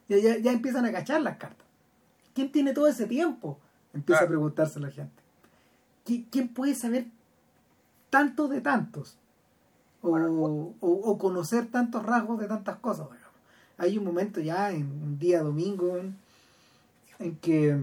[0.08, 1.66] Ya, ya, empiezan a cachar las cartas.
[2.34, 3.58] ¿Quién tiene todo ese tiempo?
[3.94, 5.24] Empieza a preguntarse la gente.
[6.04, 7.08] ¿Quién puede saber
[8.10, 9.18] tantos de tantos?
[10.02, 13.08] O, conocer tantos rasgos de tantas cosas.
[13.78, 15.98] Hay un momento ya, en un día domingo,
[17.20, 17.78] en que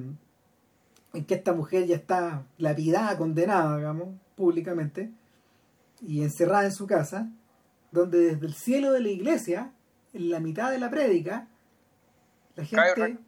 [1.13, 5.11] en que esta mujer ya está lapidada, condenada, digamos, públicamente,
[6.01, 7.29] y encerrada en su casa,
[7.91, 9.73] donde desde el cielo de la iglesia,
[10.15, 11.49] en la mitad de la prédica,
[12.57, 13.19] la gente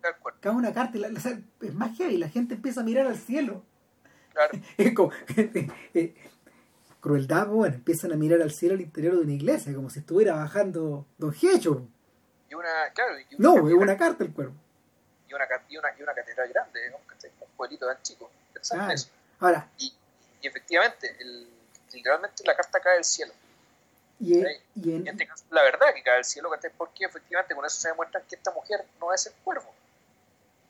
[0.41, 3.65] cae, una carta, y es más y la gente empieza a mirar al cielo.
[4.33, 4.59] Claro.
[4.77, 5.13] es como,
[5.95, 6.15] eh,
[7.01, 10.35] crueldad, bueno, empiezan a mirar al cielo al interior de una iglesia, como si estuviera
[10.35, 11.87] bajando Don Hecho.
[12.51, 14.55] Y una, claro, no, es una carta el cuerpo.
[15.29, 16.99] Y una, y una, y una catedral grande, ¿no?
[17.57, 18.31] pueblito tan chico.
[18.61, 19.09] eso.
[19.41, 19.69] Ahora.
[19.79, 19.93] Y,
[20.43, 21.49] efectivamente, el,
[21.93, 23.33] literalmente la carta cae del cielo.
[24.21, 27.89] Y, en, este caso, la verdad que cae del cielo, porque efectivamente con eso se
[27.89, 29.73] demuestra que esta mujer no es el cuervo.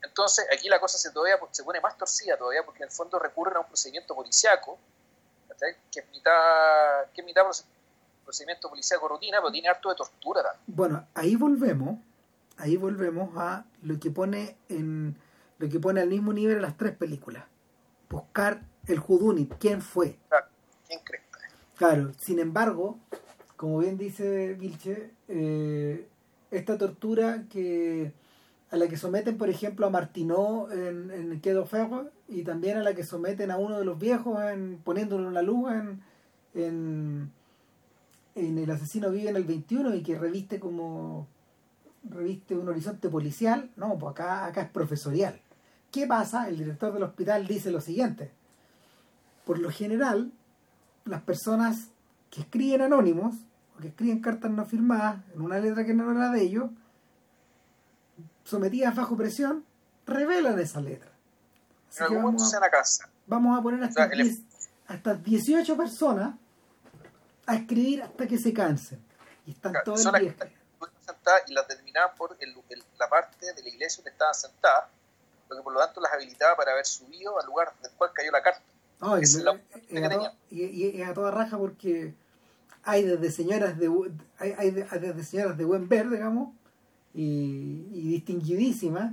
[0.02, 3.18] Entonces, aquí la cosa se, todavía, se pone más torcida todavía, porque en el fondo
[3.18, 4.78] recurren a un procedimiento policiaco,
[5.90, 7.44] que es mitad, que es mitad
[8.24, 10.42] procedimiento policíaco rutina, pero tiene harto de tortura.
[10.66, 11.98] Bueno, ahí volvemos,
[12.56, 15.16] ahí volvemos a lo que pone en
[15.58, 17.44] lo que pone al mismo nivel las tres películas.
[18.08, 20.18] Buscar el Judunit, quién fue.
[20.28, 20.46] Claro,
[20.86, 21.20] ¿quién cree?
[21.76, 22.98] Claro, sin embargo,
[23.64, 26.06] como bien dice Vilche, eh,
[26.50, 28.12] esta tortura que
[28.70, 32.82] a la que someten, por ejemplo, a Martinó en, en Quedo Ferro y también a
[32.82, 36.02] la que someten a uno de los viejos en, poniéndolo en la luz en,
[36.52, 37.32] en,
[38.34, 41.26] en El asesino vive en el 21 y que reviste como
[42.10, 45.40] reviste un horizonte policial, no, pues acá, acá es profesorial.
[45.90, 46.50] ¿Qué pasa?
[46.50, 48.30] El director del hospital dice lo siguiente.
[49.46, 50.32] Por lo general,
[51.06, 51.88] las personas
[52.28, 53.36] que escriben anónimos
[53.76, 56.70] o que escriben cartas no firmadas en una letra que no era de ellos,
[58.44, 59.64] sometidas bajo presión,
[60.06, 61.10] revelan esa letra.
[61.90, 63.08] Así que vamos, a, casa.
[63.26, 64.10] vamos a poner hasta,
[64.88, 66.34] hasta 18 personas
[67.46, 69.04] a escribir hasta que se cansen.
[69.46, 70.34] Y están todas el día.
[71.46, 72.54] y las determinaban por el,
[72.98, 74.88] la parte de la iglesia donde estaban sentadas,
[75.48, 78.30] lo que por lo tanto las habilitaba para haber subido al lugar del cual cayó
[78.32, 78.62] la carta.
[80.50, 82.14] y, es a toda raja porque
[82.84, 83.90] hay desde señoras de
[84.38, 86.54] hay, hay desde señoras de buen ver, digamos,
[87.14, 89.12] y, y distinguidísimas,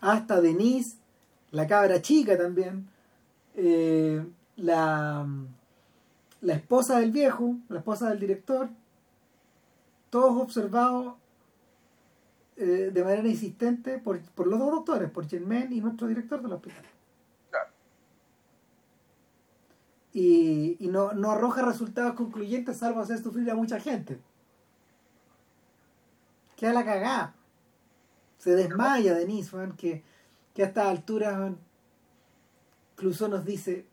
[0.00, 0.96] hasta Denise,
[1.50, 2.86] la cabra chica también,
[3.54, 4.24] eh,
[4.56, 5.26] la,
[6.40, 8.68] la esposa del viejo, la esposa del director,
[10.10, 11.14] todos observados
[12.56, 16.52] eh, de manera insistente por, por, los dos doctores, por Germain y nuestro director del
[16.52, 16.84] hospital.
[20.18, 24.18] Y, y no, no arroja resultados concluyentes salvo hacer sufrir a mucha gente.
[26.56, 27.34] Queda la cagada.
[28.38, 30.02] Se desmaya Denise, que,
[30.54, 31.52] que a esta altura
[32.94, 33.84] incluso nos dice,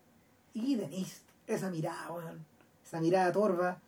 [0.54, 2.08] y Denise, esa mirada,
[2.86, 3.82] esa mirada torva,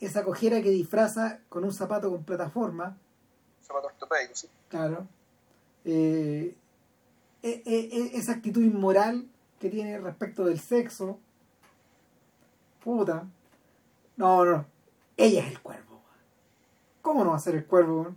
[0.00, 2.98] esa cojera que disfraza con un zapato con plataforma.
[3.62, 4.48] Zapato ortopédico, sí.
[4.68, 5.08] Claro.
[5.86, 6.54] Eh,
[7.42, 9.26] eh, eh, esa actitud inmoral
[9.58, 11.18] que tiene respecto del sexo.
[12.88, 13.22] Puta.
[14.16, 14.66] No, no.
[15.14, 16.00] Ella es el cuervo.
[17.02, 18.16] ¿Cómo no va a ser el cuervo?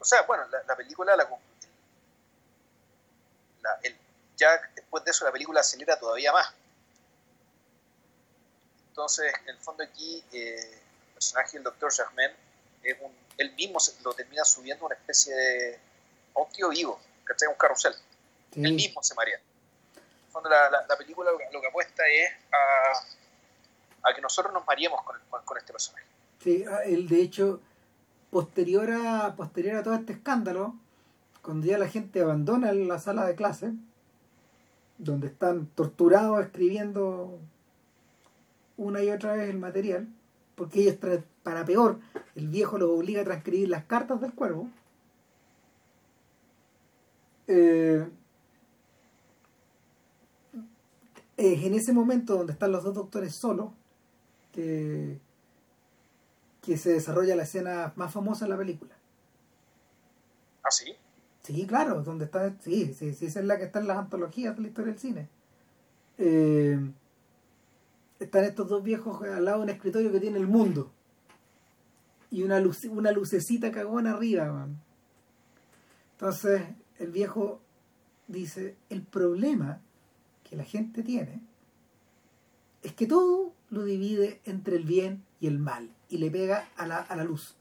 [0.00, 1.28] O sea, bueno, la, película, la,
[3.84, 3.96] el,
[4.36, 6.52] ya después de eso la película acelera todavía más.
[8.88, 12.34] Entonces, en el fondo aquí, eh, el personaje del doctor Jasmine,
[12.82, 15.78] es un, él mismo lo termina subiendo a una especie de...
[16.34, 17.46] a un tío vivo, ¿cachai?
[17.46, 17.94] Un carrusel.
[18.56, 19.40] Él mismo se marea.
[20.44, 22.30] El la, la, película lo, que apuesta es
[24.02, 26.06] a, que nosotros nos mareemos con, con, este personaje.
[26.42, 27.60] Sí, él de hecho,
[28.30, 30.74] posterior a, posterior a todo este escándalo,
[31.42, 33.72] cuando ya la gente abandona la sala de clase,
[34.98, 37.38] donde están torturados escribiendo
[38.76, 40.08] una y otra vez el material,
[40.54, 40.96] porque ellos,
[41.42, 41.98] para peor,
[42.34, 44.68] el viejo los obliga a transcribir las cartas del cuervo.
[47.46, 48.08] Eh,
[51.36, 53.70] es en ese momento donde están los dos doctores solos
[54.52, 55.18] que,
[56.62, 58.94] que se desarrolla la escena más famosa de la película.
[60.62, 60.94] ¿Ah, sí?
[61.42, 64.56] Sí, claro, donde está, sí, sí, sí, esa es la que está en las antologías
[64.56, 65.28] de la historia del cine.
[66.18, 66.80] Eh,
[68.18, 70.90] están estos dos viejos al lado de un escritorio que tiene el mundo.
[72.30, 72.60] Y una,
[72.90, 74.80] una lucecita cagona arriba, man.
[76.12, 76.62] Entonces,
[76.98, 77.60] el viejo
[78.26, 79.80] dice, el problema
[80.48, 81.40] que la gente tiene
[82.82, 86.86] es que todo lo divide entre el bien y el mal y le pega a
[86.86, 87.56] la, a la luz.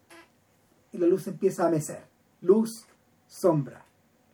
[0.91, 2.05] Y la luz empieza a mecer.
[2.41, 2.85] Luz,
[3.27, 3.85] sombra,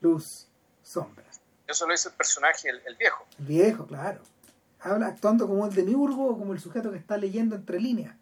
[0.02, 0.48] luz,
[0.84, 1.26] sombra.
[1.68, 3.26] Eso lo dice el personaje, el, viejo.
[3.40, 4.22] El viejo, claro.
[4.82, 8.16] Habla actuando como el demiurgo o como el sujeto que está leyendo entre líneas.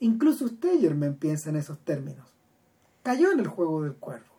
[0.00, 2.26] Incluso usted, Germain, piensa en esos términos.
[3.02, 4.34] Cayó en el juego del cuervo,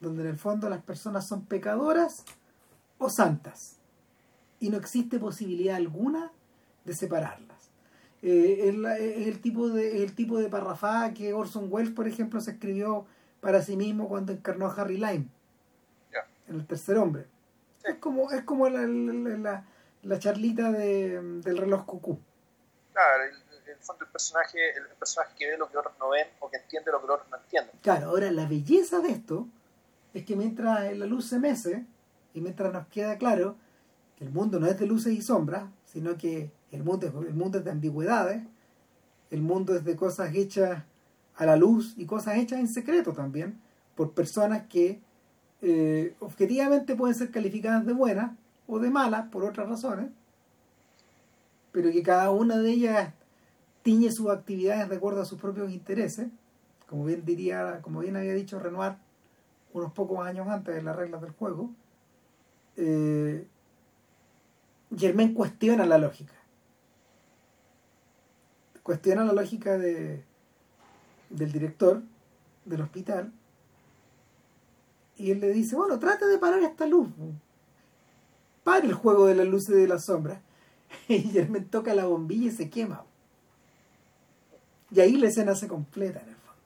[0.00, 2.24] donde en el fondo las personas son pecadoras
[2.98, 3.78] o santas,
[4.64, 6.32] y no existe posibilidad alguna
[6.86, 7.70] de separarlas.
[8.22, 12.52] Eh, es, el tipo de, el tipo de parrafada que Orson Welles, por ejemplo, se
[12.52, 13.04] escribió
[13.42, 15.28] para sí mismo cuando encarnó a Harry Lime
[16.48, 17.26] en el tercer hombre.
[17.84, 19.64] Es como, es como la, la,
[20.02, 22.18] la, charlita de, del reloj cucú.
[22.94, 26.28] Claro, el, el fondo el personaje, el personaje que ve lo que otros no ven
[26.40, 27.76] o que entiende lo que otros no entienden.
[27.82, 29.46] Claro, ahora la belleza de esto
[30.14, 31.84] es que mientras la luz se mece
[32.32, 33.56] y mientras nos queda claro
[34.16, 37.58] que el mundo no es de luces y sombras, sino que el mundo, el mundo
[37.58, 38.42] es de ambigüedades,
[39.30, 40.84] el mundo es de cosas hechas
[41.36, 43.58] a la luz y cosas hechas en secreto también
[43.94, 45.00] por personas que
[45.62, 48.32] eh, objetivamente pueden ser calificadas de buenas
[48.66, 50.10] o de malas por otras razones.
[51.72, 53.12] pero que cada una de ellas
[53.82, 56.28] tiñe sus actividades de acuerdo a sus propios intereses,
[56.88, 58.94] como bien diría, como bien había dicho Renoir
[59.72, 61.70] unos pocos años antes de las reglas del juego,
[62.76, 63.46] eh,
[64.96, 66.34] Germain cuestiona la lógica.
[68.82, 70.24] Cuestiona la lógica de,
[71.30, 72.02] del director
[72.64, 73.32] del hospital
[75.16, 77.08] y él le dice, bueno, trata de parar esta luz.
[78.62, 80.40] Para el juego de las luces y de las sombras.
[81.08, 83.04] Y Germain toca la bombilla y se quema.
[84.90, 86.60] Y ahí la escena se completa en el fondo.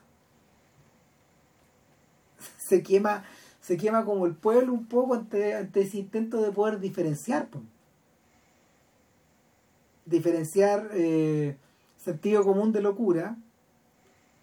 [2.58, 3.24] Se quema,
[3.60, 7.48] se quema como el pueblo un poco ante, ante ese intento de poder diferenciar.
[10.08, 11.56] Diferenciar eh,
[11.98, 13.36] sentido común de locura,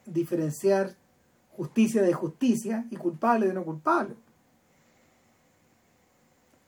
[0.06, 0.96] diferenciar
[1.58, 4.16] justicia de justicia y culpable de no culpable.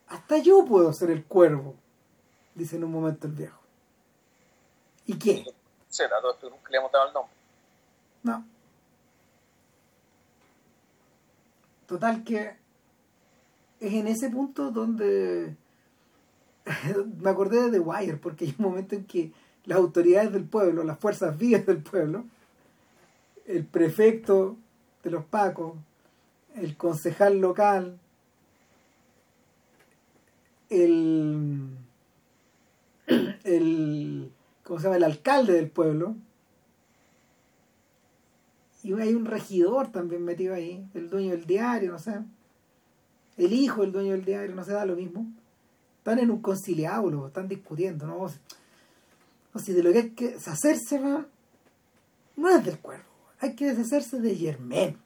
[0.08, 1.76] Hasta yo puedo ser el cuervo,
[2.56, 3.60] dice en un momento el viejo.
[5.06, 5.46] ¿Y qué?
[6.50, 7.34] Nunca le hemos dado el nombre.
[8.24, 8.46] No.
[11.88, 12.56] Total que
[13.80, 15.56] es en ese punto donde
[17.22, 19.32] me acordé de The Wire, porque hay un momento en que
[19.66, 22.26] las autoridades del pueblo, las fuerzas vivas del pueblo,
[23.46, 24.58] el prefecto
[25.04, 25.74] de los Pacos,
[26.56, 28.00] el concejal local,
[30.70, 31.70] el,
[33.44, 34.32] el,
[34.64, 34.98] ¿cómo se llama?
[34.98, 36.16] el alcalde del pueblo,
[38.84, 42.22] y hay un regidor también metido ahí, el dueño del diario, no sé,
[43.36, 45.28] el hijo del dueño del diario, no se da lo mismo.
[46.08, 48.20] Están en un conciliábulo, están discutiendo, ¿no?
[48.20, 53.04] O de lo que hay que deshacerse, no es del cuervo,
[53.42, 54.98] hay que deshacerse de Germán.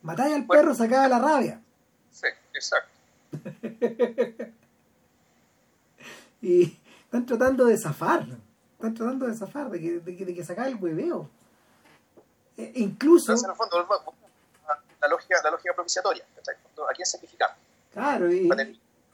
[0.00, 1.60] Matáis al perro, sacaba la rabia.
[2.10, 2.88] Sí, exacto.
[6.40, 8.26] y están tratando de zafar,
[8.72, 11.28] están tratando de zafar, de que, de, de que sacar el hueveo.
[12.56, 13.32] E, incluso...
[13.32, 13.86] en el fondo,
[14.98, 17.58] la lógica, la lógica propiciatoria, ¿a quién sacrificamos?
[17.92, 18.48] Claro, y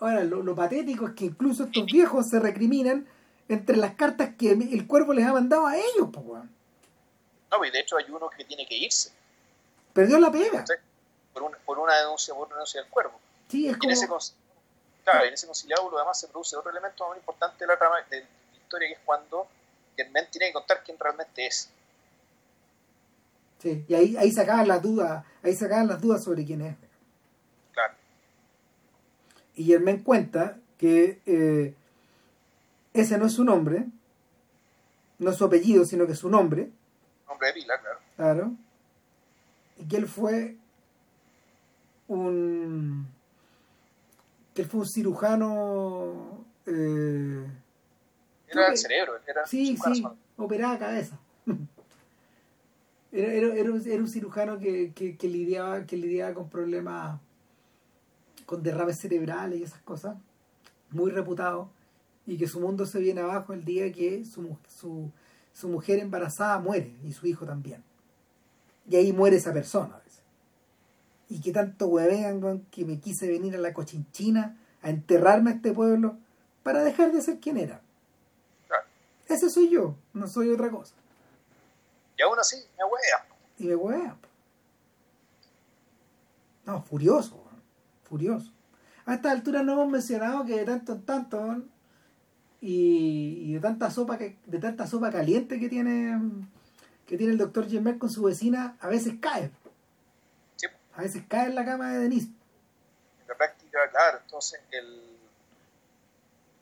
[0.01, 3.07] ahora lo, patético es que incluso estos viejos se recriminan
[3.49, 6.43] entre las cartas que el cuervo les ha mandado a ellos, pues,
[7.51, 9.13] No, y de hecho hay uno que tiene que irse.
[9.93, 10.65] Perdió la pega.
[11.33, 13.19] Por, por, una denuncia, por una denuncia del cuervo.
[13.49, 13.91] Sí, es como...
[13.91, 14.09] En ese,
[15.05, 18.21] claro, en ese conciliábulo además se produce otro elemento muy importante de la, trama, de
[18.21, 19.47] la historia, que es cuando
[19.97, 21.71] el men tiene que contar quién realmente es.
[23.61, 26.77] Sí, y ahí, ahí sacaban las dudas, ahí sacaban las dudas sobre quién es.
[29.57, 31.75] Y Germán cuenta que eh,
[32.93, 33.87] ese no es su nombre,
[35.19, 36.71] no es su apellido, sino que es su nombre.
[37.29, 37.99] Nombre de pila, claro.
[38.17, 38.53] Claro.
[39.79, 40.57] Y que él fue
[42.09, 43.07] un
[44.55, 47.45] que él fue un cirujano eh,
[48.47, 50.05] era el cerebro era sí sí
[50.37, 51.19] operaba cabeza
[53.13, 57.21] era, era, era, un, era, un, cirujano que, que, que, lidiaba que lidiaba con problemas
[58.47, 60.17] con derrames cerebrales y esas cosas
[60.91, 61.71] muy reputado
[62.27, 65.11] y que su mundo se viene abajo el día que su, su,
[65.53, 67.83] su mujer embarazada muere y su hijo también
[68.89, 70.01] y ahí muere esa persona
[71.29, 75.73] y que tanto huevean que me quise venir a la cochinchina a enterrarme a este
[75.73, 76.17] pueblo
[76.63, 77.81] para dejar de ser quien era.
[79.27, 80.95] Ese soy yo, no soy otra cosa.
[82.17, 83.23] Y aún así me huevean.
[83.59, 84.19] Y me huevean.
[86.67, 87.44] No, furioso,
[88.15, 88.53] furioso.
[89.07, 91.63] A esta altura no hemos mencionado que de tanto en tanto
[92.61, 96.17] y, y, de tanta sopa que, de tanta sopa caliente que tiene
[97.07, 99.51] que tiene el doctor Gemmer con su vecina, a veces cae
[100.97, 102.29] a veces cae en la cama de Denise.
[102.29, 105.19] En la práctica, claro, entonces el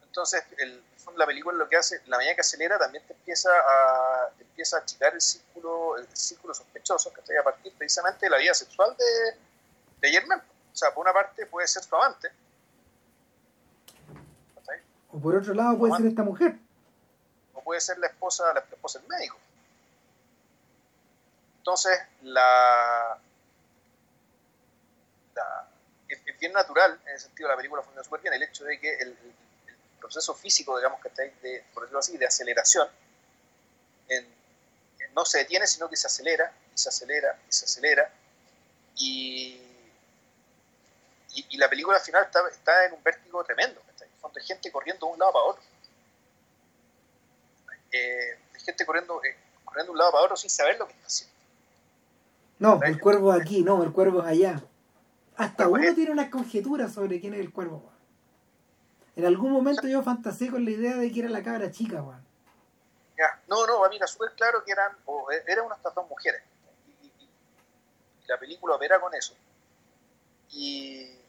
[0.05, 0.83] entonces el,
[1.17, 4.79] la película lo que hace, la medida que acelera también te empieza a te empieza
[4.79, 8.55] a achicar el círculo, el círculo sospechoso que está a partir precisamente de la vida
[8.55, 9.37] sexual de,
[10.01, 10.43] de Germán.
[10.73, 12.31] O sea, por una parte puede ser su amante.
[15.11, 16.57] O por otro lado puede ser esta mujer.
[17.53, 19.37] O puede ser la esposa, la esposa del médico.
[21.59, 23.19] Entonces, la,
[26.09, 28.79] es, bien natural, en el sentido de la película funciona súper bien, el hecho de
[28.79, 29.17] que el,
[30.01, 32.89] proceso físico, digamos, que está de, por decirlo así, de aceleración,
[35.15, 38.13] no se detiene, sino que se acelera, y se acelera, y se acelera,
[38.97, 39.61] y,
[41.35, 43.81] y, la película al final está, está en un vértigo tremendo,
[44.37, 45.63] hay gente corriendo de un lado para otro.
[47.91, 50.93] Eh, hay gente corriendo, eh, corriendo de un lado para otro sin saber lo que
[50.93, 51.37] está haciendo.
[52.59, 54.63] No, el cuervo es aquí, no, el cuervo es allá.
[55.37, 57.91] Hasta uno tiene una conjetura sobre quién es el cuervo.
[59.17, 62.25] En algún momento yo fantaseé con la idea de que era la cabra chica, weón.
[63.19, 66.09] Ya, no, no, a mí era súper claro que eran, o e, eran unas dos
[66.09, 66.43] mujeres.
[66.87, 69.35] Y, y, y, la película opera con eso.
[70.51, 71.22] Y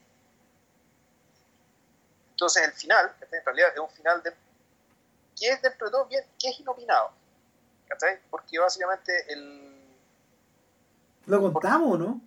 [2.44, 4.34] entonces el final, en realidad es un final de,
[5.40, 7.12] que es dentro de todo bien, que es inopinado.
[7.88, 8.20] ¿cachai?
[8.30, 9.96] Porque básicamente el...
[11.26, 12.22] ¿Lo contamos o no?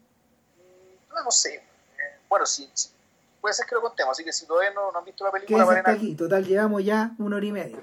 [1.10, 1.56] No, no sé.
[1.56, 2.90] Eh, bueno, sí, sí,
[3.40, 5.64] puede ser que lo contemos, así que si todavía no, no han visto la película...
[5.64, 6.14] ¿Qué es aquí?
[6.14, 7.78] Total, llevamos ya una hora y media.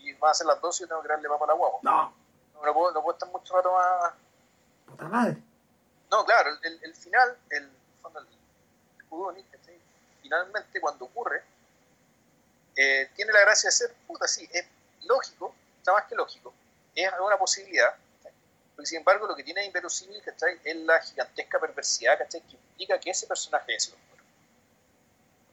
[0.00, 1.54] Y, y van a ser las dos y yo tengo que darle papo a la
[1.54, 1.80] guagua.
[1.82, 2.14] No.
[2.54, 4.12] No, no, puedo, no puedo estar mucho rato más...
[4.86, 5.42] Puta madre.
[6.10, 7.70] No, claro, el, el final, el, el,
[9.02, 9.83] el
[10.24, 11.42] finalmente cuando ocurre,
[12.76, 14.64] eh, tiene la gracia de ser, puta, sí, es
[15.06, 16.54] lógico, está más que lógico,
[16.94, 17.94] es una posibilidad,
[18.74, 20.58] pero sin embargo lo que tiene de inverosímil, ¿cachai?
[20.64, 22.40] Es la gigantesca perversidad, ¿cachai?
[22.40, 23.94] Que implica que ese personaje es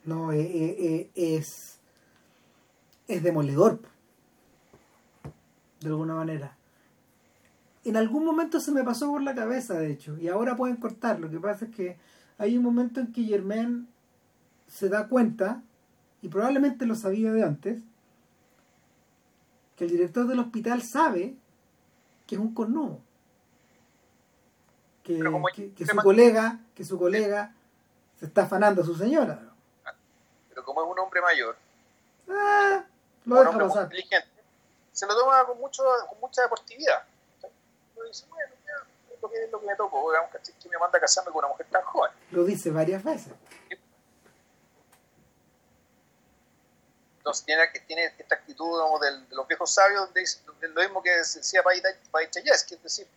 [0.06, 1.77] No, eh, eh, eh, es,
[3.10, 3.81] es demoledor,
[5.81, 6.56] de alguna manera.
[7.84, 11.19] En algún momento se me pasó por la cabeza, de hecho, y ahora pueden cortar.
[11.19, 11.98] Lo que pasa es que
[12.38, 13.90] hay un momento en que Germain
[14.72, 15.61] se da cuenta,
[16.22, 17.81] y probablemente lo sabía de antes,
[19.76, 21.35] que el director del hospital sabe
[22.26, 22.99] que es un cornudo.
[25.03, 25.19] Que,
[25.76, 27.53] que, su colega, que su colega
[28.18, 29.41] se está afanando a su señora.
[30.49, 31.57] Pero como es un hombre mayor,
[32.30, 32.85] ah,
[33.26, 33.84] lo deja pasar.
[33.85, 34.30] inteligente,
[34.93, 37.03] se lo toma con mucho, con mucha deportividad.
[37.98, 40.77] Lo dice, bueno, ya, es lo que, es lo que me tocó, digamos, que me
[40.77, 42.11] manda a casarme con una mujer tan joven.
[42.30, 43.34] Lo dice varias veces.
[47.22, 48.65] Entonces tiene, tiene esta actitud
[48.99, 50.10] de los viejos sabios,
[50.43, 53.07] donde lo mismo que decía Paichayes, que es decir,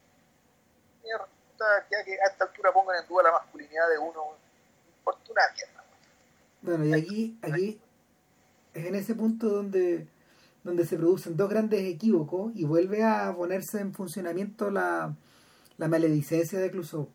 [1.03, 4.37] que a esta altura pongan en duda la masculinidad de uno,
[5.03, 5.85] por una mierda.
[6.61, 7.81] Bueno, y aquí, aquí
[8.75, 10.07] es en ese punto donde,
[10.65, 15.15] donde se producen dos grandes equívocos y vuelve a ponerse en funcionamiento la,
[15.79, 17.09] la maledicencia de Clouseau.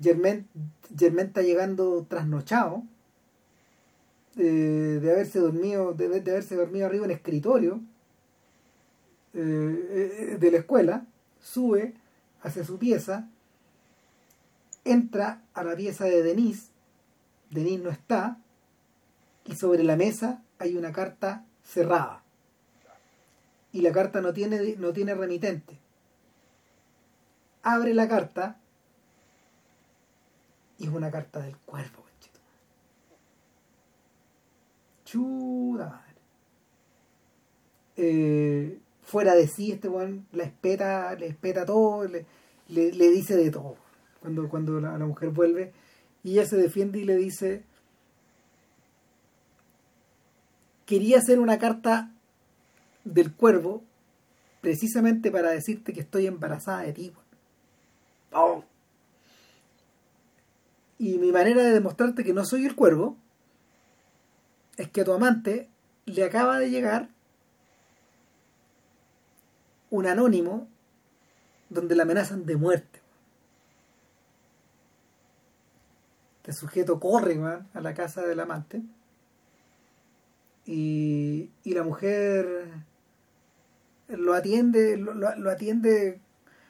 [0.00, 0.48] Germain,
[0.96, 2.84] Germain está llegando trasnochado
[4.36, 7.80] de haberse dormido, de, haberse dormido arriba en escritorio
[9.34, 11.06] eh, eh, de la escuela,
[11.40, 11.94] sube
[12.42, 13.28] hacia su pieza,
[14.84, 16.68] entra a la pieza de Denise,
[17.50, 18.38] Denise no está,
[19.44, 22.22] y sobre la mesa hay una carta cerrada.
[23.72, 25.76] Y la carta no tiene, no tiene remitente.
[27.62, 28.58] Abre la carta
[30.78, 31.56] y es una carta del
[35.22, 35.90] cuerpo.
[35.90, 36.14] madre.
[37.96, 42.26] Eh, fuera de sí, este weón la espeta, le espeta todo, le,
[42.68, 43.76] le, dice de todo.
[44.20, 45.72] Cuando, cuando la, mujer vuelve
[46.22, 47.62] y ella se defiende y le dice,
[50.86, 52.10] quería hacer una carta
[53.04, 53.82] del cuervo
[54.62, 57.12] precisamente para decirte que estoy embarazada de ti.
[58.32, 58.64] Oh.
[60.98, 63.18] Y mi manera de demostrarte que no soy el cuervo
[64.76, 65.68] es que tu amante
[66.06, 67.08] le acaba de llegar
[69.90, 70.68] un anónimo
[71.68, 73.00] donde la amenazan de muerte.
[76.38, 77.40] Este sujeto corre
[77.72, 78.82] a la casa del amante
[80.66, 82.68] y, y la mujer
[84.08, 86.20] lo atiende, lo, lo, atiende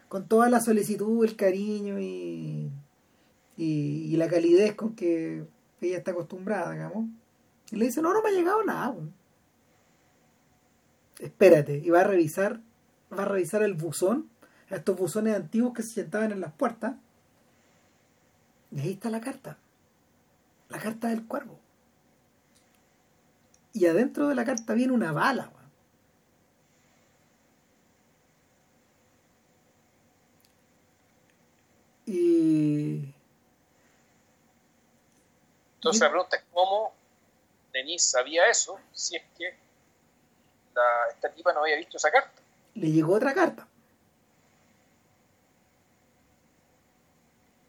[0.08, 2.70] con toda la solicitud, el cariño y,
[3.56, 5.44] y, y, la calidez con que
[5.80, 7.08] ella está acostumbrada, digamos.
[7.74, 8.94] Y le dice, no, no me ha llegado nada.
[11.18, 12.60] Espérate, y va a revisar,
[13.12, 14.30] va a revisar el buzón,
[14.70, 16.94] estos buzones antiguos que se sentaban en las puertas.
[18.70, 19.58] Y ahí está la carta.
[20.68, 21.58] La carta del cuervo.
[23.72, 25.50] Y adentro de la carta viene una bala.
[32.06, 33.12] Y...
[35.74, 36.92] Entonces la pregunta es cómo
[37.74, 39.52] Denise sabía eso si es que
[40.74, 40.82] la,
[41.12, 42.40] esta tipa no había visto esa carta.
[42.74, 43.66] Le llegó otra carta.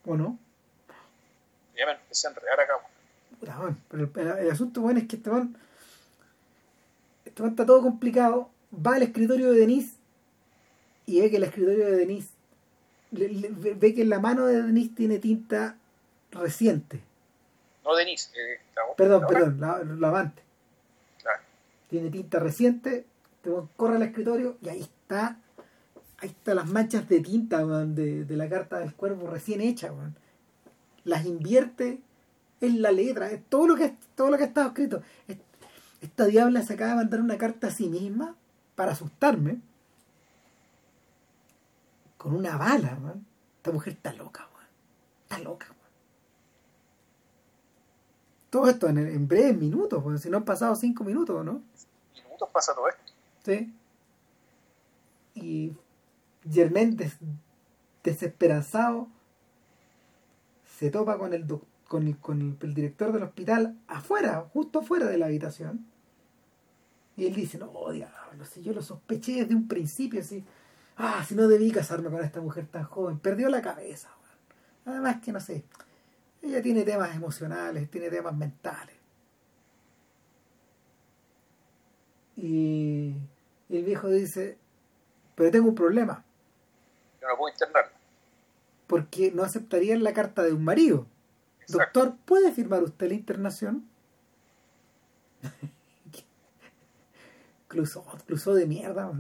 [0.05, 0.37] ¿O no?
[1.75, 2.73] Ya me empecé a enredar acá.
[3.89, 5.57] pero el, asunto bueno es que este man,
[7.25, 8.51] este está todo complicado.
[8.73, 9.95] Va al escritorio de Denise
[11.07, 12.29] y ve que el escritorio de Denise
[13.11, 15.77] ve que en la mano de Denise tiene tinta
[16.31, 17.01] reciente
[17.85, 18.31] no Denise.
[18.35, 18.59] Eh,
[18.97, 20.41] perdón, perdón, la, la Avante.
[21.21, 21.41] Claro.
[21.87, 23.05] Tiene tinta reciente,
[23.77, 25.37] corre al escritorio y ahí está,
[26.17, 29.91] ahí están las manchas de tinta de, de, la carta del cuervo recién hecha,
[31.03, 31.99] Las invierte
[32.61, 35.01] es la letra, es todo lo que, todo lo que ha estado escrito.
[36.01, 38.35] Esta diabla se acaba de mandar una carta a sí misma
[38.75, 39.59] para asustarme
[42.17, 43.25] con una bala, man.
[43.57, 44.67] Esta mujer está loca, man.
[45.23, 45.74] Está loca, man.
[48.55, 51.61] Todo esto en, en breves minutos, porque si no han pasado cinco minutos, ¿no?
[52.23, 53.11] Minutos pasa todo esto.
[53.43, 53.73] Sí.
[55.33, 55.75] Y
[56.49, 56.95] Germain
[58.01, 59.09] desesperanzado
[60.77, 61.45] se topa con el,
[61.89, 65.85] con, el, con el, director del hospital afuera, justo afuera de la habitación.
[67.17, 70.45] Y él dice, no, diablo, si yo lo sospeché desde un principio, así,
[70.95, 74.11] ah, si no debí casarme con esta mujer tan joven, perdió la cabeza.
[74.85, 75.65] Además que no sé,
[76.45, 78.95] ella tiene temas emocionales, tiene temas mentales.
[82.37, 83.15] Y,
[83.69, 84.57] y el viejo dice,
[85.35, 86.23] pero tengo un problema.
[87.21, 87.91] Yo no puedo internarla.
[88.87, 91.07] Porque no aceptarían la carta de un marido.
[91.67, 93.87] Doctor, ¿puede firmar usted la internación?
[97.67, 99.11] Cruzó, cruzó de mierda.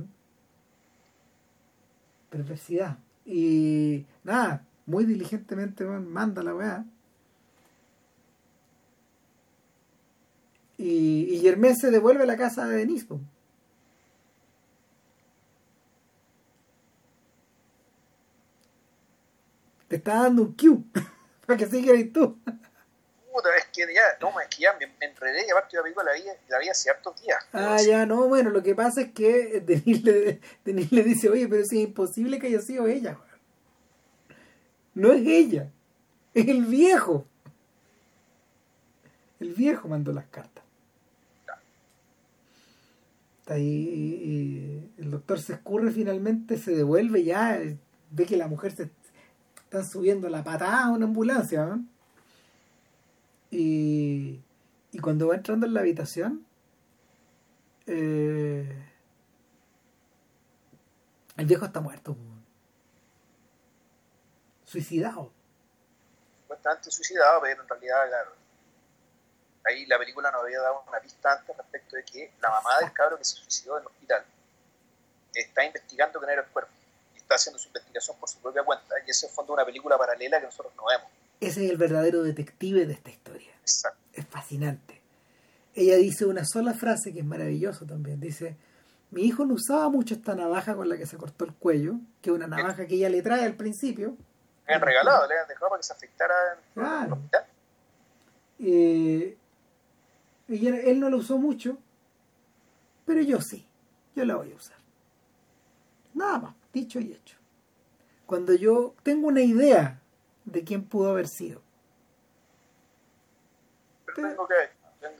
[2.29, 2.99] Perversidad.
[3.25, 6.85] Y nada, muy diligentemente manda la weá.
[10.77, 13.07] Y, y Germán se devuelve a la casa de Denis.
[19.87, 20.77] Te está dando un cue
[21.45, 22.37] para que sigas tú.
[23.31, 26.05] Puta, es que ya, no, es que ya me, enredé y aparte yo la película
[26.05, 27.37] la vi, la vi hace hartos días.
[27.53, 31.47] Ah, ya, no, bueno, lo que pasa es que Denis le, Denis le dice, oye,
[31.47, 33.17] pero si es imposible que haya sido ella.
[34.93, 35.69] No es ella,
[36.33, 37.25] es el viejo.
[39.39, 40.64] El viejo mandó las cartas.
[43.47, 47.59] Ahí, y el doctor se escurre finalmente, se devuelve ya,
[48.09, 48.89] ve que la mujer se
[49.57, 51.79] está subiendo la patada a una ambulancia.
[53.51, 54.41] Y,
[54.91, 56.45] y cuando va entrando en la habitación,
[57.85, 58.85] eh,
[61.37, 62.17] el viejo está muerto.
[64.63, 65.31] Suicidado.
[66.49, 68.31] Bastante suicidado, pero en realidad, claro,
[69.65, 72.91] ahí la película nos había dado una pista antes respecto de que la mamá del
[72.93, 74.23] cabro que se suicidó en el hospital
[75.33, 76.71] está investigando quién era el cuerpo
[77.13, 79.97] y está haciendo su investigación por su propia cuenta y ese es fondo una película
[79.97, 81.07] paralela que nosotros no vemos.
[81.39, 83.51] Ese es el verdadero detective de esta historia.
[83.61, 83.99] Exacto.
[84.13, 85.01] Es fascinante.
[85.73, 88.21] Ella dice una sola frase que es maravillosa también.
[88.21, 88.55] Dice,
[89.11, 92.29] mi hijo no usaba mucho esta navaja con la que se cortó el cuello, que
[92.29, 94.15] es una navaja que ella le trae al principio.
[94.67, 96.35] Le han regalado, le han dejado para que se afectara
[96.75, 97.45] en el hospital.
[98.59, 99.37] Eh,
[100.47, 101.77] él no lo usó mucho,
[103.05, 103.65] pero yo sí,
[104.15, 104.77] yo la voy a usar.
[106.13, 107.37] Nada más, dicho y hecho.
[108.25, 110.01] Cuando yo tengo una idea
[110.45, 111.61] de quién pudo haber sido.
[114.05, 114.55] Pero tengo que,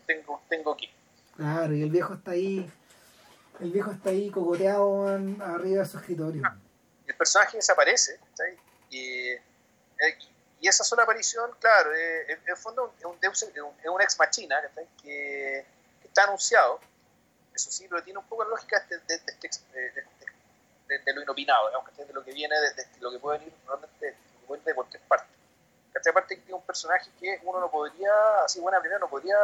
[0.06, 0.90] tengo, tengo que.
[1.36, 2.70] Claro, y el viejo está ahí,
[3.60, 6.44] el viejo está ahí cogoteado arriba de su escritorio.
[7.06, 8.20] El personaje desaparece,
[8.90, 9.42] y, eh,
[10.62, 14.18] y esa sola aparición, claro, eh, en el fondo es un, deus, es un, ex
[14.18, 14.62] machina
[15.02, 15.66] que,
[16.04, 16.80] está anunciado.
[17.54, 18.98] Eso sí, pero tiene un poco la lógica de,
[20.88, 24.18] de, lo inopinado, digamos, de lo que viene, de, lo que puede venir realmente
[24.48, 25.34] de cualquier parte.
[25.92, 28.12] Que aparte que un personaje que uno no podría,
[28.44, 29.38] así buena primera, no podría,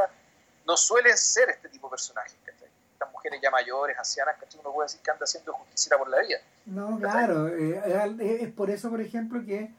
[0.65, 2.35] no suelen ser este tipo de personajes.
[2.45, 6.19] Estas mujeres ya mayores, ancianas, que uno puede decir que anda haciendo justicia por la
[6.19, 6.39] vida.
[6.65, 9.71] No, claro, eh, es por eso, por ejemplo, que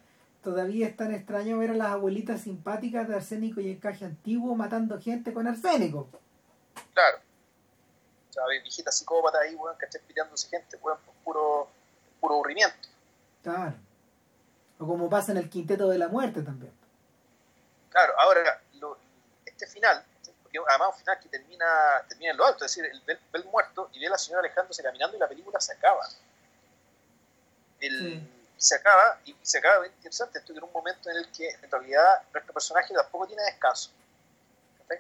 [0.43, 5.01] todavía es tan extraño ver a las abuelitas simpáticas de arsénico y encaje antiguo matando
[5.01, 6.09] gente con arsénico.
[6.93, 7.19] Claro.
[8.31, 10.01] O sea, viejitas psicópatas ahí, weón, ¿cachai?
[10.02, 11.69] Pitándose gente, weón, por puro,
[12.20, 12.89] puro aburrimiento.
[13.43, 13.74] Claro.
[14.78, 16.73] O como pasa en el quinteto de la muerte también.
[17.90, 18.97] Claro, ahora, lo,
[19.44, 20.02] este final,
[20.43, 21.66] porque además un final que termina,
[22.09, 24.40] termina en lo alto, es decir, el, ve, el muerto y ve a la señora
[24.40, 26.09] alejándose caminando y la película se acaba.
[27.81, 28.27] El,
[28.62, 31.68] se acaba, y se acaba bien interesante, esto en un momento en el que en
[31.68, 33.90] realidad nuestro personaje tampoco tiene descanso.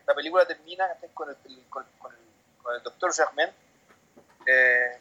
[0.04, 1.36] La película termina con el,
[1.68, 3.50] con, con el, doctor Germain
[4.46, 4.98] eh,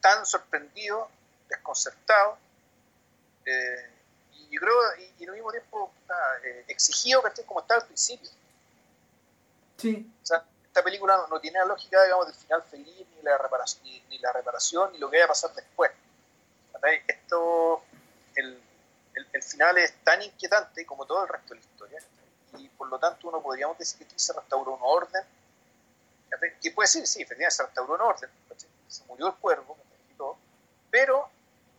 [0.00, 1.10] tan sorprendido,
[1.48, 2.38] desconcertado,
[3.44, 3.90] eh,
[4.34, 4.76] y yo creo,
[5.18, 5.92] y, al mismo tiempo
[6.44, 8.30] eh, exigido que como estaba al principio.
[9.76, 10.08] Sí.
[10.22, 13.82] O sea, esta película no, tiene la lógica, digamos, del final feliz, ni la reparación,
[14.08, 15.90] ni, la reparación, ni lo que vaya a pasar después.
[17.06, 17.82] Esto,
[18.34, 18.62] el,
[19.14, 21.98] el, final es tan inquietante como todo el resto de la historia,
[22.58, 25.22] y por lo tanto uno podríamos decir que aquí se restauró un orden,
[26.60, 28.30] que puede ser, sí, efectivamente se restauró un orden,
[28.88, 29.76] se murió el cuervo,
[30.10, 30.36] y todo,
[30.90, 31.28] pero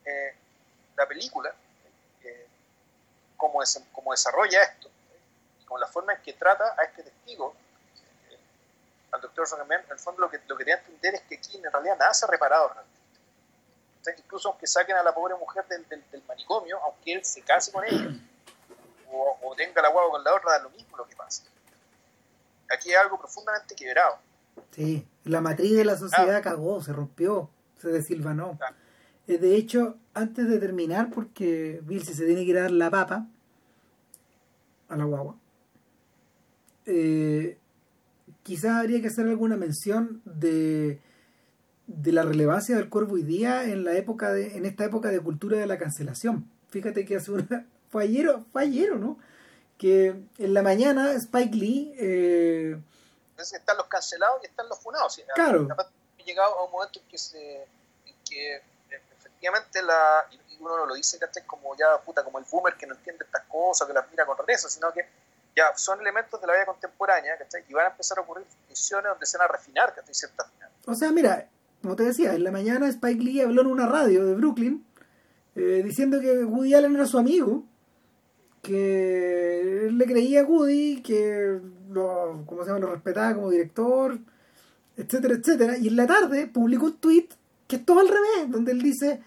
[0.06, 0.36] eh,
[0.96, 1.54] la película,
[2.24, 2.48] eh,
[3.38, 3.60] como,
[3.92, 4.90] como desarrolla esto,
[5.66, 7.56] como la forma en que trata a este testigo,
[9.12, 11.58] al doctor Songerman, en el fondo lo que, lo que te entender es que aquí
[11.58, 13.01] en realidad nada se ha reparado realmente.
[14.18, 17.84] Incluso aunque saquen a la pobre mujer del, del, manicomio, aunque él se case con
[17.86, 18.10] ella,
[19.12, 21.44] o, o tenga la guagua con la otra, da lo mismo lo que pasa.
[22.74, 24.18] Aquí hay algo profundamente quebrado.
[24.72, 26.42] Sí, la matriz de la sociedad ah.
[26.42, 28.58] cagó, se rompió, se desilvanó.
[28.62, 28.74] Ah.
[29.28, 32.90] Eh, de hecho, antes de terminar, porque Bill se tiene que ir a dar la
[32.90, 33.28] papa
[34.90, 35.36] a la guagua,
[36.86, 37.58] eh,
[38.44, 41.00] quizás habría que hacer alguna mención de,
[41.96, 45.20] de la relevancia del cuervo hoy día en la época de, en esta época de
[45.20, 46.50] cultura de la cancelación.
[46.70, 49.20] Fíjate que hace una, fue ayer, fue ayer ¿no?
[49.78, 52.78] Que en la mañana Spike Lee eh,
[53.38, 55.20] están los cancelados y están los funados.
[55.34, 55.68] Claro.
[55.78, 60.86] Ha llegado a un momento en que, se, en que efectivamente la, y uno no
[60.86, 64.10] lo dice, Como ya, puta, como el boomer que no entiende estas cosas, que las
[64.12, 65.08] mira con rezo, sino que
[65.56, 67.66] ya son elementos de la vida contemporánea, ¿cachai?
[67.68, 70.14] Y van a empezar a ocurrir funciones donde se van a refinar, ¿cachai?
[70.14, 70.48] Ciertas
[70.86, 71.50] O sea, mira,
[71.82, 74.84] como te decía, en la mañana Spike Lee habló en una radio de Brooklyn
[75.56, 77.66] eh, diciendo que Woody Allen era su amigo,
[78.62, 81.60] que él le creía a Woody, que
[81.90, 82.80] lo, ¿cómo se llama?
[82.80, 84.20] lo respetaba como director,
[84.96, 85.78] etcétera, etcétera.
[85.78, 87.30] Y en la tarde publicó un tweet
[87.68, 89.22] que es todo al revés, donde él dice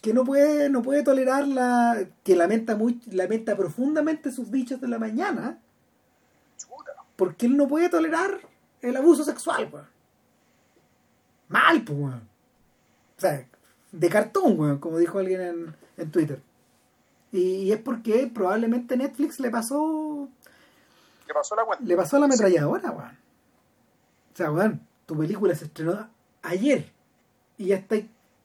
[0.00, 2.06] que no puede, no puede tolerar la.
[2.22, 5.58] que lamenta muy, lamenta profundamente sus dichos de la mañana.
[7.16, 8.40] Porque él no puede tolerar
[8.82, 9.70] el abuso sexual,
[11.48, 13.46] Mal, pues, O sea,
[13.92, 16.42] de cartón, como dijo alguien en, en Twitter.
[17.32, 20.28] Y, es porque probablemente Netflix le pasó
[21.26, 23.18] le pasó la Le pasó la ametralladora, weón.
[24.32, 26.08] O sea, weón, tu película se estrenó
[26.42, 26.92] ayer
[27.58, 27.96] y ya está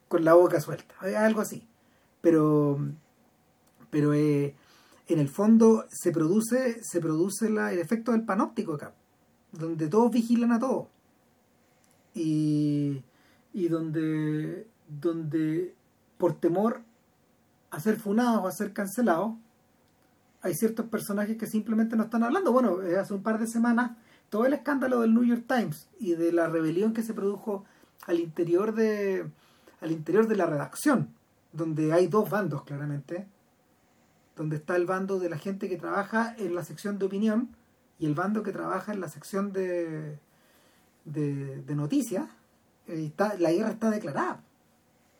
[0.08, 0.96] con la boca suelta.
[1.02, 1.68] Algo así.
[2.22, 2.80] Pero,
[3.90, 4.56] pero eh,
[5.08, 8.94] en el fondo se produce, se produce el efecto del panóptico acá,
[9.52, 10.88] donde todos vigilan a todos.
[12.20, 13.02] Y,
[13.54, 15.74] y donde, donde
[16.18, 16.82] por temor
[17.72, 19.36] a ser funados o a ser cancelados,
[20.42, 22.52] hay ciertos personajes que simplemente no están hablando.
[22.52, 23.92] Bueno, eh, hace un par de semanas
[24.30, 27.66] todo el escándalo del New York Times y de la rebelión que se produjo
[28.06, 29.30] al interior de
[29.82, 31.14] al interior de la redacción,
[31.54, 33.28] donde hay dos bandos claramente,
[34.36, 37.56] donde está el bando de la gente que trabaja en la sección de opinión
[37.98, 40.20] y el bando que trabaja en la sección de
[41.14, 42.26] de, noticias.
[42.88, 44.42] Eh, está, la guerra está declarada.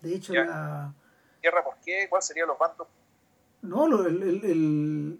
[0.02, 0.94] De hecho, la
[1.42, 2.08] guerra por qué?
[2.10, 2.88] ¿Cuáles serían los bandos
[3.62, 5.20] no, el,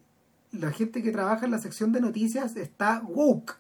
[0.52, 3.58] la gente que trabaja en la sección de noticias está woke.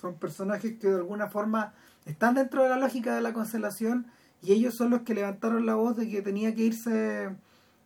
[0.00, 1.74] Son personajes que de alguna forma
[2.04, 4.06] están dentro de la lógica de la constelación
[4.42, 6.90] y ellos son los que levantaron la voz de que tenía que irse,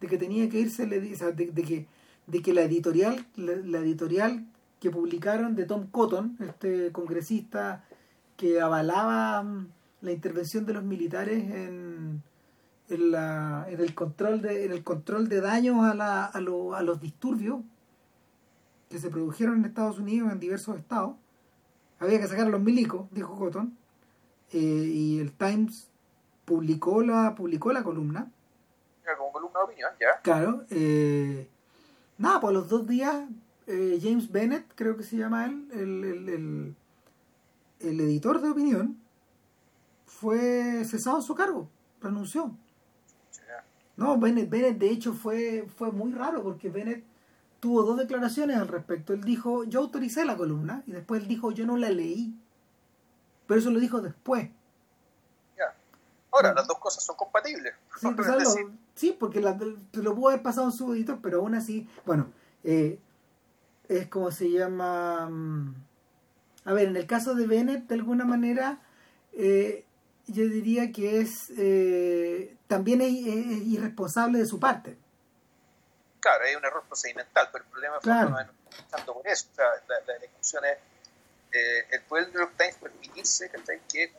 [0.01, 1.87] de que tenía que irse, de, de que,
[2.27, 4.47] de que la editorial, la, editorial
[4.81, 7.85] que publicaron de Tom Cotton, este congresista
[8.36, 9.68] que avalaba mm,
[10.02, 12.22] la intervención de los militares en,
[12.88, 16.82] en, la, en el control de en el control de daños a, la, a, a
[16.82, 17.60] los disturbios
[18.88, 21.16] que se produjeron en Estados Unidos en diversos estados.
[21.98, 23.76] Había que sacar a los milicos dijo Cotton
[24.52, 25.90] eh, y el Times
[26.44, 28.30] publicó la publicó la columna.
[29.16, 30.20] Como columna de opinión ya.
[30.22, 31.48] Claro eh,
[32.18, 33.24] nada pues a los dos días
[33.66, 36.76] eh, James Bennett creo que se llama él el, el, el,
[37.81, 38.98] el editor de opinión
[40.07, 41.69] fue cesado en su cargo
[42.01, 42.57] renunció
[43.97, 47.03] no, Bennett, Bennett de hecho fue, fue muy raro porque Bennett
[47.61, 49.12] tuvo dos declaraciones al respecto.
[49.12, 52.39] Él dijo, yo autoricé la columna y después él dijo, yo no la leí.
[53.47, 54.51] Pero eso lo dijo después.
[55.57, 55.74] Ya.
[56.31, 57.73] Ahora, las dos cosas son compatibles.
[57.98, 58.57] Sí, pues,
[58.94, 59.59] sí porque la,
[59.93, 62.27] lo pudo haber pasado en su editor, pero aún así, bueno,
[62.65, 63.01] eh,
[63.89, 65.31] es como se llama...
[66.66, 68.78] A ver, en el caso de Bennett, de alguna manera,
[69.32, 69.84] eh,
[70.26, 74.97] yo diría que es eh, también es, irresponsable de su parte.
[76.20, 78.30] Claro, hay un error procedimental, pero el problema claro.
[78.30, 78.48] no es
[78.90, 79.47] tanto por eso.
[79.52, 80.78] O sea, la, la discusión es,
[81.52, 83.51] eh, el poder del New York Times permitirse
[83.88, 84.12] que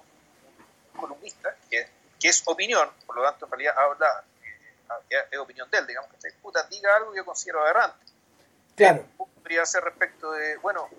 [0.94, 1.88] un, columnista, que,
[2.20, 4.24] que, es opinión, por lo tanto en realidad habla,
[5.10, 8.06] eh, es opinión de él, digamos, que puta, diga algo que yo considero aberrante.
[8.76, 9.06] Claro.
[9.18, 10.90] podría ser respecto de, bueno,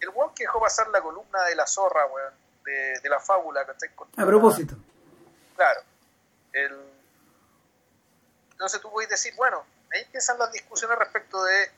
[0.00, 3.62] el weón que dejó pasar la columna de la zorra, weón, de, la fábula,
[4.16, 4.76] A propósito.
[5.56, 5.80] claro.
[6.52, 6.90] El,
[8.52, 11.70] entonces tú puedes decir, bueno, ahí empiezan las discusiones respecto de,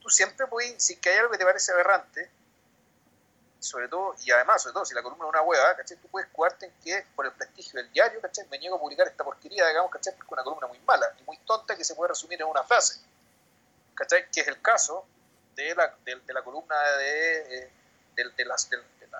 [0.00, 2.30] tú siempre puedes, si que hay algo que te parece aberrante,
[3.58, 5.96] sobre todo, y además, sobre todo, si la columna es una hueva, ¿cachai?
[5.96, 8.46] Tú puedes jugarte en que, por el prestigio del diario, ¿cachai?
[8.48, 10.14] Me niego a publicar esta porquería, digamos, ¿cachai?
[10.14, 12.62] Porque es una columna muy mala y muy tonta que se puede resumir en una
[12.62, 13.00] frase,
[13.94, 14.30] ¿cachai?
[14.30, 15.04] Que es el caso
[15.56, 17.70] de la, de, la columna de, eh,
[18.14, 19.10] del, de las, del, del,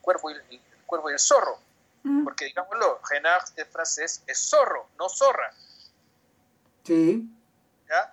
[0.00, 1.58] cuervo y el, cuervo y el zorro.
[2.02, 2.24] Mm.
[2.24, 5.52] Porque, digámoslo, renard de francés es zorro, no zorra.
[6.84, 7.28] Sí.
[7.88, 8.12] ¿Ya?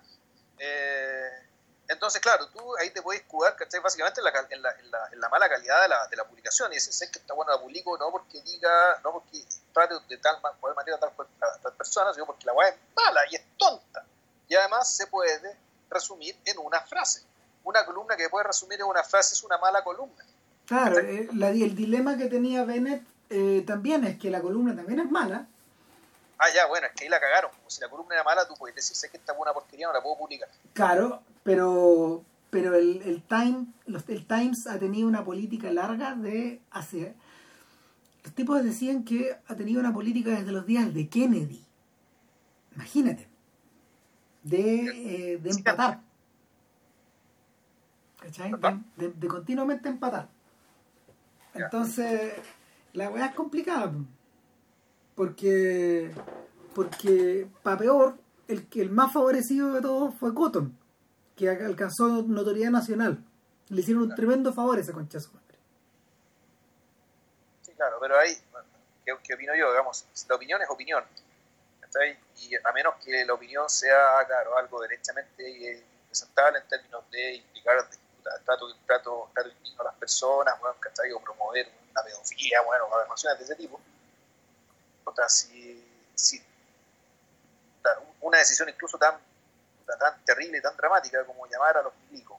[0.58, 1.42] Eh,
[1.88, 3.80] entonces, claro, tú ahí te puedes jugar, ¿cachai?
[3.80, 6.72] Básicamente en la, en la, en la, mala calidad de la, de la publicación.
[6.72, 9.44] Y dices, sé que está bueno la publico, no porque diga, no porque
[9.74, 10.40] trate de tal
[10.74, 14.04] manera tal, tal, tal persona, sino porque la weá es mala y es tonta.
[14.48, 15.56] Y además se puede
[15.90, 17.22] resumir en una frase.
[17.64, 20.24] Una columna que puede resumir en una frase es una mala columna.
[20.66, 25.10] Claro, eh, el dilema que tenía Bennett eh, también es que la columna también es
[25.10, 25.46] mala.
[26.38, 27.50] Ah, ya, bueno, es que ahí la cagaron.
[27.50, 29.92] Como si la columna era mala, tú puedes decir, sé que esta buena porquería, no
[29.92, 30.48] la puedo publicar.
[30.74, 36.60] Claro, pero pero el, el, Time, los, el Times ha tenido una política larga de
[36.70, 37.14] hacer...
[38.22, 41.64] Los tipos decían que ha tenido una política desde los días de Kennedy.
[42.74, 43.26] Imagínate.
[44.42, 46.02] De, eh, de empatar.
[48.22, 48.52] ¿Cachai?
[48.96, 50.28] De, de, continuamente empatar.
[51.54, 52.34] Entonces,
[52.92, 53.92] la weá es complicada.
[55.14, 56.10] Porque,
[56.74, 58.16] porque para peor,
[58.48, 60.78] el, el más favorecido de todos fue Cotton
[61.36, 63.24] que alcanzó notoriedad nacional.
[63.68, 65.30] Le hicieron un tremendo favor a ese conchazo.
[67.62, 68.36] Sí, claro, pero ahí,
[69.04, 69.70] ¿qué, opino yo?
[69.70, 71.04] Digamos, la opinión es opinión.
[72.38, 77.76] Y a menos que la opinión sea, claro, algo derechamente presentable en términos de implicar
[78.44, 80.76] trato, trato, trato a las personas, bueno,
[81.16, 83.80] O promover una pedofilia, bueno, afirmaciones de ese tipo.
[85.04, 85.84] Otra, si,
[86.14, 86.42] si
[88.20, 89.18] una decisión incluso tan
[89.98, 92.38] tan terrible tan dramática como llamar a los milicos.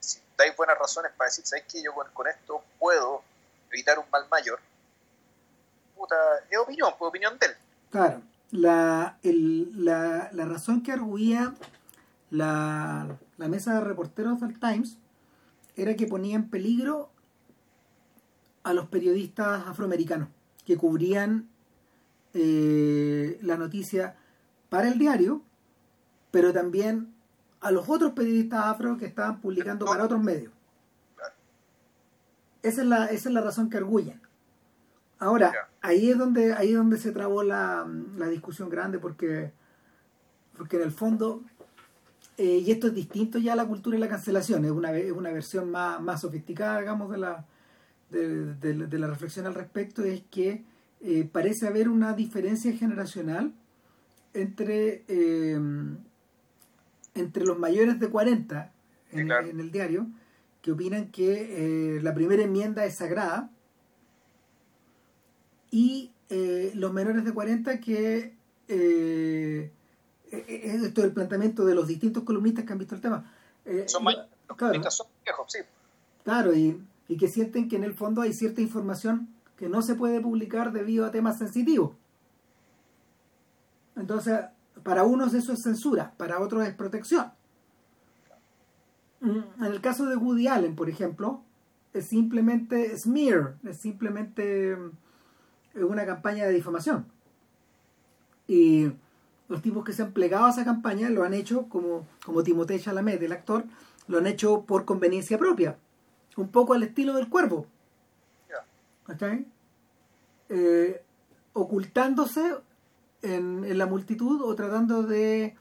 [0.00, 1.82] si dais buenas razones para decir, ¿sabes qué?
[1.82, 3.22] Yo con, esto puedo
[3.70, 4.60] evitar un mal mayor.
[5.96, 6.16] Puta,
[6.50, 7.56] es opinión, pues opinión de él.
[7.90, 11.52] Claro, la, el, la, la razón que arguía
[12.30, 13.06] la,
[13.42, 14.98] la mesa de reporteros del Times
[15.76, 17.10] era que ponía en peligro
[18.62, 20.28] a los periodistas afroamericanos
[20.64, 21.48] que cubrían
[22.34, 24.16] eh, la noticia
[24.68, 25.42] para el diario
[26.32, 27.14] pero también
[27.60, 30.52] a los otros periodistas afro que estaban publicando para otros medios.
[32.62, 34.20] Esa es la, esa es la razón que arguyen.
[35.18, 37.86] Ahora, ahí es donde, ahí es donde se trabó la,
[38.30, 39.52] discusión grande porque,
[40.56, 41.44] porque en el fondo,
[42.38, 45.12] eh, y esto es distinto ya a la cultura de la cancelación, es una, es
[45.12, 47.46] una versión más, más sofisticada, digamos, de la,
[48.10, 50.64] de, la reflexión al respecto, es que
[51.02, 53.52] eh, parece haber una diferencia generacional
[54.34, 55.60] entre eh,
[57.14, 58.72] entre los mayores de 40
[59.10, 60.06] en, el diario
[60.62, 63.50] que opinan que la primera enmienda es sagrada
[65.70, 68.32] y los menores de 40 que
[70.32, 73.30] esto es el planteamiento de los distintos columnistas que han visto el tema
[73.86, 75.58] son mayores, los claro, son viejos, sí.
[76.24, 79.94] claro y, y que sienten que en el fondo hay cierta información que no se
[79.94, 81.92] puede publicar debido a temas sensitivos
[83.96, 84.40] entonces
[84.82, 87.32] para unos eso es censura, para otros es protección.
[89.20, 91.42] Mm, en el caso de Woody Allen, por ejemplo,
[91.92, 97.06] es simplemente smear, es simplemente mm, una campaña de difamación.
[98.48, 98.92] Y
[99.52, 102.80] los tipos que se han plegado a esa campaña lo han hecho, como, como Timothée
[102.80, 103.64] Chalamet, el actor,
[104.08, 105.76] lo han hecho por conveniencia propia,
[106.38, 107.66] un poco al estilo del cuervo.
[110.48, 111.02] Eh,
[111.52, 112.40] ocultándose
[113.20, 115.54] en, la multitud o tratando de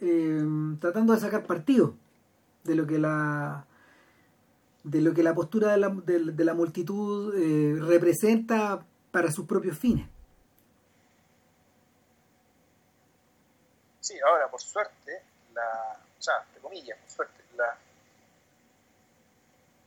[0.00, 0.46] eh,
[0.80, 1.94] tratando de sacar partido
[2.64, 3.66] de lo que la
[4.82, 9.78] de lo que la postura de la, de, la multitud eh, representa para sus propios
[9.78, 10.08] fines.
[14.02, 15.22] Sí, ahora por suerte,
[15.54, 17.78] la, o sea, entre comillas, por suerte, la,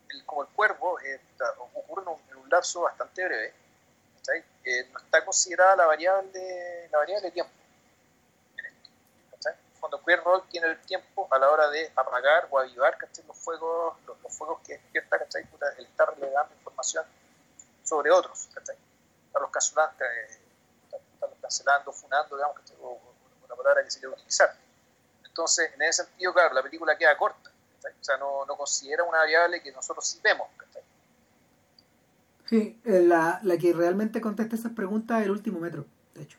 [0.09, 1.19] el, como el cuervo eh,
[1.75, 3.53] ocurre en un lapso bastante breve,
[4.89, 7.51] no está considerada la variable, la variable tiempo
[8.57, 8.89] en esto.
[9.81, 12.97] Cuando qué rol tiene el tiempo a la hora de apagar o avivar
[13.27, 15.17] los fuegos, los, fuegos que despierta
[15.77, 17.05] el estar relegando información
[17.83, 18.47] sobre otros.
[18.47, 18.77] Están
[19.41, 19.51] los
[21.41, 22.65] cancelando, funando, digamos, que
[23.45, 24.49] una palabra que se quiere utilizar.
[25.25, 27.51] Entonces, en ese sentido, claro, la película queda corta.
[27.83, 30.47] O sea, no, no considera una variable que nosotros sí vemos.
[32.47, 36.37] Sí, eh, la, la que realmente contesta esas preguntas es el último metro, de hecho.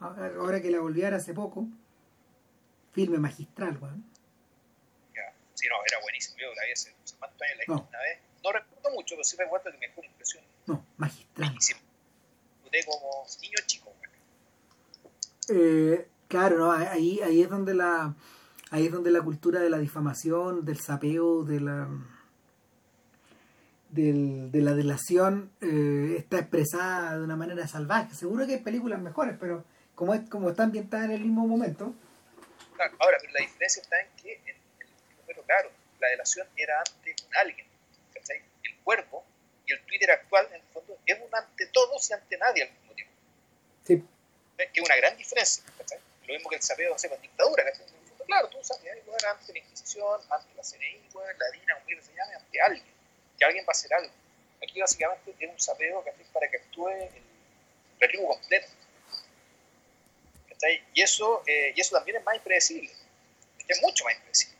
[0.00, 1.66] Ahora que la volví a ver hace poco,
[2.92, 4.04] filme magistral, weón.
[5.54, 6.36] Sí, no, era buenísimo.
[6.38, 7.88] Yo la vi hace cuántos años, la no.
[7.88, 8.18] una vez.
[8.42, 10.44] No recuerdo mucho, pero sí recuerdo que me dejó una impresión.
[10.66, 11.48] No, magistral.
[11.48, 11.80] Buenísimo.
[12.86, 13.92] como niño chico,
[15.48, 18.12] Eh, claro, no, ahí, ahí es donde la
[18.70, 21.88] ahí es donde la cultura de la difamación, del sapeo, de la
[23.90, 28.16] del, de la delación eh, está expresada de una manera salvaje.
[28.16, 31.94] Seguro que hay películas mejores, pero como es, como está ambientada en el mismo momento.
[32.98, 34.56] ahora, pero la diferencia está en que, en,
[35.28, 35.70] en, claro,
[36.00, 37.66] la delación era ante un alguien,
[38.12, 38.42] ¿cachai?
[38.64, 39.22] El cuerpo
[39.66, 42.70] y el Twitter actual, en el fondo, es un ante todos y ante nadie al
[42.72, 43.14] mismo tiempo.
[43.84, 44.02] Sí.
[44.56, 45.62] Que es una gran diferencia.
[46.26, 47.86] Lo mismo que el sapeo hace con dictadura, ¿cachai?
[48.26, 52.14] Claro, tú sabes, hay lugar ante la Inquisición, ante la CNI, la DINA, como se
[52.14, 52.94] llame, ante alguien,
[53.38, 54.12] que alguien va a hacer algo.
[54.62, 57.22] Aquí básicamente es un sapeo hace para que actúe el
[58.00, 58.68] relivo completo.
[60.48, 60.82] ¿cachai?
[60.94, 62.90] Y eso, eh, y eso también es más impredecible,
[63.68, 64.54] es mucho más impredecible.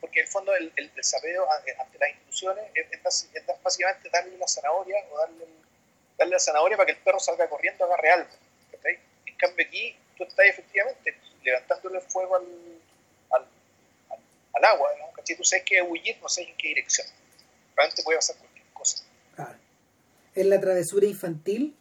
[0.00, 2.86] Porque en el fondo el, el, sapeo ante las instituciones es,
[3.62, 5.46] básicamente darle la zanahoria o darle,
[6.16, 8.30] darle la zanahoria para que el perro salga corriendo agarre algo.
[9.38, 12.46] Cambio aquí tú estás efectivamente levantándole fuego al,
[13.30, 13.46] al,
[14.54, 15.08] al, agua, ¿no?
[15.36, 17.06] Tú sabes que huir, no sabes en qué dirección.
[17.76, 19.04] Realmente puede pasar cualquier cosa.
[19.36, 19.58] Claro.
[20.34, 21.76] Es la travesura infantil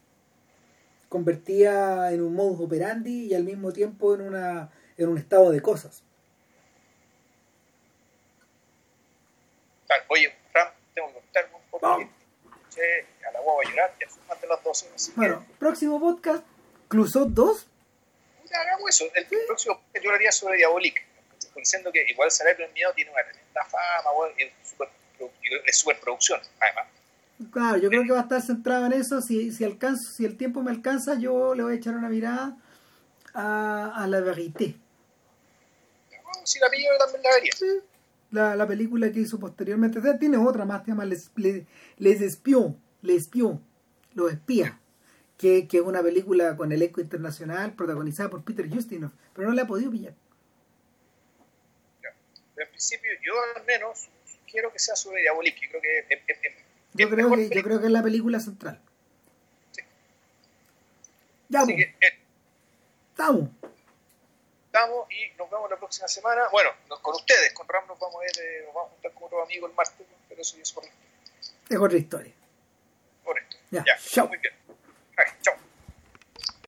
[1.10, 5.62] convertida en un modus operandi y al mismo tiempo en, una, en un estado de
[5.62, 6.04] cosas.
[9.88, 10.04] Claro.
[10.10, 11.88] Oye, Ram, tengo que contarme un poco.
[11.88, 12.10] No.
[12.76, 15.12] Que, a la guagua llorar, ya son más de las 12.
[15.16, 16.46] bueno, próximo podcast,
[16.88, 17.68] Clusot 2
[18.54, 19.06] hagamos eso.
[19.14, 21.06] El, próximo yo lo haría sobre Diabolic,
[21.56, 24.90] diciendo que igual Salario del Miedo tiene una tremenda fama, es super,
[25.66, 26.88] es superproducción, además.
[27.52, 29.22] Claro, yo creo que va a estar centrado en eso.
[29.22, 32.58] Si, si, alcanzo, si el tiempo me alcanza, yo le voy a echar una mirada
[33.34, 34.76] a, a La Verité.
[36.44, 37.52] si la pillo, también la vería.
[37.56, 37.80] Sí.
[38.32, 40.02] La, la, película que hizo posteriormente.
[40.20, 41.64] tiene otra más, se llama Les, Les,
[41.98, 43.30] Les Espions, Les
[44.16, 44.74] Los Espías
[45.38, 49.64] que, que, es una película con elenco internacional protagonizada por Peter Justinov, pero no la
[49.64, 50.14] ha podido pillar.
[52.58, 54.10] En principio, yo al menos
[54.50, 56.54] quiero que sea sobre Diabolik, yo creo que es, es,
[56.94, 58.82] yo, creo que, yo creo que es la película central.
[59.72, 59.82] Sí.
[61.50, 62.20] Ya, Así que, eh,
[63.12, 63.50] estamos.
[64.66, 66.48] Estamos y nos vemos la próxima semana.
[66.52, 69.24] Bueno, con ustedes, con Ram nos vamos a ver, eh, nos vamos a juntar con
[69.26, 70.92] otro amigo el martes, pero eso ya es historia.
[71.70, 72.34] Es otra historia.
[73.24, 73.58] Correcto.
[73.70, 73.98] Ya, ya.
[73.98, 74.28] chao.
[74.28, 74.57] Muy bien.
[75.18, 75.67] 哎，叫。